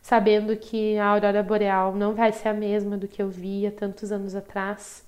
sabendo 0.00 0.56
que 0.56 0.96
a 0.98 1.06
aurora 1.06 1.42
boreal 1.42 1.94
não 1.94 2.14
vai 2.14 2.32
ser 2.32 2.48
a 2.48 2.54
mesma 2.54 2.96
do 2.96 3.06
que 3.06 3.22
eu 3.22 3.28
via 3.28 3.70
tantos 3.70 4.10
anos 4.10 4.34
atrás. 4.34 5.06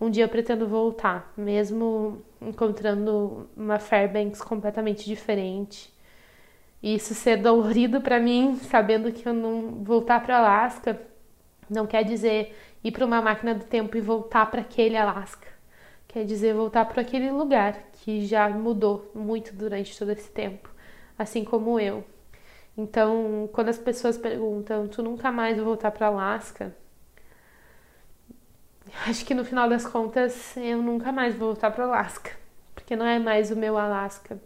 Um 0.00 0.10
dia 0.10 0.24
eu 0.24 0.28
pretendo 0.28 0.66
voltar, 0.66 1.32
mesmo 1.36 2.22
encontrando 2.40 3.48
uma 3.56 3.78
Fairbanks 3.78 4.42
completamente 4.42 5.04
diferente. 5.04 5.92
E 6.82 6.96
isso 6.96 7.14
ser 7.14 7.36
dolorido 7.36 8.00
para 8.00 8.18
mim, 8.18 8.56
sabendo 8.56 9.12
que 9.12 9.28
eu 9.28 9.32
não 9.32 9.84
voltar 9.84 10.20
para 10.20 10.38
Alaska 10.38 10.98
não 11.72 11.86
quer 11.86 12.04
dizer 12.04 12.56
ir 12.84 12.92
para 12.92 13.04
uma 13.04 13.20
máquina 13.22 13.54
do 13.54 13.64
tempo 13.64 13.96
e 13.96 14.00
voltar 14.00 14.50
para 14.50 14.60
aquele 14.60 14.96
Alasca. 14.96 15.48
Quer 16.08 16.24
dizer 16.24 16.54
voltar 16.54 16.84
para 16.84 17.02
aquele 17.02 17.30
lugar 17.30 17.74
que 17.92 18.26
já 18.26 18.48
mudou 18.48 19.10
muito 19.14 19.54
durante 19.54 19.98
todo 19.98 20.10
esse 20.10 20.30
tempo, 20.30 20.68
assim 21.18 21.44
como 21.44 21.80
eu. 21.80 22.04
Então, 22.76 23.48
quando 23.52 23.68
as 23.68 23.78
pessoas 23.78 24.18
perguntam, 24.18 24.88
tu 24.88 25.02
nunca 25.02 25.30
mais 25.32 25.56
vai 25.56 25.64
voltar 25.64 25.90
para 25.90 26.08
Alasca? 26.08 26.74
Acho 29.08 29.24
que 29.24 29.34
no 29.34 29.44
final 29.44 29.68
das 29.68 29.86
contas 29.86 30.56
eu 30.56 30.82
nunca 30.82 31.12
mais 31.12 31.34
vou 31.34 31.48
voltar 31.48 31.70
para 31.70 31.84
Alasca, 31.84 32.32
porque 32.74 32.96
não 32.96 33.06
é 33.06 33.18
mais 33.18 33.50
o 33.50 33.56
meu 33.56 33.78
Alasca, 33.78 34.38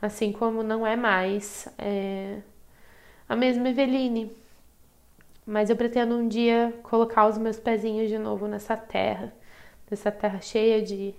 assim 0.00 0.32
como 0.32 0.62
não 0.62 0.86
é 0.86 0.96
mais 0.96 1.68
é, 1.78 2.38
a 3.28 3.36
mesma 3.36 3.68
Eveline 3.68 4.36
mas 5.46 5.70
eu 5.70 5.76
pretendo 5.76 6.16
um 6.16 6.26
dia 6.26 6.74
colocar 6.82 7.26
os 7.28 7.38
meus 7.38 7.58
pezinhos 7.58 8.08
de 8.08 8.18
novo 8.18 8.48
nessa 8.48 8.76
terra, 8.76 9.32
nessa 9.90 10.10
terra 10.10 10.40
cheia 10.40 10.82
de 10.82 11.14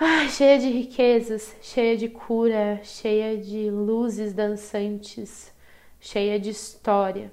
Ai, 0.00 0.28
cheia 0.28 0.60
de 0.60 0.68
riquezas, 0.68 1.56
cheia 1.60 1.96
de 1.96 2.08
cura, 2.08 2.80
cheia 2.84 3.36
de 3.36 3.68
luzes 3.68 4.32
dançantes, 4.32 5.52
cheia 5.98 6.38
de 6.38 6.50
história. 6.50 7.32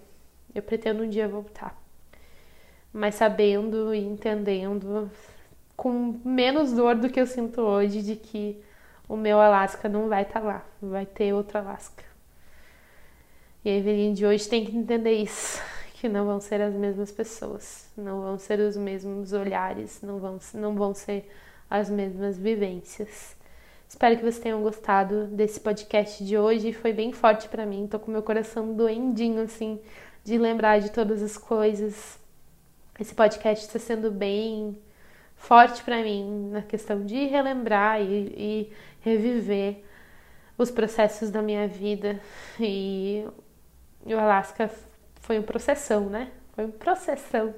Eu 0.53 0.63
pretendo 0.63 1.03
um 1.03 1.09
dia 1.09 1.27
voltar. 1.27 1.79
Mas 2.91 3.15
sabendo 3.15 3.93
e 3.93 3.99
entendendo 3.99 5.11
com 5.77 6.19
menos 6.25 6.73
dor 6.73 6.95
do 6.95 7.07
que 7.07 7.21
eu 7.21 7.27
sinto 7.27 7.61
hoje 7.61 8.01
de 8.01 8.15
que 8.15 8.59
o 9.07 9.15
meu 9.15 9.39
Alasca 9.39 9.87
não 9.87 10.09
vai 10.09 10.23
estar 10.23 10.39
tá 10.39 10.45
lá, 10.47 10.65
vai 10.81 11.05
ter 11.05 11.33
outro 11.33 11.59
Alasca. 11.59 12.14
E 13.65 13.69
a 13.69 13.77
Eveline 13.77 14.13
de 14.13 14.23
hoje 14.23 14.47
tem 14.47 14.63
que 14.63 14.77
entender 14.77 15.13
isso, 15.13 15.59
que 15.99 16.07
não 16.07 16.23
vão 16.23 16.39
ser 16.39 16.61
as 16.61 16.75
mesmas 16.75 17.11
pessoas, 17.11 17.89
não 17.97 18.21
vão 18.21 18.37
ser 18.37 18.59
os 18.59 18.77
mesmos 18.77 19.33
olhares, 19.33 20.03
não 20.03 20.19
vão, 20.19 20.37
não 20.53 20.75
vão 20.75 20.93
ser 20.93 21.27
as 21.67 21.89
mesmas 21.89 22.37
vivências. 22.37 23.35
Espero 23.89 24.17
que 24.17 24.21
vocês 24.21 24.37
tenham 24.37 24.61
gostado 24.61 25.25
desse 25.25 25.59
podcast 25.59 26.23
de 26.23 26.37
hoje. 26.37 26.73
Foi 26.73 26.93
bem 26.93 27.11
forte 27.11 27.49
para 27.49 27.65
mim. 27.65 27.87
Tô 27.87 27.97
com 27.97 28.11
meu 28.11 28.21
coração 28.21 28.71
doendinho 28.75 29.41
assim 29.41 29.79
de 30.23 30.37
lembrar 30.37 30.79
de 30.79 30.91
todas 30.91 31.23
as 31.23 31.35
coisas. 31.35 32.19
Esse 32.99 33.15
podcast 33.15 33.65
está 33.65 33.79
sendo 33.79 34.11
bem 34.11 34.77
forte 35.35 35.83
para 35.83 36.03
mim 36.03 36.49
na 36.51 36.61
questão 36.61 37.03
de 37.03 37.25
relembrar 37.25 37.99
e, 37.99 38.27
e 38.37 38.71
reviver 39.01 39.83
os 40.55 40.69
processos 40.69 41.31
da 41.31 41.41
minha 41.41 41.67
vida 41.67 42.19
e 42.59 43.25
e 44.05 44.13
o 44.13 44.19
Alasca 44.19 44.69
foi 45.21 45.39
um 45.39 45.43
processão, 45.43 46.09
né? 46.09 46.31
Foi 46.53 46.65
um 46.65 46.71
processão 46.71 47.53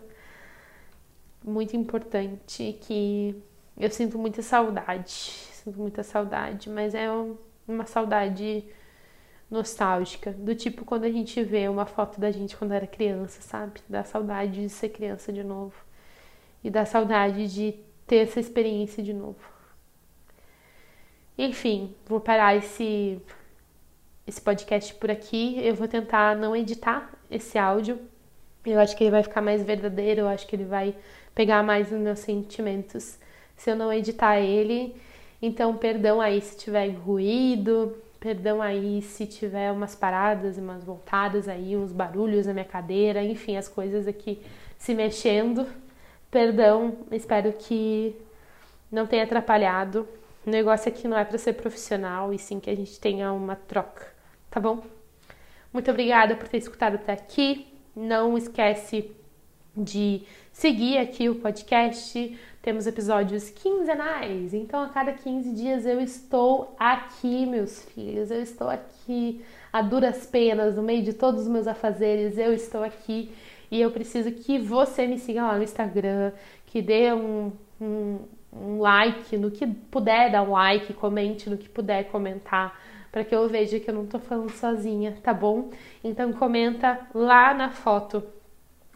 muito 1.43 1.75
importante 1.75 2.77
que 2.81 3.35
eu 3.77 3.91
sinto 3.91 4.17
muita 4.17 4.41
saudade. 4.41 5.11
Sinto 5.11 5.79
muita 5.79 6.03
saudade, 6.03 6.69
mas 6.69 6.95
é 6.95 7.07
uma 7.67 7.85
saudade 7.85 8.63
nostálgica, 9.49 10.31
do 10.31 10.53
tipo 10.55 10.83
quando 10.83 11.05
a 11.05 11.11
gente 11.11 11.41
vê 11.43 11.69
uma 11.69 11.85
foto 11.85 12.19
da 12.19 12.31
gente 12.31 12.55
quando 12.55 12.73
era 12.73 12.85
criança, 12.85 13.41
sabe? 13.41 13.81
Dá 13.87 14.03
saudade 14.03 14.61
de 14.61 14.69
ser 14.69 14.89
criança 14.89 15.31
de 15.31 15.43
novo. 15.43 15.75
E 16.63 16.69
dá 16.69 16.85
saudade 16.85 17.53
de 17.53 17.73
ter 18.05 18.17
essa 18.17 18.39
experiência 18.39 19.01
de 19.03 19.13
novo. 19.13 19.39
Enfim, 21.37 21.95
vou 22.05 22.19
parar 22.19 22.55
esse 22.55 23.21
esse 24.27 24.41
podcast 24.41 24.93
por 24.95 25.09
aqui. 25.09 25.57
Eu 25.63 25.73
vou 25.73 25.87
tentar 25.87 26.35
não 26.35 26.55
editar 26.55 27.09
esse 27.31 27.57
áudio. 27.57 27.97
Eu 28.65 28.79
acho 28.79 28.95
que 28.97 29.05
ele 29.05 29.11
vai 29.11 29.23
ficar 29.23 29.41
mais 29.41 29.63
verdadeiro, 29.63 30.21
eu 30.21 30.27
acho 30.27 30.45
que 30.45 30.55
ele 30.55 30.65
vai 30.65 30.93
pegar 31.33 31.63
mais 31.63 31.91
os 31.91 31.97
meus 31.97 32.19
sentimentos 32.19 33.17
se 33.55 33.71
eu 33.71 33.75
não 33.75 33.91
editar 33.93 34.39
ele. 34.39 34.95
Então, 35.41 35.77
perdão 35.77 36.19
aí 36.19 36.41
se 36.41 36.57
tiver 36.57 36.89
ruído, 36.89 37.95
perdão 38.19 38.61
aí 38.61 39.01
se 39.01 39.25
tiver 39.25 39.71
umas 39.71 39.95
paradas 39.95 40.57
umas 40.57 40.83
voltadas 40.83 41.47
aí, 41.47 41.77
uns 41.77 41.91
barulhos 41.93 42.45
na 42.45 42.53
minha 42.53 42.65
cadeira, 42.65 43.23
enfim, 43.23 43.55
as 43.55 43.69
coisas 43.69 44.07
aqui 44.07 44.41
se 44.77 44.93
mexendo. 44.93 45.65
Perdão, 46.29 46.97
espero 47.11 47.53
que 47.53 48.15
não 48.91 49.07
tenha 49.07 49.23
atrapalhado. 49.23 50.07
O 50.45 50.49
negócio 50.49 50.89
aqui 50.89 51.07
não 51.07 51.17
é 51.17 51.23
para 51.23 51.37
ser 51.37 51.53
profissional 51.53 52.33
e 52.33 52.39
sim 52.39 52.59
que 52.59 52.69
a 52.69 52.75
gente 52.75 52.99
tenha 52.99 53.31
uma 53.31 53.55
troca 53.55 54.16
tá 54.57 54.61
bom? 54.61 54.81
Muito 55.71 55.91
obrigada 55.91 56.35
por 56.35 56.47
ter 56.47 56.57
escutado 56.57 56.95
até 56.95 57.13
aqui. 57.13 57.67
Não 57.95 58.35
esquece 58.35 59.11
de 59.75 60.23
seguir 60.51 60.97
aqui 60.97 61.29
o 61.29 61.35
podcast. 61.35 62.35
Temos 62.59 62.87
episódios 62.87 63.51
quinzenais, 63.51 64.55
então 64.55 64.81
a 64.81 64.89
cada 64.89 65.13
15 65.13 65.53
dias 65.53 65.85
eu 65.85 66.01
estou 66.01 66.75
aqui, 66.79 67.45
meus 67.45 67.83
filhos. 67.83 68.31
Eu 68.31 68.41
estou 68.41 68.67
aqui 68.67 69.45
a 69.71 69.83
duras 69.83 70.25
penas, 70.25 70.75
no 70.75 70.81
meio 70.81 71.03
de 71.03 71.13
todos 71.13 71.43
os 71.43 71.47
meus 71.47 71.67
afazeres. 71.67 72.35
Eu 72.39 72.51
estou 72.51 72.83
aqui 72.83 73.31
e 73.69 73.79
eu 73.79 73.91
preciso 73.91 74.31
que 74.31 74.57
você 74.57 75.05
me 75.05 75.19
siga 75.19 75.43
lá 75.43 75.55
no 75.55 75.63
Instagram, 75.63 76.31
que 76.65 76.81
dê 76.81 77.13
um, 77.13 77.51
um, 77.79 78.19
um 78.51 78.79
like 78.79 79.37
no 79.37 79.51
que 79.51 79.67
puder 79.67 80.31
dar 80.31 80.41
um 80.41 80.53
like, 80.53 80.95
comente 80.95 81.47
no 81.47 81.57
que 81.57 81.69
puder 81.69 82.05
comentar 82.05 82.86
para 83.11 83.23
que 83.23 83.33
eu 83.33 83.47
veja 83.47 83.79
que 83.79 83.89
eu 83.89 83.93
não 83.93 84.05
tô 84.05 84.19
falando 84.19 84.51
sozinha, 84.51 85.17
tá 85.23 85.33
bom? 85.33 85.69
Então 86.03 86.31
comenta 86.33 86.99
lá 87.13 87.53
na 87.53 87.69
foto 87.69 88.23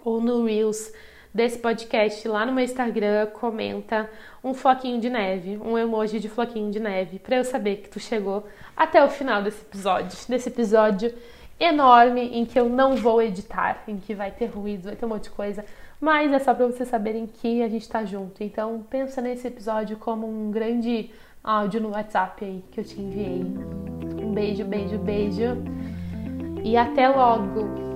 ou 0.03 0.19
no 0.19 0.45
Reels 0.45 0.91
desse 1.33 1.57
podcast 1.59 2.27
lá 2.27 2.45
no 2.45 2.51
meu 2.51 2.63
Instagram, 2.63 3.27
comenta 3.27 4.09
um 4.43 4.53
floquinho 4.53 4.99
de 4.99 5.09
neve, 5.09 5.57
um 5.57 5.77
emoji 5.77 6.19
de 6.19 6.27
floquinho 6.27 6.71
de 6.71 6.79
neve, 6.79 7.19
para 7.19 7.37
eu 7.37 7.43
saber 7.43 7.77
que 7.77 7.89
tu 7.89 7.99
chegou 7.99 8.45
até 8.75 9.03
o 9.03 9.09
final 9.09 9.41
desse 9.41 9.61
episódio, 9.61 10.17
desse 10.27 10.49
episódio 10.49 11.13
enorme 11.59 12.21
em 12.21 12.45
que 12.45 12.59
eu 12.59 12.67
não 12.67 12.95
vou 12.95 13.21
editar, 13.21 13.83
em 13.87 13.97
que 13.97 14.13
vai 14.13 14.31
ter 14.31 14.47
ruído, 14.47 14.85
vai 14.85 14.95
ter 14.95 15.05
um 15.05 15.09
monte 15.09 15.25
de 15.25 15.29
coisa, 15.29 15.63
mas 15.99 16.33
é 16.33 16.39
só 16.39 16.53
para 16.53 16.65
vocês 16.65 16.89
saberem 16.89 17.27
que 17.27 17.61
a 17.61 17.69
gente 17.69 17.87
tá 17.87 18.03
junto. 18.03 18.43
Então, 18.43 18.83
pensa 18.89 19.21
nesse 19.21 19.47
episódio 19.47 19.97
como 19.97 20.27
um 20.27 20.49
grande 20.49 21.11
áudio 21.43 21.81
no 21.81 21.89
WhatsApp 21.89 22.43
aí 22.45 22.63
que 22.71 22.79
eu 22.79 22.83
te 22.83 22.99
enviei. 22.99 23.43
Um 24.21 24.33
beijo, 24.33 24.63
beijo, 24.65 24.97
beijo. 24.99 25.57
E 26.63 26.77
até 26.77 27.07
logo. 27.07 27.90